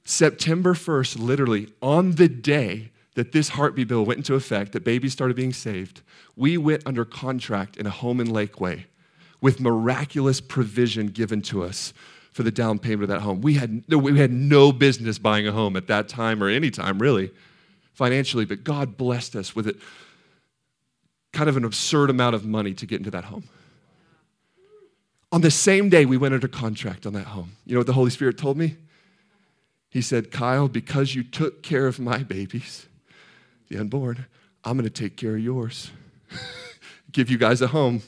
September 0.05 0.75
1st, 0.75 1.19
literally 1.19 1.73
on 1.83 2.13
the 2.13 2.29
day 2.29 2.93
that 3.15 3.33
this 3.33 3.51
heartbeat 3.51 3.89
bill 3.89 4.05
went 4.05 4.19
into 4.19 4.35
effect, 4.35 4.73
that 4.73 4.85
babies 4.85 5.13
started 5.13 5.37
being 5.37 5.53
saved, 5.53 6.01
we 6.37 6.57
went 6.57 6.83
under 6.87 7.05
contract 7.05 7.77
in 7.77 7.87
a 7.87 7.91
home 7.91 8.21
in 8.21 8.29
Lakeway 8.29 8.85
with 9.41 9.61
miraculous 9.61 10.41
provision 10.41 11.09
given 11.09 11.43
to 11.43 11.63
us 11.63 11.93
for 12.31 12.43
the 12.43 12.51
down 12.51 12.79
payment 12.79 13.03
of 13.03 13.09
that 13.09 13.21
home. 13.21 13.43
We 13.43 13.55
had, 13.55 13.85
we 13.89 14.19
had 14.19 14.33
no 14.33 14.73
business 14.73 15.19
buying 15.19 15.47
a 15.47 15.53
home 15.53 15.77
at 15.77 15.89
that 15.89 16.09
time 16.09 16.43
or 16.43 16.49
any 16.49 16.71
time, 16.71 16.99
really, 16.99 17.31
financially, 17.93 18.47
but 18.47 18.65
God 18.65 18.97
blessed 18.97 19.37
us 19.37 19.55
with 19.55 19.67
it, 19.67 19.77
kind 21.33 21.51
of 21.51 21.57
an 21.59 21.65
absurd 21.65 22.09
amount 22.09 22.35
of 22.35 22.47
money 22.47 22.73
to 22.75 22.87
get 22.87 22.99
into 22.99 23.11
that 23.11 23.25
home. 23.25 23.45
On 25.31 25.41
the 25.41 25.51
same 25.51 25.89
day, 25.89 26.07
we 26.07 26.17
went 26.17 26.35
under 26.35 26.49
contract 26.49 27.07
on 27.07 27.13
that 27.15 27.27
home. 27.27 27.53
You 27.67 27.75
know 27.75 27.81
what 27.81 27.87
the 27.87 27.95
Holy 27.95 28.11
Spirit 28.11 28.39
told 28.39 28.57
me? 28.57 28.77
He 29.91 30.01
said, 30.01 30.31
Kyle, 30.31 30.69
because 30.69 31.15
you 31.15 31.23
took 31.23 31.63
care 31.63 31.87
of 31.87 31.99
my 31.99 32.19
babies, 32.23 32.87
the 33.69 33.79
unborn, 33.79 34.27
I'm 34.65 34.77
going 34.77 34.85
to 34.85 34.91
take 34.91 35.17
care 35.17 35.35
of 35.35 35.41
yours. 35.41 35.91
Give 37.13 37.31
you 37.31 37.39
guys 37.39 37.61
a 37.61 37.67
home. 37.67 38.03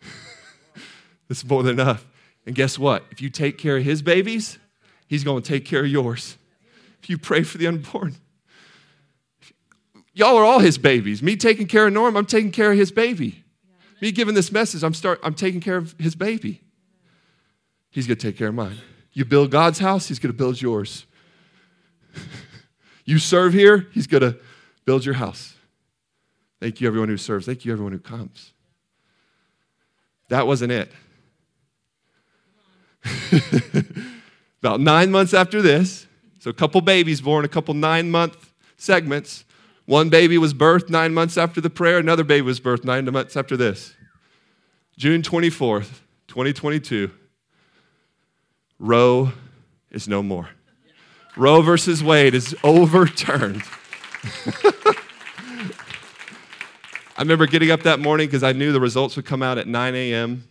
That's 1.28 1.44
more 1.44 1.62
than 1.62 1.80
enough. 1.80 2.06
And 2.46 2.54
guess 2.54 2.78
what? 2.78 3.04
If 3.10 3.20
you 3.20 3.28
take 3.28 3.58
care 3.58 3.76
of 3.78 3.84
his 3.84 4.02
babies, 4.02 4.58
he's 5.06 5.24
going 5.24 5.42
to 5.42 5.48
take 5.48 5.64
care 5.64 5.80
of 5.80 5.88
yours. 5.88 6.38
If 7.02 7.10
you 7.10 7.18
pray 7.18 7.42
for 7.42 7.58
the 7.58 7.66
unborn, 7.66 8.16
y'all 10.12 10.36
are 10.36 10.44
all 10.44 10.60
his 10.60 10.78
babies. 10.78 11.22
Me 11.22 11.36
taking 11.36 11.66
care 11.66 11.86
of 11.86 11.92
Norm, 11.92 12.16
I'm 12.16 12.26
taking 12.26 12.52
care 12.52 12.72
of 12.72 12.78
his 12.78 12.92
baby. 12.92 13.44
Me 14.00 14.12
giving 14.12 14.34
this 14.34 14.52
message, 14.52 14.82
I'm 14.82 14.94
start 14.94 15.20
I'm 15.22 15.34
taking 15.34 15.60
care 15.60 15.76
of 15.76 15.94
his 15.98 16.14
baby. 16.14 16.62
He's 17.90 18.06
going 18.06 18.18
to 18.18 18.26
take 18.26 18.36
care 18.36 18.48
of 18.48 18.54
mine. 18.54 18.76
You 19.12 19.24
build 19.24 19.50
God's 19.50 19.78
house, 19.78 20.08
he's 20.08 20.18
going 20.18 20.32
to 20.32 20.36
build 20.36 20.60
yours. 20.60 21.06
you 23.04 23.18
serve 23.18 23.54
here, 23.54 23.88
he's 23.92 24.06
going 24.06 24.22
to 24.22 24.38
Build 24.86 25.04
your 25.04 25.16
house. 25.16 25.54
Thank 26.60 26.80
you, 26.80 26.86
everyone 26.86 27.10
who 27.10 27.18
serves. 27.18 27.44
Thank 27.44 27.64
you, 27.64 27.72
everyone 27.72 27.92
who 27.92 27.98
comes. 27.98 28.52
That 30.28 30.46
wasn't 30.46 30.72
it. 30.72 30.90
About 34.62 34.80
nine 34.80 35.10
months 35.10 35.34
after 35.34 35.60
this, 35.60 36.06
so 36.38 36.50
a 36.50 36.54
couple 36.54 36.80
babies 36.80 37.20
born, 37.20 37.44
a 37.44 37.48
couple 37.48 37.74
nine 37.74 38.10
month 38.10 38.52
segments. 38.76 39.44
One 39.84 40.08
baby 40.08 40.38
was 40.38 40.54
birthed 40.54 40.88
nine 40.88 41.14
months 41.14 41.36
after 41.36 41.60
the 41.60 41.70
prayer, 41.70 41.98
another 41.98 42.24
baby 42.24 42.42
was 42.42 42.58
birthed 42.58 42.84
nine 42.84 43.04
months 43.12 43.36
after 43.36 43.56
this. 43.56 43.94
June 44.96 45.22
24th, 45.22 46.00
2022, 46.26 47.10
Roe 48.78 49.32
is 49.90 50.08
no 50.08 50.22
more. 50.22 50.48
Roe 51.36 51.60
versus 51.60 52.02
Wade 52.02 52.34
is 52.34 52.56
overturned. 52.64 53.62
I 57.18 57.22
remember 57.22 57.46
getting 57.46 57.70
up 57.70 57.82
that 57.84 58.00
morning 58.00 58.26
because 58.26 58.42
I 58.42 58.52
knew 58.52 58.72
the 58.72 58.80
results 58.80 59.16
would 59.16 59.24
come 59.24 59.42
out 59.42 59.56
at 59.58 59.66
9 59.66 59.94
a.m. 59.94 60.44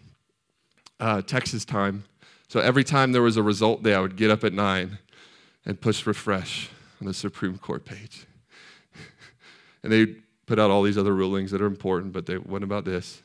Uh, 0.99 1.21
Texas 1.21 1.63
time. 1.65 2.05
So 2.47 2.59
every 2.59 2.83
time 2.83 3.11
there 3.11 3.21
was 3.21 3.37
a 3.37 3.43
result 3.43 3.83
day, 3.83 3.93
I 3.93 3.99
would 3.99 4.15
get 4.15 4.31
up 4.31 4.43
at 4.43 4.53
9 4.53 4.97
and 5.65 5.81
push 5.81 6.05
refresh 6.05 6.69
on 7.01 7.07
the 7.07 7.13
Supreme 7.13 7.57
Court 7.57 7.85
page. 7.85 8.25
and 9.83 9.91
they 9.91 10.15
put 10.45 10.59
out 10.59 10.71
all 10.71 10.83
these 10.83 10.97
other 10.97 11.13
rulings 11.13 11.51
that 11.51 11.61
are 11.61 11.65
important, 11.67 12.13
but 12.13 12.25
they 12.25 12.37
went 12.37 12.63
about 12.63 12.85
this. 12.85 13.21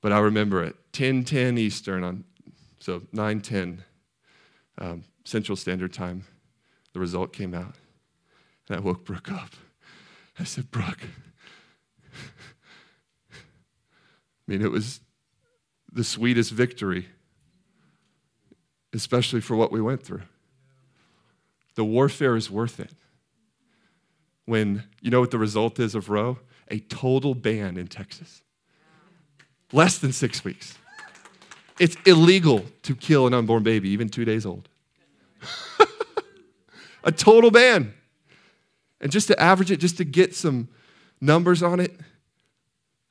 But 0.00 0.12
I 0.12 0.18
remember 0.18 0.64
it 0.64 0.76
10 0.92 1.24
10 1.24 1.58
Eastern 1.58 2.04
on, 2.04 2.24
so 2.78 3.02
9 3.12 3.40
10 3.40 3.84
um, 4.78 5.04
Central 5.24 5.56
Standard 5.56 5.92
Time, 5.92 6.24
the 6.92 7.00
result 7.00 7.32
came 7.32 7.54
out. 7.54 7.74
I 8.70 8.78
woke 8.78 9.04
Brooke 9.04 9.30
up. 9.30 9.50
I 10.38 10.44
said, 10.44 10.70
Brooke, 10.70 11.02
I 14.50 14.52
mean, 14.52 14.62
it 14.62 14.70
was 14.70 15.00
the 15.92 16.04
sweetest 16.04 16.50
victory, 16.52 17.08
especially 18.92 19.40
for 19.40 19.56
what 19.56 19.70
we 19.70 19.80
went 19.80 20.02
through. 20.02 20.22
The 21.74 21.84
warfare 21.84 22.36
is 22.36 22.50
worth 22.50 22.80
it. 22.80 22.94
When 24.46 24.84
you 25.00 25.10
know 25.10 25.20
what 25.20 25.30
the 25.30 25.38
result 25.38 25.78
is 25.78 25.94
of 25.94 26.08
Roe? 26.08 26.38
A 26.68 26.78
total 26.80 27.34
ban 27.34 27.76
in 27.76 27.86
Texas. 27.86 28.42
Less 29.72 29.98
than 29.98 30.12
six 30.12 30.44
weeks. 30.44 30.76
It's 31.78 31.96
illegal 32.04 32.64
to 32.82 32.94
kill 32.94 33.26
an 33.26 33.34
unborn 33.34 33.62
baby, 33.62 33.90
even 33.90 34.08
two 34.08 34.24
days 34.24 34.44
old. 34.44 34.68
a 37.04 37.12
total 37.12 37.50
ban. 37.50 37.94
And 39.00 39.10
just 39.10 39.28
to 39.28 39.40
average 39.40 39.70
it, 39.70 39.78
just 39.78 39.96
to 39.98 40.04
get 40.04 40.34
some 40.34 40.68
numbers 41.20 41.62
on 41.62 41.80
it, 41.80 41.98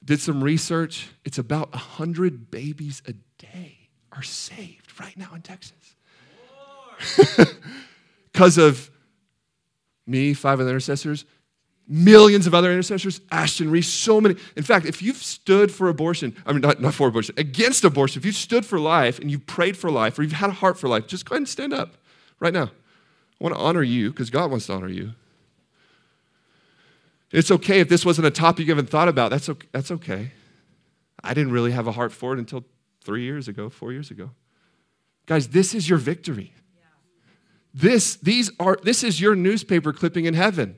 did 0.03 0.19
some 0.19 0.43
research. 0.43 1.07
It's 1.25 1.37
about 1.37 1.71
100 1.71 2.51
babies 2.51 3.01
a 3.07 3.13
day 3.37 3.89
are 4.11 4.23
saved 4.23 4.99
right 4.99 5.17
now 5.17 5.29
in 5.33 5.41
Texas. 5.41 5.95
Because 8.31 8.57
of 8.57 8.89
me, 10.07 10.33
five 10.33 10.61
other 10.61 10.69
intercessors, 10.69 11.25
millions 11.87 12.47
of 12.47 12.53
other 12.53 12.71
intercessors, 12.71 13.19
Ashton 13.31 13.69
Reese, 13.69 13.87
so 13.87 14.21
many. 14.21 14.35
In 14.55 14.63
fact, 14.63 14.85
if 14.85 15.01
you've 15.01 15.17
stood 15.17 15.71
for 15.71 15.89
abortion, 15.89 16.35
I 16.45 16.53
mean, 16.53 16.61
not, 16.61 16.79
not 16.79 16.93
for 16.93 17.07
abortion, 17.07 17.35
against 17.37 17.83
abortion, 17.83 18.19
if 18.19 18.25
you've 18.25 18.35
stood 18.35 18.65
for 18.65 18.79
life 18.79 19.19
and 19.19 19.29
you've 19.29 19.45
prayed 19.45 19.75
for 19.75 19.91
life 19.91 20.17
or 20.17 20.23
you've 20.23 20.31
had 20.31 20.51
a 20.51 20.53
heart 20.53 20.79
for 20.79 20.87
life, 20.87 21.07
just 21.07 21.27
go 21.27 21.33
ahead 21.33 21.41
and 21.41 21.49
stand 21.49 21.73
up 21.73 21.97
right 22.39 22.53
now. 22.53 22.65
I 22.65 23.43
want 23.43 23.55
to 23.55 23.61
honor 23.61 23.83
you 23.83 24.11
because 24.11 24.29
God 24.29 24.51
wants 24.51 24.67
to 24.67 24.73
honor 24.73 24.89
you. 24.89 25.13
It's 27.31 27.51
okay 27.51 27.79
if 27.79 27.89
this 27.89 28.05
wasn't 28.05 28.27
a 28.27 28.31
topic 28.31 28.65
you 28.65 28.71
haven't 28.71 28.89
thought 28.89 29.07
about. 29.07 29.29
That's 29.29 29.49
okay. 29.49 29.67
That's 29.71 29.91
okay. 29.91 30.31
I 31.23 31.33
didn't 31.33 31.51
really 31.51 31.71
have 31.71 31.87
a 31.87 31.91
heart 31.91 32.11
for 32.11 32.33
it 32.33 32.39
until 32.39 32.63
three 33.03 33.23
years 33.23 33.47
ago, 33.47 33.69
four 33.69 33.91
years 33.91 34.09
ago. 34.09 34.31
Guys, 35.25 35.49
this 35.49 35.75
is 35.75 35.87
your 35.87 35.99
victory. 35.99 36.53
This, 37.73 38.15
these 38.15 38.51
are, 38.59 38.79
this 38.81 39.03
is 39.03 39.21
your 39.21 39.35
newspaper 39.35 39.93
clipping 39.93 40.25
in 40.25 40.33
heaven. 40.33 40.77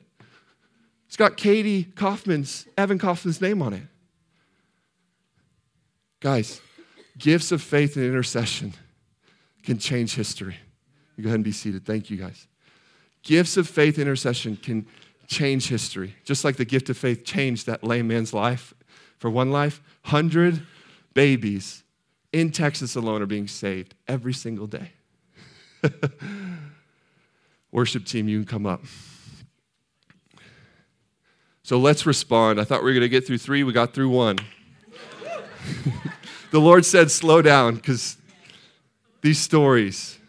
It's 1.08 1.16
got 1.18 1.38
Katie 1.38 1.86
Kaufman's, 1.86 2.68
Evan 2.78 3.00
Kaufman's 3.00 3.40
name 3.42 3.62
on 3.62 3.74
it. 3.74 3.84
Guys, 6.20 6.62
gifts 7.18 7.52
of 7.52 7.62
faith 7.62 7.96
and 7.96 8.06
intercession 8.06 8.74
can 9.64 9.78
change 9.78 10.16
history. 10.16 10.58
You 11.16 11.24
go 11.24 11.30
ahead 11.30 11.36
and 11.36 11.44
be 11.44 11.52
seated. 11.52 11.86
Thank 11.86 12.10
you, 12.10 12.18
guys. 12.18 12.48
Gifts 13.24 13.58
of 13.58 13.68
faith 13.68 14.00
intercession 14.00 14.58
can 14.58 14.86
change 15.32 15.70
history, 15.70 16.14
just 16.26 16.44
like 16.44 16.58
the 16.58 16.66
gift 16.66 16.90
of 16.90 16.98
faith 16.98 17.24
changed 17.24 17.66
that 17.66 17.86
lame 17.86 18.10
man's 18.10 18.34
life 18.34 18.74
for 19.18 19.30
one 19.30 19.50
life. 19.50 19.82
100 20.04 20.62
babies 21.14 21.84
in 22.34 22.52
Texas 22.52 22.96
alone 22.96 23.22
are 23.22 23.26
being 23.26 23.48
saved 23.48 23.96
every 24.10 24.34
single 24.34 24.68
day. 24.68 24.92
Worship 27.72 28.06
team, 28.06 28.28
you 28.28 28.40
can 28.40 28.46
come 28.46 28.66
up. 28.66 28.82
So 31.64 31.80
let's 31.80 32.06
respond. 32.06 32.60
I 32.60 32.66
thought 32.66 32.84
we 32.84 32.90
were 32.90 32.94
going 32.94 33.02
to 33.02 33.10
get 33.10 33.26
through 33.26 33.38
three, 33.38 33.64
we 33.64 33.72
got 33.72 33.94
through 33.94 34.10
one. 34.10 34.38
the 36.52 36.60
Lord 36.60 36.86
said, 36.86 37.10
slow 37.10 37.42
down, 37.42 37.76
because 37.76 38.18
these 39.22 39.40
stories, 39.40 40.20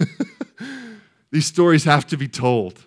these 1.30 1.44
stories 1.44 1.84
have 1.84 2.06
to 2.06 2.16
be 2.16 2.28
told 2.28 2.82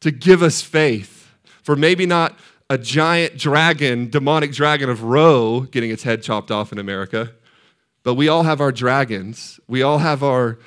to 0.00 0.10
give 0.10 0.42
us 0.42 0.62
faith 0.62 1.32
for 1.62 1.76
maybe 1.76 2.06
not 2.06 2.38
a 2.68 2.78
giant 2.78 3.36
dragon, 3.36 4.08
demonic 4.08 4.52
dragon 4.52 4.88
of 4.88 5.02
Roe 5.02 5.62
getting 5.62 5.90
its 5.90 6.04
head 6.04 6.22
chopped 6.22 6.50
off 6.50 6.72
in 6.72 6.78
America, 6.78 7.32
but 8.02 8.14
we 8.14 8.28
all 8.28 8.44
have 8.44 8.60
our 8.60 8.72
dragons. 8.72 9.60
We 9.66 9.82
all 9.82 9.98
have 9.98 10.22
our 10.22 10.58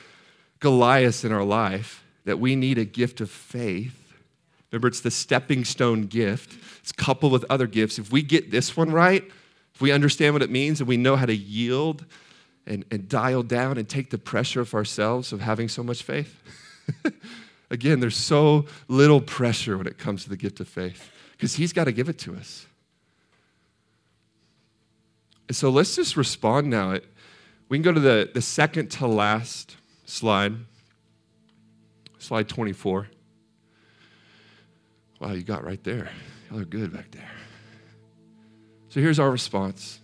Goliaths 0.60 1.24
in 1.24 1.32
our 1.32 1.44
life 1.44 2.04
that 2.26 2.40
we 2.40 2.56
need 2.56 2.78
a 2.78 2.86
gift 2.86 3.22
of 3.22 3.30
faith. 3.30 4.14
Remember, 4.72 4.88
it's 4.88 5.02
the 5.02 5.12
stepping 5.12 5.66
stone 5.66 6.08
gift. 6.08 6.58
It's 6.80 6.92
coupled 6.92 7.32
with 7.32 7.46
other 7.50 7.68
gifts. 7.68 8.00
If 8.00 8.12
we 8.12 8.22
get 8.22 8.52
this 8.52 8.76
one 8.76 8.92
right, 8.92 9.24
if 9.74 9.82
we 9.82 9.92
understand 9.92 10.34
what 10.34 10.42
it 10.42 10.50
means 10.50 10.80
and 10.80 10.88
we 10.88 10.98
know 10.98 11.16
how 11.16 11.26
to 11.26 11.36
yield 11.36 12.06
and, 12.66 12.86
and 12.92 13.08
dial 13.08 13.44
down 13.44 13.78
and 13.78 13.88
take 13.88 14.10
the 14.10 14.18
pressure 14.18 14.62
of 14.62 14.74
ourselves 14.74 15.34
of 15.34 15.42
having 15.42 15.68
so 15.68 15.84
much 15.84 16.04
faith. 16.04 16.42
Again, 17.74 18.00
there's 18.00 18.16
so 18.16 18.68
little 18.88 19.20
pressure 19.20 19.80
when 19.80 19.88
it 19.88 19.98
comes 19.98 20.24
to 20.26 20.30
the 20.30 20.38
gift 20.38 20.60
of 20.60 20.68
faith 20.68 21.12
because 21.32 21.56
He's 21.56 21.74
got 21.74 21.86
to 21.86 21.92
give 21.92 22.08
it 22.08 22.20
to 22.20 22.36
us. 22.36 22.68
And 25.48 25.58
so 25.58 25.72
let's 25.72 25.96
just 25.96 26.16
respond 26.16 26.70
now. 26.70 27.00
We 27.70 27.78
can 27.80 27.82
go 27.82 27.92
to 27.92 28.00
the, 28.00 28.30
the 28.32 28.44
second 28.44 28.92
to 28.92 29.08
last 29.08 29.76
slide, 30.06 30.54
slide 32.20 32.48
24. 32.48 33.08
Wow, 35.20 35.32
you 35.32 35.42
got 35.42 35.64
right 35.64 35.84
there. 35.84 36.12
Y'all 36.52 36.60
are 36.60 36.66
good 36.66 36.94
back 36.94 37.10
there. 37.10 37.32
So 38.90 39.00
here's 39.02 39.18
our 39.18 39.32
response. 39.32 40.00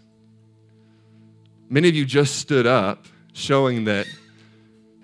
Many 1.70 1.88
of 1.88 1.94
you 1.94 2.04
just 2.04 2.38
stood 2.38 2.66
up, 2.66 3.06
showing 3.34 3.86
that 3.86 4.08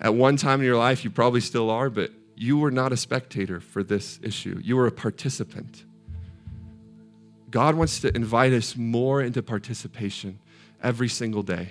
at 0.00 0.12
one 0.12 0.36
time 0.36 0.58
in 0.58 0.66
your 0.66 0.76
life, 0.76 1.04
you 1.04 1.10
probably 1.10 1.40
still 1.40 1.70
are, 1.70 1.88
but 1.88 2.10
you 2.36 2.58
were 2.58 2.70
not 2.70 2.92
a 2.92 2.96
spectator 2.96 3.60
for 3.60 3.82
this 3.82 4.20
issue. 4.22 4.60
You 4.62 4.76
were 4.76 4.86
a 4.86 4.92
participant. 4.92 5.84
God 7.50 7.74
wants 7.74 8.00
to 8.00 8.14
invite 8.14 8.52
us 8.52 8.76
more 8.76 9.22
into 9.22 9.42
participation 9.42 10.38
every 10.82 11.08
single 11.08 11.42
day. 11.42 11.70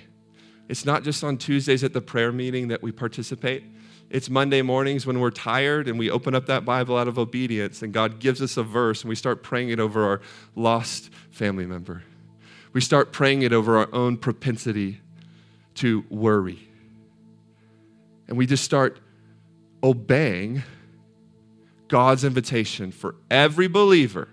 It's 0.68 0.84
not 0.84 1.04
just 1.04 1.22
on 1.22 1.38
Tuesdays 1.38 1.84
at 1.84 1.92
the 1.92 2.00
prayer 2.00 2.32
meeting 2.32 2.68
that 2.68 2.82
we 2.82 2.90
participate. 2.90 3.62
It's 4.10 4.28
Monday 4.28 4.62
mornings 4.62 5.06
when 5.06 5.20
we're 5.20 5.30
tired 5.30 5.88
and 5.88 5.98
we 5.98 6.10
open 6.10 6.34
up 6.34 6.46
that 6.46 6.64
Bible 6.64 6.96
out 6.96 7.06
of 7.06 7.18
obedience 7.18 7.82
and 7.82 7.92
God 7.92 8.18
gives 8.18 8.42
us 8.42 8.56
a 8.56 8.62
verse 8.64 9.02
and 9.02 9.08
we 9.08 9.14
start 9.14 9.42
praying 9.42 9.70
it 9.70 9.78
over 9.78 10.04
our 10.04 10.20
lost 10.56 11.10
family 11.30 11.66
member. 11.66 12.02
We 12.72 12.80
start 12.80 13.12
praying 13.12 13.42
it 13.42 13.52
over 13.52 13.78
our 13.78 13.88
own 13.92 14.16
propensity 14.16 15.00
to 15.76 16.04
worry. 16.10 16.68
And 18.28 18.36
we 18.36 18.46
just 18.46 18.64
start 18.64 18.98
obeying 19.86 20.64
God's 21.86 22.24
invitation 22.24 22.90
for 22.90 23.14
every 23.30 23.68
believer, 23.68 24.28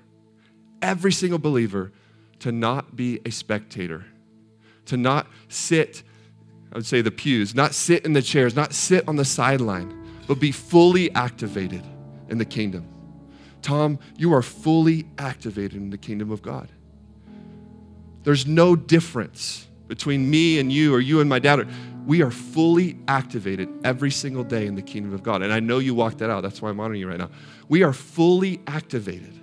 every 0.82 1.12
single 1.12 1.38
believer, 1.38 1.91
to 2.39 2.51
not 2.51 2.95
be 2.95 3.20
a 3.24 3.30
spectator, 3.30 4.06
to 4.88 4.97
not 4.97 5.28
sit, 5.47 6.01
I 6.72 6.78
would 6.78 6.86
say 6.88 7.01
the 7.01 7.12
pews, 7.12 7.54
not 7.54 7.76
sit 7.76 8.04
in 8.04 8.14
the 8.14 8.22
chairs, 8.24 8.56
not 8.56 8.74
sit 8.74 9.08
on 9.08 9.16
the 9.16 9.26
sideline, 9.26 9.95
but 10.28 10.39
be 10.39 10.51
fully 10.51 11.14
activated 11.14 11.84
in 12.30 12.39
the 12.39 12.45
kingdom. 12.45 12.88
Tom, 13.62 13.99
you 14.18 14.34
are 14.34 14.41
fully 14.41 15.06
activated 15.20 15.76
in 15.76 15.91
the 15.91 15.97
kingdom 15.97 16.32
of 16.32 16.41
God. 16.41 16.70
There's 18.24 18.47
no 18.47 18.76
difference 18.76 19.68
between 19.88 20.30
me 20.30 20.58
and 20.58 20.72
you 20.72 20.95
or 20.95 20.99
you 20.99 21.22
and 21.22 21.30
my 21.30 21.38
dad. 21.39 21.68
We 22.06 22.22
are 22.22 22.32
fully 22.32 22.97
activated 23.08 23.70
every 23.84 24.12
single 24.12 24.43
day 24.43 24.66
in 24.66 24.76
the 24.76 24.82
kingdom 24.82 25.14
of 25.14 25.24
God. 25.24 25.41
And 25.41 25.54
I 25.54 25.60
know 25.60 25.80
you 25.80 25.95
walked 25.95 26.18
that 26.18 26.30
out. 26.30 26.41
That's 26.41 26.62
why 26.62 26.70
I'm 26.70 26.80
honoring 26.80 26.99
you 26.99 27.08
right 27.08 27.18
now. 27.18 27.30
We 27.70 27.84
are 27.84 27.93
fully 27.93 28.62
activated. 28.68 29.34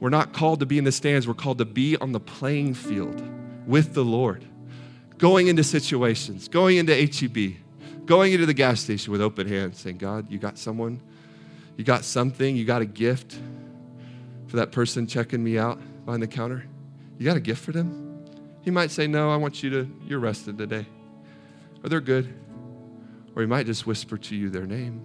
We're 0.00 0.10
not 0.10 0.32
called 0.32 0.60
to 0.60 0.66
be 0.66 0.78
in 0.78 0.84
the 0.84 0.92
stands, 0.92 1.26
we're 1.26 1.34
called 1.34 1.58
to 1.58 1.64
be 1.64 1.96
on 1.96 2.12
the 2.12 2.20
playing 2.20 2.74
field 2.74 3.22
with 3.66 3.94
the 3.94 4.04
Lord. 4.04 4.44
Going 5.18 5.46
into 5.46 5.64
situations, 5.64 6.48
going 6.48 6.76
into 6.76 6.94
HEB, 6.94 7.54
going 8.04 8.32
into 8.32 8.44
the 8.44 8.54
gas 8.54 8.80
station 8.80 9.12
with 9.12 9.22
open 9.22 9.48
hands, 9.48 9.78
saying, 9.80 9.98
God, 9.98 10.30
you 10.30 10.38
got 10.38 10.58
someone, 10.58 11.00
you 11.76 11.84
got 11.84 12.04
something, 12.04 12.56
you 12.56 12.64
got 12.64 12.82
a 12.82 12.86
gift 12.86 13.38
for 14.46 14.56
that 14.56 14.72
person 14.72 15.06
checking 15.06 15.42
me 15.42 15.58
out 15.58 15.80
behind 16.04 16.22
the 16.22 16.26
counter? 16.26 16.66
You 17.18 17.24
got 17.24 17.36
a 17.36 17.40
gift 17.40 17.64
for 17.64 17.72
them? 17.72 18.03
He 18.64 18.70
might 18.70 18.90
say, 18.90 19.06
No, 19.06 19.30
I 19.30 19.36
want 19.36 19.62
you 19.62 19.70
to, 19.70 19.90
you're 20.06 20.18
rested 20.18 20.56
today. 20.56 20.86
Or 21.82 21.90
they're 21.90 22.00
good. 22.00 22.34
Or 23.36 23.42
he 23.42 23.46
might 23.46 23.66
just 23.66 23.86
whisper 23.86 24.16
to 24.16 24.34
you 24.34 24.48
their 24.48 24.66
name 24.66 25.04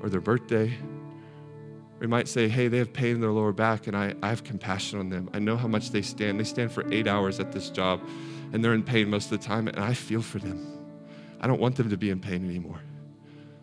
or 0.00 0.08
their 0.08 0.20
birthday. 0.20 0.66
Or 0.66 2.00
he 2.02 2.06
might 2.06 2.28
say, 2.28 2.48
Hey, 2.48 2.68
they 2.68 2.78
have 2.78 2.92
pain 2.92 3.16
in 3.16 3.20
their 3.20 3.32
lower 3.32 3.52
back 3.52 3.88
and 3.88 3.96
I, 3.96 4.14
I 4.22 4.28
have 4.28 4.44
compassion 4.44 5.00
on 5.00 5.10
them. 5.10 5.28
I 5.34 5.40
know 5.40 5.56
how 5.56 5.66
much 5.66 5.90
they 5.90 6.02
stand. 6.02 6.38
They 6.38 6.44
stand 6.44 6.70
for 6.70 6.90
eight 6.92 7.08
hours 7.08 7.40
at 7.40 7.50
this 7.50 7.70
job 7.70 8.00
and 8.52 8.64
they're 8.64 8.74
in 8.74 8.84
pain 8.84 9.10
most 9.10 9.32
of 9.32 9.40
the 9.40 9.46
time 9.46 9.66
and 9.66 9.78
I 9.78 9.94
feel 9.94 10.22
for 10.22 10.38
them. 10.38 10.64
I 11.40 11.48
don't 11.48 11.60
want 11.60 11.74
them 11.74 11.90
to 11.90 11.96
be 11.96 12.10
in 12.10 12.20
pain 12.20 12.48
anymore. 12.48 12.80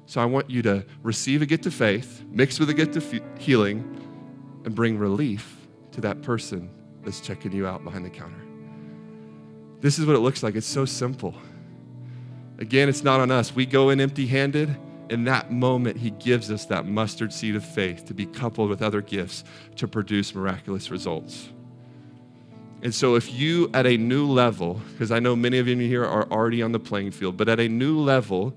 So 0.05 0.21
I 0.21 0.25
want 0.25 0.49
you 0.49 0.61
to 0.63 0.85
receive 1.01 1.41
a 1.41 1.45
gift 1.45 1.65
of 1.65 1.73
faith, 1.73 2.23
mix 2.29 2.59
with 2.59 2.69
a 2.69 2.73
gift 2.73 2.95
of 2.95 3.21
healing, 3.39 4.01
and 4.65 4.75
bring 4.75 4.97
relief 4.97 5.57
to 5.93 6.01
that 6.01 6.21
person 6.21 6.69
that's 7.03 7.21
checking 7.21 7.53
you 7.53 7.65
out 7.65 7.83
behind 7.83 8.05
the 8.05 8.09
counter. 8.09 8.44
This 9.85 9.99
is 9.99 10.07
what 10.07 10.15
it 10.15 10.19
looks 10.21 10.41
like. 10.41 10.55
It's 10.55 10.65
so 10.65 10.83
simple. 10.85 11.35
Again, 12.57 12.89
it's 12.89 13.03
not 13.03 13.19
on 13.19 13.29
us. 13.29 13.53
We 13.53 13.67
go 13.67 13.91
in 13.91 14.01
empty 14.01 14.25
handed. 14.25 14.75
In 15.11 15.25
that 15.25 15.51
moment, 15.51 15.97
He 15.97 16.09
gives 16.09 16.49
us 16.49 16.65
that 16.65 16.87
mustard 16.87 17.31
seed 17.31 17.55
of 17.55 17.63
faith 17.63 18.03
to 18.07 18.15
be 18.15 18.25
coupled 18.25 18.67
with 18.67 18.81
other 18.81 18.99
gifts 18.99 19.43
to 19.75 19.87
produce 19.87 20.33
miraculous 20.33 20.89
results. 20.89 21.49
And 22.81 22.95
so, 22.95 23.13
if 23.13 23.31
you 23.31 23.69
at 23.75 23.85
a 23.85 23.95
new 23.95 24.25
level, 24.25 24.81
because 24.93 25.11
I 25.11 25.19
know 25.19 25.35
many 25.35 25.59
of 25.59 25.67
you 25.67 25.77
here 25.77 26.03
are 26.03 26.27
already 26.31 26.63
on 26.63 26.71
the 26.71 26.79
playing 26.79 27.11
field, 27.11 27.37
but 27.37 27.47
at 27.47 27.59
a 27.59 27.69
new 27.69 27.99
level, 27.99 28.55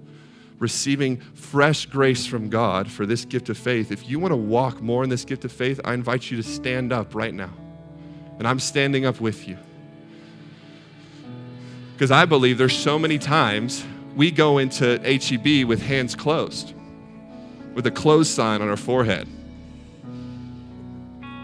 receiving 0.58 1.18
fresh 1.18 1.84
grace 1.84 2.24
from 2.24 2.48
God 2.48 2.90
for 2.90 3.04
this 3.04 3.26
gift 3.26 3.50
of 3.50 3.58
faith, 3.58 3.92
if 3.92 4.08
you 4.08 4.18
want 4.18 4.32
to 4.32 4.36
walk 4.38 4.80
more 4.80 5.04
in 5.04 5.10
this 5.10 5.26
gift 5.26 5.44
of 5.44 5.52
faith, 5.52 5.78
I 5.84 5.92
invite 5.92 6.30
you 6.30 6.38
to 6.38 6.42
stand 6.42 6.90
up 6.90 7.14
right 7.14 7.34
now. 7.34 7.52
And 8.38 8.48
I'm 8.48 8.58
standing 8.58 9.04
up 9.04 9.20
with 9.20 9.46
you. 9.46 9.58
Because 11.98 12.12
I 12.12 12.26
believe 12.26 12.58
there's 12.58 12.78
so 12.78 12.96
many 12.96 13.18
times 13.18 13.84
we 14.14 14.30
go 14.30 14.58
into 14.58 15.00
HEB 15.00 15.66
with 15.66 15.82
hands 15.82 16.14
closed, 16.14 16.72
with 17.74 17.88
a 17.88 17.90
closed 17.90 18.30
sign 18.30 18.62
on 18.62 18.68
our 18.68 18.76
forehead. 18.76 19.26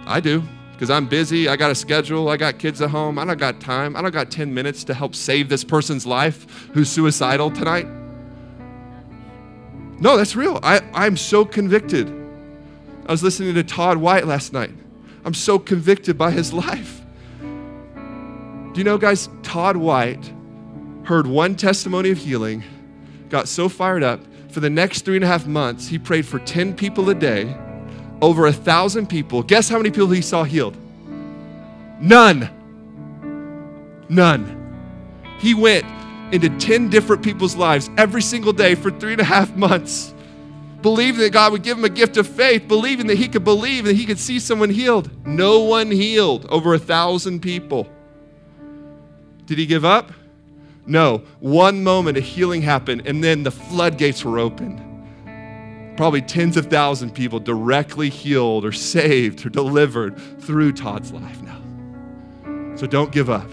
I 0.07 0.21
do, 0.21 0.45
because 0.71 0.91
I'm 0.91 1.09
busy. 1.09 1.49
I 1.49 1.57
got 1.57 1.73
a 1.73 1.75
schedule. 1.75 2.29
I 2.29 2.37
got 2.37 2.61
kids 2.61 2.81
at 2.81 2.91
home. 2.91 3.19
I 3.19 3.25
don't 3.25 3.37
got 3.37 3.61
time. 3.61 3.97
I 3.97 4.03
don't 4.03 4.13
got 4.13 4.31
10 4.31 4.55
minutes 4.55 4.85
to 4.85 4.95
help 4.95 5.17
save 5.17 5.49
this 5.49 5.65
person's 5.65 6.07
life 6.07 6.69
who's 6.73 6.89
suicidal 6.89 7.51
tonight. 7.51 7.89
No, 9.99 10.17
that's 10.17 10.37
real. 10.37 10.61
I, 10.63 10.83
I'm 10.95 11.17
so 11.17 11.45
convicted. 11.45 12.09
I 13.07 13.11
was 13.11 13.25
listening 13.25 13.55
to 13.55 13.65
Todd 13.65 13.97
White 13.97 14.29
last 14.29 14.53
night. 14.53 14.71
I'm 15.25 15.35
so 15.35 15.59
convicted 15.59 16.17
by 16.17 16.31
his 16.31 16.53
life. 16.65 17.01
Do 17.43 18.79
you 18.79 18.85
know, 18.85 18.99
guys, 18.99 19.29
Todd 19.43 19.77
White 19.77 20.33
heard 21.05 21.27
one 21.27 21.55
testimony 21.55 22.11
of 22.11 22.19
healing, 22.19 22.63
got 23.29 23.49
so 23.49 23.69
fired 23.69 24.03
up. 24.03 24.21
For 24.51 24.61
the 24.61 24.71
next 24.71 25.05
three 25.05 25.17
and 25.17 25.25
a 25.25 25.29
half 25.29 25.47
months, 25.47 25.89
he 25.89 25.99
prayed 25.99 26.27
for 26.27 26.39
10 26.39 26.75
people 26.75 27.11
a 27.11 27.15
day, 27.15 27.57
over 28.23 28.47
a 28.47 28.53
thousand 28.53 29.09
people. 29.09 29.43
Guess 29.43 29.69
how 29.69 29.77
many 29.77 29.91
people 29.91 30.09
he 30.11 30.23
saw 30.23 30.45
healed? 30.45 30.77
None. 32.01 32.49
None. 34.09 34.61
He 35.41 35.55
went 35.55 35.85
into 36.33 36.49
10 36.49 36.89
different 36.89 37.23
people's 37.23 37.57
lives 37.57 37.91
every 37.99 38.23
single 38.23 38.53
day 38.53 38.75
for 38.75 38.91
three 38.91 39.13
and 39.13 39.21
a 39.21 39.25
half 39.25 39.55
months, 39.57 40.15
believing 40.83 41.21
that 41.21 41.33
God 41.33 41.53
would 41.53 41.63
give 41.63 41.77
him 41.77 41.85
a 41.85 41.89
gift 41.89 42.17
of 42.17 42.27
faith, 42.27 42.69
believing 42.69 43.09
that 43.09 43.19
he 43.19 43.29
could 43.29 43.45
believe 43.45 43.85
that 43.85 43.97
he 43.97 44.07
could 44.07 44.19
see 44.19 44.39
someone 44.39 44.71
healed. 44.71 45.11
No 45.27 45.61
one 45.61 45.91
healed, 45.91 46.47
over 46.47 46.75
a 46.75 46.79
thousand 46.79 47.41
people. 47.41 47.89
Did 49.47 49.59
he 49.59 49.67
give 49.67 49.85
up? 49.85 50.13
No, 50.87 51.19
one 51.41 51.83
moment 51.83 52.19
a 52.19 52.21
healing 52.21 52.63
happened, 52.63 53.07
and 53.07 53.25
then 53.25 53.43
the 53.43 53.51
floodgates 53.51 54.25
were 54.25 54.39
opened. 54.39 54.81
Probably 55.97 56.21
tens 56.21 56.57
of 56.57 56.67
thousands 56.67 57.13
of 57.13 57.17
people 57.17 57.41
directly 57.41 58.11
healed 58.11 58.65
or 58.65 58.73
saved 58.73 59.47
or 59.47 59.49
delivered 59.49 60.19
through 60.41 60.73
Todd's 60.73 61.13
life 61.13 61.41
now. 61.43 61.61
So 62.77 62.87
don't 62.87 63.13
give 63.13 63.31
up. 63.31 63.49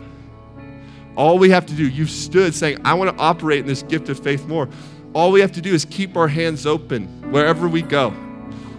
All 1.15 1.37
we 1.37 1.49
have 1.51 1.65
to 1.67 1.73
do, 1.73 1.87
you've 1.87 2.09
stood 2.09 2.55
saying, 2.55 2.79
I 2.83 2.93
want 2.95 3.15
to 3.15 3.21
operate 3.21 3.59
in 3.59 3.67
this 3.67 3.83
gift 3.83 4.09
of 4.09 4.19
faith 4.19 4.45
more. 4.47 4.67
All 5.13 5.31
we 5.31 5.41
have 5.41 5.51
to 5.53 5.61
do 5.61 5.73
is 5.73 5.85
keep 5.85 6.17
our 6.17 6.27
hands 6.27 6.65
open 6.65 7.05
wherever 7.31 7.67
we 7.67 7.81
go. 7.81 8.13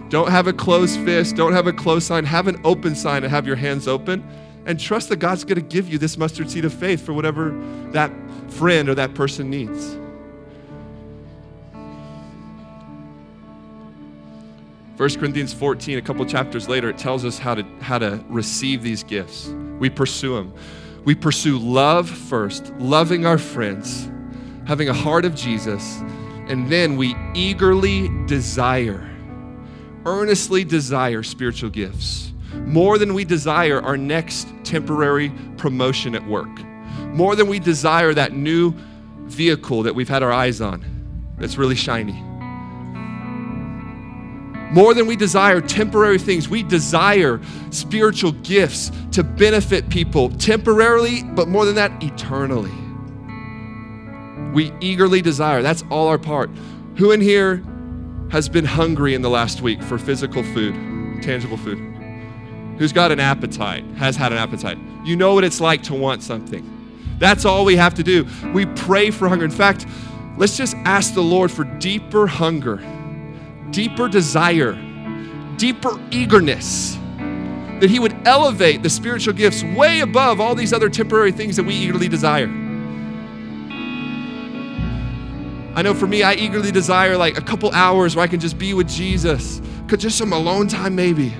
Don't 0.09 0.29
have 0.29 0.47
a 0.47 0.53
closed 0.53 0.99
fist, 1.01 1.35
don't 1.35 1.53
have 1.53 1.67
a 1.67 1.73
closed 1.73 2.05
sign, 2.05 2.25
have 2.25 2.47
an 2.47 2.59
open 2.63 2.95
sign 2.95 3.23
and 3.23 3.31
have 3.31 3.47
your 3.47 3.55
hands 3.55 3.87
open 3.87 4.23
and 4.65 4.79
trust 4.79 5.09
that 5.09 5.17
God's 5.17 5.43
going 5.43 5.55
to 5.55 5.61
give 5.61 5.89
you 5.89 5.97
this 5.97 6.17
mustard 6.17 6.49
seed 6.49 6.65
of 6.65 6.73
faith 6.73 7.05
for 7.05 7.13
whatever 7.13 7.51
that 7.91 8.11
friend 8.53 8.89
or 8.89 8.95
that 8.95 9.13
person 9.13 9.49
needs. 9.49 9.97
1 14.97 15.09
Corinthians 15.19 15.53
14, 15.53 15.97
a 15.97 16.01
couple 16.01 16.25
chapters 16.25 16.69
later, 16.69 16.89
it 16.89 16.97
tells 16.97 17.25
us 17.25 17.39
how 17.39 17.55
to, 17.55 17.63
how 17.81 17.97
to 17.97 18.23
receive 18.29 18.83
these 18.83 19.03
gifts. 19.03 19.47
We 19.79 19.89
pursue 19.89 20.35
them. 20.35 20.53
We 21.03 21.15
pursue 21.15 21.57
love 21.57 22.09
first, 22.09 22.71
loving 22.75 23.25
our 23.25 23.37
friends, 23.37 24.09
having 24.65 24.89
a 24.89 24.93
heart 24.93 25.25
of 25.25 25.35
Jesus, 25.35 25.99
and 26.47 26.69
then 26.69 26.95
we 26.95 27.15
eagerly 27.33 28.09
desire, 28.27 29.09
earnestly 30.05 30.63
desire 30.63 31.23
spiritual 31.23 31.69
gifts 31.69 32.33
more 32.65 32.97
than 32.97 33.13
we 33.13 33.25
desire 33.25 33.81
our 33.81 33.97
next 33.97 34.47
temporary 34.63 35.31
promotion 35.57 36.15
at 36.15 36.25
work, 36.25 36.49
more 37.13 37.35
than 37.35 37.47
we 37.47 37.59
desire 37.59 38.13
that 38.13 38.33
new 38.33 38.73
vehicle 39.25 39.83
that 39.83 39.95
we've 39.95 40.09
had 40.09 40.23
our 40.23 40.31
eyes 40.31 40.61
on 40.61 40.85
that's 41.37 41.57
really 41.57 41.75
shiny. 41.75 42.21
More 44.73 44.95
than 44.95 45.05
we 45.05 45.15
desire 45.15 45.61
temporary 45.61 46.17
things, 46.17 46.49
we 46.49 46.63
desire 46.63 47.39
spiritual 47.69 48.31
gifts 48.31 48.91
to 49.11 49.23
benefit 49.23 49.87
people 49.89 50.29
temporarily, 50.29 51.23
but 51.23 51.47
more 51.47 51.65
than 51.65 51.75
that, 51.75 51.91
eternally. 52.01 52.71
We 54.51 54.71
eagerly 54.81 55.21
desire. 55.21 55.61
That's 55.61 55.83
all 55.91 56.07
our 56.07 56.17
part. 56.17 56.49
Who 56.97 57.11
in 57.11 57.21
here 57.21 57.63
has 58.31 58.49
been 58.49 58.65
hungry 58.65 59.13
in 59.13 59.21
the 59.21 59.29
last 59.29 59.61
week 59.61 59.81
for 59.83 59.99
physical 59.99 60.41
food, 60.41 60.73
tangible 61.21 61.57
food? 61.57 61.77
Who's 62.79 62.91
got 62.91 63.11
an 63.11 63.19
appetite, 63.19 63.83
has 63.97 64.15
had 64.15 64.31
an 64.31 64.39
appetite? 64.39 64.79
You 65.05 65.15
know 65.15 65.35
what 65.35 65.43
it's 65.43 65.61
like 65.61 65.83
to 65.83 65.93
want 65.93 66.23
something. 66.23 66.72
That's 67.23 67.45
all 67.45 67.63
we 67.63 67.77
have 67.77 67.93
to 67.93 68.03
do. 68.03 68.27
We 68.53 68.65
pray 68.65 69.09
for 69.09 69.29
hunger. 69.29 69.45
In 69.45 69.49
fact, 69.49 69.85
let's 70.35 70.57
just 70.57 70.75
ask 70.83 71.13
the 71.13 71.23
Lord 71.23 71.51
for 71.51 71.63
deeper 71.63 72.27
hunger, 72.27 72.83
deeper 73.69 74.09
desire, 74.09 74.73
deeper 75.55 75.97
eagerness. 76.11 76.97
That 77.79 77.89
He 77.89 77.97
would 77.97 78.13
elevate 78.27 78.83
the 78.83 78.89
spiritual 78.89 79.35
gifts 79.35 79.63
way 79.63 80.01
above 80.01 80.41
all 80.41 80.53
these 80.53 80.73
other 80.73 80.89
temporary 80.89 81.31
things 81.31 81.55
that 81.55 81.63
we 81.63 81.75
eagerly 81.75 82.09
desire. 82.09 82.49
I 85.75 85.81
know 85.81 85.93
for 85.93 86.07
me, 86.07 86.23
I 86.23 86.33
eagerly 86.33 86.73
desire 86.73 87.15
like 87.15 87.37
a 87.37 87.41
couple 87.41 87.71
hours 87.71 88.17
where 88.17 88.23
I 88.25 88.27
can 88.27 88.41
just 88.41 88.57
be 88.57 88.73
with 88.73 88.89
Jesus, 88.89 89.61
could 89.87 90.01
just 90.01 90.17
some 90.17 90.33
alone 90.33 90.67
time 90.67 90.93
maybe. 90.93 91.33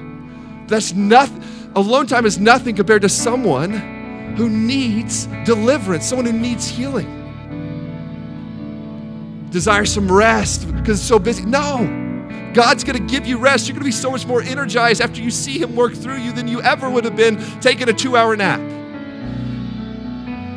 That's 0.67 0.93
nothing. 0.93 1.43
Alone 1.75 2.07
time 2.07 2.25
is 2.25 2.39
nothing 2.39 2.73
compared 2.73 3.01
to 3.01 3.09
someone 3.09 3.92
who 4.35 4.49
needs 4.49 5.27
deliverance, 5.45 6.05
someone 6.05 6.25
who 6.25 6.33
needs 6.33 6.67
healing. 6.67 7.19
Desire 9.51 9.85
some 9.85 10.11
rest 10.11 10.67
because 10.75 10.99
it's 10.99 11.07
so 11.07 11.19
busy. 11.19 11.45
No. 11.45 12.01
God's 12.53 12.83
going 12.83 12.97
to 12.97 13.11
give 13.11 13.25
you 13.27 13.37
rest. 13.37 13.67
You're 13.67 13.73
going 13.73 13.83
to 13.83 13.85
be 13.85 13.91
so 13.91 14.11
much 14.11 14.25
more 14.25 14.41
energized 14.41 15.01
after 15.01 15.21
you 15.21 15.31
see 15.31 15.59
Him 15.59 15.75
work 15.75 15.93
through 15.93 16.17
you 16.17 16.31
than 16.31 16.47
you 16.47 16.61
ever 16.61 16.89
would 16.89 17.05
have 17.05 17.15
been 17.15 17.37
taking 17.59 17.89
a 17.89 17.93
two 17.93 18.17
hour 18.17 18.35
nap. 18.35 18.59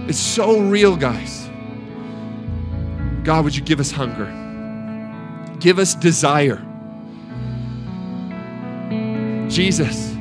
It's 0.09 0.19
so 0.19 0.61
real, 0.61 0.97
guys. 0.97 1.49
God, 3.25 3.45
would 3.45 3.57
you 3.57 3.63
give 3.63 3.81
us 3.81 3.91
hunger? 3.91 4.33
Give 5.59 5.79
us 5.79 5.95
desire. 5.95 6.63
Jesus, 9.49 10.16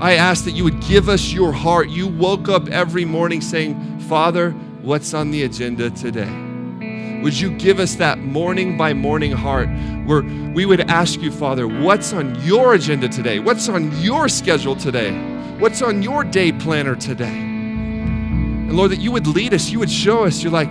I 0.00 0.14
ask 0.14 0.44
that 0.44 0.52
you 0.52 0.62
would 0.62 0.80
give 0.80 1.08
us 1.08 1.32
your 1.32 1.52
heart. 1.52 1.88
You 1.88 2.06
woke 2.06 2.48
up 2.48 2.68
every 2.68 3.04
morning 3.04 3.40
saying, 3.40 3.98
Father, 4.02 4.52
what's 4.80 5.12
on 5.12 5.32
the 5.32 5.42
agenda 5.42 5.90
today? 5.90 7.20
Would 7.20 7.38
you 7.38 7.50
give 7.58 7.80
us 7.80 7.96
that 7.96 8.18
morning 8.18 8.76
by 8.76 8.94
morning 8.94 9.32
heart 9.32 9.68
where 10.06 10.22
we 10.22 10.66
would 10.66 10.82
ask 10.82 11.20
you, 11.20 11.32
Father, 11.32 11.66
what's 11.66 12.12
on 12.12 12.40
your 12.44 12.74
agenda 12.74 13.08
today? 13.08 13.40
What's 13.40 13.68
on 13.68 13.90
your 14.00 14.28
schedule 14.28 14.76
today? 14.76 15.10
What's 15.58 15.82
on 15.82 16.00
your 16.00 16.22
day 16.22 16.52
planner 16.52 16.94
today? 16.94 17.26
And 17.26 18.76
Lord, 18.76 18.92
that 18.92 19.00
you 19.00 19.10
would 19.10 19.26
lead 19.26 19.52
us, 19.52 19.68
you 19.68 19.80
would 19.80 19.90
show 19.90 20.24
us. 20.24 20.44
You're 20.44 20.52
like, 20.52 20.70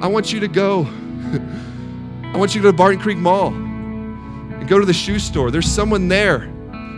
I 0.00 0.06
want 0.06 0.32
you 0.32 0.40
to 0.40 0.48
go. 0.48 0.84
I 2.32 2.36
want 2.38 2.54
you 2.54 2.62
to 2.62 2.68
go 2.68 2.70
to 2.70 2.76
Barton 2.76 2.98
Creek 2.98 3.18
Mall 3.18 3.48
and 3.48 4.66
go 4.66 4.78
to 4.78 4.86
the 4.86 4.94
shoe 4.94 5.18
store. 5.18 5.50
There's 5.50 5.70
someone 5.70 6.08
there 6.08 6.50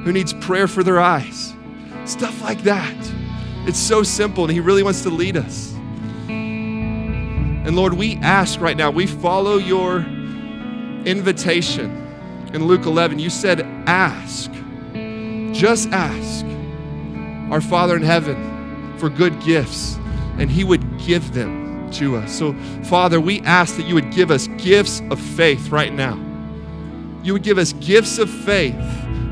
who 0.05 0.13
needs 0.13 0.33
prayer 0.33 0.67
for 0.67 0.83
their 0.83 1.01
eyes. 1.01 1.55
Stuff 2.05 2.43
like 2.43 2.63
that. 2.63 2.97
It's 3.67 3.79
so 3.79 4.03
simple, 4.03 4.45
and 4.45 4.53
He 4.53 4.61
really 4.61 4.83
wants 4.83 5.03
to 5.03 5.11
lead 5.11 5.37
us. 5.37 5.75
And 6.29 7.77
Lord, 7.77 7.93
we 7.95 8.17
ask 8.17 8.61
right 8.61 8.77
now, 8.77 8.91
we 8.91 9.07
follow 9.07 9.57
your 9.59 9.99
invitation. 11.05 11.97
In 12.55 12.65
Luke 12.65 12.87
11, 12.87 13.19
you 13.19 13.31
said, 13.31 13.61
Ask. 13.87 14.51
Just 15.53 15.91
ask 15.91 16.45
our 17.53 17.61
Father 17.61 17.97
in 17.97 18.03
heaven 18.03 18.97
for 18.99 19.11
good 19.11 19.41
gifts, 19.43 19.97
and 20.39 20.51
He 20.51 20.65
would 20.65 20.99
give 20.99 21.35
them 21.35 21.91
to 21.93 22.17
us. 22.17 22.37
So, 22.37 22.55
Father, 22.85 23.21
we 23.21 23.41
ask 23.43 23.77
that 23.77 23.87
you 23.87 23.95
would 23.95 24.11
give 24.11 24.31
us 24.31 24.47
gifts 24.57 25.03
of 25.11 25.21
faith 25.21 25.69
right 25.69 25.93
now. 25.93 26.19
You 27.23 27.35
would 27.35 27.43
give 27.43 27.59
us 27.59 27.73
gifts 27.75 28.19
of 28.19 28.31
faith 28.31 28.75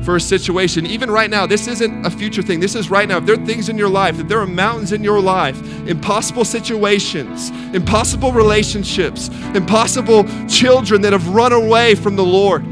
for 0.09 0.15
a 0.15 0.19
situation, 0.19 0.87
even 0.87 1.11
right 1.11 1.29
now, 1.29 1.45
this 1.45 1.67
isn't 1.67 2.03
a 2.03 2.09
future 2.09 2.41
thing. 2.41 2.59
This 2.59 2.73
is 2.73 2.89
right 2.89 3.07
now. 3.07 3.17
If 3.17 3.27
there 3.27 3.35
are 3.35 3.45
things 3.45 3.69
in 3.69 3.77
your 3.77 3.89
life, 3.89 4.19
if 4.19 4.27
there 4.27 4.39
are 4.39 4.47
mountains 4.47 4.91
in 4.91 5.03
your 5.03 5.21
life, 5.21 5.61
impossible 5.87 6.45
situations, 6.45 7.51
impossible 7.75 8.31
relationships, 8.31 9.27
impossible 9.53 10.25
children 10.47 11.03
that 11.03 11.13
have 11.13 11.27
run 11.27 11.53
away 11.53 11.93
from 11.93 12.15
the 12.15 12.25
Lord, 12.25 12.65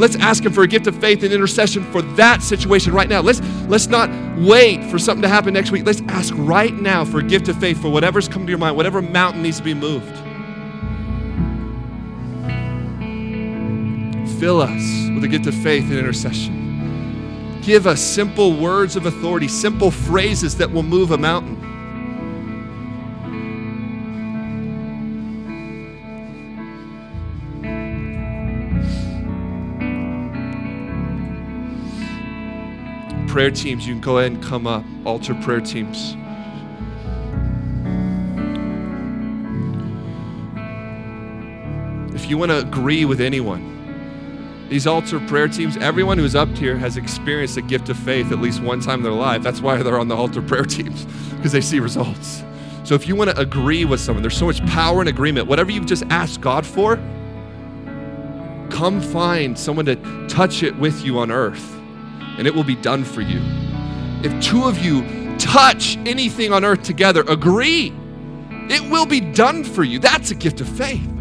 let's 0.00 0.16
ask 0.16 0.42
Him 0.42 0.54
for 0.54 0.62
a 0.62 0.66
gift 0.66 0.86
of 0.86 0.98
faith 0.98 1.22
and 1.22 1.34
intercession 1.34 1.84
for 1.92 2.00
that 2.16 2.40
situation 2.40 2.94
right 2.94 3.10
now. 3.10 3.20
Let's, 3.20 3.42
let's 3.68 3.88
not 3.88 4.08
wait 4.38 4.90
for 4.90 4.98
something 4.98 5.20
to 5.20 5.28
happen 5.28 5.52
next 5.52 5.70
week. 5.70 5.84
Let's 5.84 6.00
ask 6.08 6.32
right 6.38 6.72
now 6.72 7.04
for 7.04 7.18
a 7.18 7.22
gift 7.22 7.48
of 7.48 7.60
faith 7.60 7.82
for 7.82 7.90
whatever's 7.90 8.26
come 8.26 8.46
to 8.46 8.50
your 8.50 8.58
mind, 8.58 8.74
whatever 8.74 9.02
mountain 9.02 9.42
needs 9.42 9.58
to 9.58 9.62
be 9.62 9.74
moved. 9.74 10.23
Fill 14.44 14.60
us 14.60 15.08
with 15.14 15.24
a 15.24 15.28
gift 15.28 15.46
of 15.46 15.54
faith 15.54 15.84
and 15.84 15.94
intercession. 15.94 17.62
Give 17.62 17.86
us 17.86 17.98
simple 17.98 18.54
words 18.54 18.94
of 18.94 19.06
authority, 19.06 19.48
simple 19.48 19.90
phrases 19.90 20.54
that 20.58 20.70
will 20.70 20.82
move 20.82 21.12
a 21.12 21.16
mountain. 21.16 21.56
Prayer 33.28 33.50
teams, 33.50 33.86
you 33.86 33.94
can 33.94 34.02
go 34.02 34.18
ahead 34.18 34.32
and 34.32 34.42
come 34.42 34.66
up. 34.66 34.84
Altar 35.06 35.32
prayer 35.36 35.62
teams. 35.62 36.18
If 42.14 42.28
you 42.28 42.36
want 42.36 42.50
to 42.50 42.58
agree 42.58 43.06
with 43.06 43.22
anyone, 43.22 43.74
these 44.68 44.86
altar 44.86 45.20
prayer 45.20 45.46
teams, 45.46 45.76
everyone 45.76 46.16
who's 46.18 46.34
up 46.34 46.48
here 46.56 46.76
has 46.76 46.96
experienced 46.96 47.56
a 47.56 47.62
gift 47.62 47.90
of 47.90 47.98
faith 47.98 48.32
at 48.32 48.38
least 48.38 48.62
one 48.62 48.80
time 48.80 49.00
in 49.00 49.02
their 49.02 49.12
life. 49.12 49.42
That's 49.42 49.60
why 49.60 49.82
they're 49.82 49.98
on 49.98 50.08
the 50.08 50.16
altar 50.16 50.40
prayer 50.40 50.64
teams, 50.64 51.04
because 51.36 51.52
they 51.52 51.60
see 51.60 51.80
results. 51.80 52.42
So 52.82 52.94
if 52.94 53.06
you 53.06 53.14
want 53.14 53.30
to 53.30 53.38
agree 53.38 53.84
with 53.84 54.00
someone, 54.00 54.22
there's 54.22 54.36
so 54.36 54.46
much 54.46 54.64
power 54.66 55.02
in 55.02 55.08
agreement. 55.08 55.46
Whatever 55.48 55.70
you've 55.70 55.86
just 55.86 56.04
asked 56.04 56.40
God 56.40 56.66
for, 56.66 56.96
come 58.70 59.00
find 59.00 59.58
someone 59.58 59.84
to 59.86 59.96
touch 60.28 60.62
it 60.62 60.76
with 60.76 61.04
you 61.04 61.18
on 61.18 61.30
earth, 61.30 61.78
and 62.38 62.46
it 62.46 62.54
will 62.54 62.64
be 62.64 62.76
done 62.76 63.04
for 63.04 63.20
you. 63.20 63.40
If 64.22 64.42
two 64.42 64.64
of 64.64 64.78
you 64.78 65.36
touch 65.36 65.98
anything 65.98 66.52
on 66.52 66.64
earth 66.64 66.82
together, 66.82 67.22
agree, 67.28 67.92
it 68.70 68.90
will 68.90 69.06
be 69.06 69.20
done 69.20 69.62
for 69.62 69.84
you. 69.84 69.98
That's 69.98 70.30
a 70.30 70.34
gift 70.34 70.60
of 70.62 70.68
faith 70.68 71.13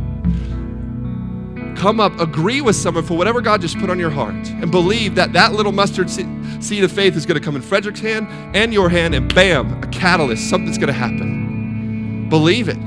come 1.83 1.99
up, 1.99 2.17
agree 2.21 2.61
with 2.61 2.77
someone 2.77 3.03
for 3.03 3.17
whatever 3.17 3.41
God 3.41 3.59
just 3.59 3.77
put 3.77 3.89
on 3.89 3.99
your 3.99 4.09
heart, 4.09 4.33
and 4.33 4.71
believe 4.71 5.15
that 5.15 5.33
that 5.33 5.51
little 5.51 5.73
mustard 5.73 6.09
seed 6.09 6.81
of 6.81 6.89
faith 6.93 7.17
is 7.17 7.25
going 7.25 7.37
to 7.37 7.43
come 7.43 7.57
in 7.57 7.61
Frederick's 7.61 7.99
hand 7.99 8.25
and 8.55 8.73
your 8.73 8.87
hand, 8.87 9.13
and 9.13 9.35
bam, 9.35 9.83
a 9.83 9.87
catalyst, 9.87 10.49
something's 10.49 10.77
going 10.77 10.87
to 10.87 10.93
happen. 10.93 12.29
Believe 12.29 12.69
it. 12.69 12.77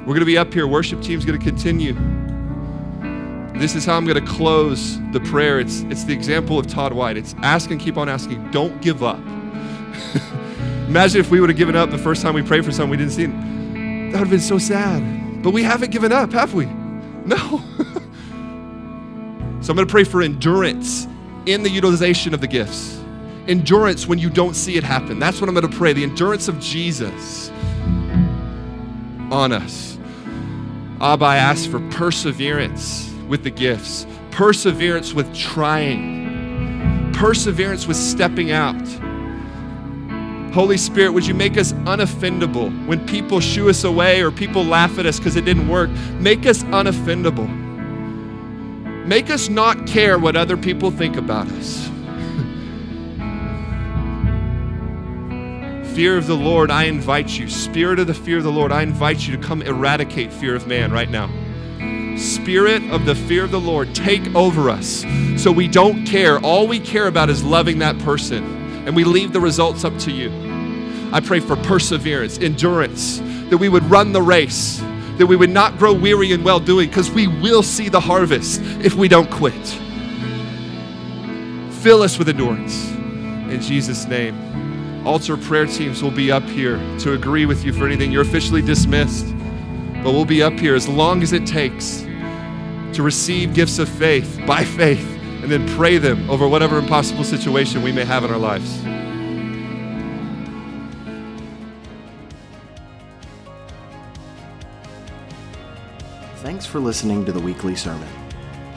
We're 0.00 0.14
going 0.14 0.18
to 0.18 0.24
be 0.24 0.36
up 0.36 0.52
here. 0.52 0.66
Worship 0.66 1.00
team's 1.00 1.24
going 1.24 1.38
to 1.38 1.44
continue. 1.44 1.92
This 3.56 3.76
is 3.76 3.84
how 3.84 3.96
I'm 3.96 4.04
going 4.04 4.18
to 4.20 4.32
close 4.32 4.98
the 5.12 5.20
prayer. 5.20 5.60
It's, 5.60 5.82
it's 5.82 6.02
the 6.02 6.12
example 6.12 6.58
of 6.58 6.66
Todd 6.66 6.92
White. 6.92 7.18
It's 7.18 7.36
ask 7.44 7.70
and 7.70 7.80
keep 7.80 7.96
on 7.96 8.08
asking. 8.08 8.50
Don't 8.50 8.82
give 8.82 9.04
up. 9.04 9.18
Imagine 10.88 11.20
if 11.20 11.30
we 11.30 11.40
would 11.40 11.50
have 11.50 11.56
given 11.56 11.76
up 11.76 11.92
the 11.92 11.98
first 11.98 12.20
time 12.20 12.34
we 12.34 12.42
prayed 12.42 12.64
for 12.64 12.72
someone 12.72 12.90
we 12.90 12.96
didn't 12.96 13.12
see. 13.12 13.26
That 13.26 14.18
would 14.18 14.26
have 14.26 14.30
been 14.30 14.40
so 14.40 14.58
sad. 14.58 15.19
But 15.42 15.52
we 15.52 15.62
haven't 15.62 15.90
given 15.90 16.12
up, 16.12 16.32
have 16.32 16.54
we? 16.54 16.66
No. 16.66 17.36
so 19.60 19.70
I'm 19.70 19.76
going 19.76 19.86
to 19.86 19.86
pray 19.86 20.04
for 20.04 20.22
endurance 20.22 21.06
in 21.46 21.62
the 21.62 21.70
utilization 21.70 22.34
of 22.34 22.40
the 22.40 22.46
gifts. 22.46 23.02
Endurance 23.48 24.06
when 24.06 24.18
you 24.18 24.30
don't 24.30 24.54
see 24.54 24.76
it 24.76 24.84
happen. 24.84 25.18
That's 25.18 25.40
what 25.40 25.48
I'm 25.48 25.54
going 25.54 25.70
to 25.70 25.76
pray. 25.76 25.92
The 25.92 26.02
endurance 26.02 26.48
of 26.48 26.60
Jesus 26.60 27.50
on 29.30 29.52
us. 29.52 29.98
Abba, 31.00 31.24
I 31.24 31.36
ask 31.36 31.70
for 31.70 31.80
perseverance 31.90 33.10
with 33.26 33.42
the 33.42 33.50
gifts, 33.50 34.06
perseverance 34.30 35.14
with 35.14 35.34
trying, 35.34 37.12
perseverance 37.14 37.86
with 37.86 37.96
stepping 37.96 38.50
out. 38.50 38.76
Holy 40.52 40.76
Spirit, 40.76 41.12
would 41.12 41.26
you 41.26 41.34
make 41.34 41.56
us 41.56 41.72
unoffendable 41.72 42.86
when 42.86 43.06
people 43.06 43.38
shoo 43.38 43.68
us 43.68 43.84
away 43.84 44.20
or 44.20 44.32
people 44.32 44.64
laugh 44.64 44.98
at 44.98 45.06
us 45.06 45.18
because 45.18 45.36
it 45.36 45.44
didn't 45.44 45.68
work? 45.68 45.88
Make 46.18 46.44
us 46.44 46.64
unoffendable. 46.64 47.46
Make 49.06 49.30
us 49.30 49.48
not 49.48 49.86
care 49.86 50.18
what 50.18 50.34
other 50.34 50.56
people 50.56 50.90
think 50.90 51.16
about 51.16 51.46
us. 51.52 51.86
fear 55.94 56.18
of 56.18 56.26
the 56.26 56.36
Lord, 56.36 56.72
I 56.72 56.84
invite 56.84 57.38
you. 57.38 57.48
Spirit 57.48 58.00
of 58.00 58.08
the 58.08 58.14
fear 58.14 58.38
of 58.38 58.44
the 58.44 58.50
Lord, 58.50 58.72
I 58.72 58.82
invite 58.82 59.26
you 59.26 59.36
to 59.36 59.42
come 59.42 59.62
eradicate 59.62 60.32
fear 60.32 60.56
of 60.56 60.66
man 60.66 60.90
right 60.90 61.10
now. 61.10 61.30
Spirit 62.16 62.82
of 62.90 63.06
the 63.06 63.14
fear 63.14 63.44
of 63.44 63.52
the 63.52 63.60
Lord, 63.60 63.94
take 63.94 64.34
over 64.34 64.68
us 64.68 65.04
so 65.36 65.52
we 65.52 65.68
don't 65.68 66.04
care. 66.04 66.40
All 66.40 66.66
we 66.66 66.80
care 66.80 67.06
about 67.06 67.30
is 67.30 67.44
loving 67.44 67.78
that 67.78 67.96
person, 68.00 68.59
and 68.86 68.94
we 68.94 69.04
leave 69.04 69.32
the 69.32 69.40
results 69.40 69.84
up 69.84 69.96
to 70.00 70.10
you. 70.10 70.30
I 71.12 71.20
pray 71.20 71.40
for 71.40 71.56
perseverance, 71.56 72.38
endurance, 72.38 73.18
that 73.50 73.58
we 73.58 73.68
would 73.68 73.84
run 73.84 74.12
the 74.12 74.22
race, 74.22 74.78
that 75.18 75.26
we 75.26 75.36
would 75.36 75.50
not 75.50 75.78
grow 75.78 75.92
weary 75.92 76.32
in 76.32 76.44
well 76.44 76.60
doing, 76.60 76.88
because 76.88 77.10
we 77.10 77.26
will 77.26 77.62
see 77.62 77.88
the 77.88 78.00
harvest 78.00 78.60
if 78.80 78.94
we 78.94 79.08
don't 79.08 79.30
quit. 79.30 79.66
Fill 81.82 82.02
us 82.02 82.18
with 82.18 82.28
endurance. 82.28 82.90
In 83.50 83.60
Jesus' 83.60 84.06
name 84.06 84.50
altar 85.04 85.36
prayer 85.36 85.66
teams 85.66 86.02
will 86.02 86.10
be 86.10 86.30
up 86.30 86.42
here 86.44 86.76
to 86.98 87.14
agree 87.14 87.46
with 87.46 87.64
you 87.64 87.72
for 87.72 87.86
anything. 87.86 88.12
You're 88.12 88.22
officially 88.22 88.62
dismissed, 88.62 89.26
but 90.02 90.12
we'll 90.12 90.24
be 90.24 90.42
up 90.42 90.52
here 90.54 90.74
as 90.74 90.88
long 90.88 91.22
as 91.22 91.32
it 91.32 91.46
takes 91.46 92.02
to 92.92 93.02
receive 93.02 93.54
gifts 93.54 93.78
of 93.78 93.88
faith 93.88 94.40
by 94.46 94.64
faith 94.64 95.19
and 95.42 95.50
then 95.50 95.66
pray 95.76 95.98
them 95.98 96.28
over 96.28 96.46
whatever 96.46 96.78
impossible 96.78 97.24
situation 97.24 97.82
we 97.82 97.92
may 97.92 98.04
have 98.04 98.24
in 98.24 98.30
our 98.30 98.38
lives. 98.38 98.80
Thanks 106.42 106.66
for 106.66 106.80
listening 106.80 107.24
to 107.24 107.32
the 107.32 107.40
weekly 107.40 107.76
sermon. 107.76 108.08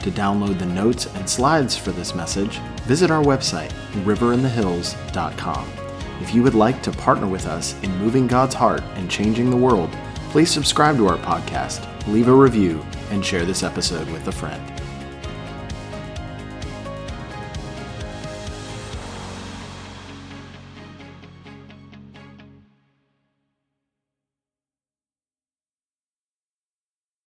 To 0.02 0.10
download 0.10 0.58
the 0.58 0.66
notes 0.66 1.06
and 1.14 1.28
slides 1.28 1.76
for 1.76 1.90
this 1.90 2.14
message, 2.14 2.58
visit 2.84 3.10
our 3.10 3.24
website, 3.24 3.70
riverinthehills.com. 4.04 5.72
If 6.20 6.34
you 6.34 6.42
would 6.42 6.54
like 6.54 6.82
to 6.82 6.92
partner 6.92 7.26
with 7.26 7.46
us 7.46 7.74
in 7.82 7.96
moving 7.96 8.26
God's 8.26 8.54
heart 8.54 8.82
and 8.96 9.10
changing 9.10 9.50
the 9.50 9.56
world, 9.56 9.90
please 10.28 10.50
subscribe 10.50 10.96
to 10.96 11.08
our 11.08 11.18
podcast, 11.18 11.86
leave 12.06 12.28
a 12.28 12.34
review, 12.34 12.84
and 13.10 13.24
share 13.24 13.44
this 13.44 13.62
episode 13.62 14.10
with 14.10 14.28
a 14.28 14.32
friend. 14.32 14.73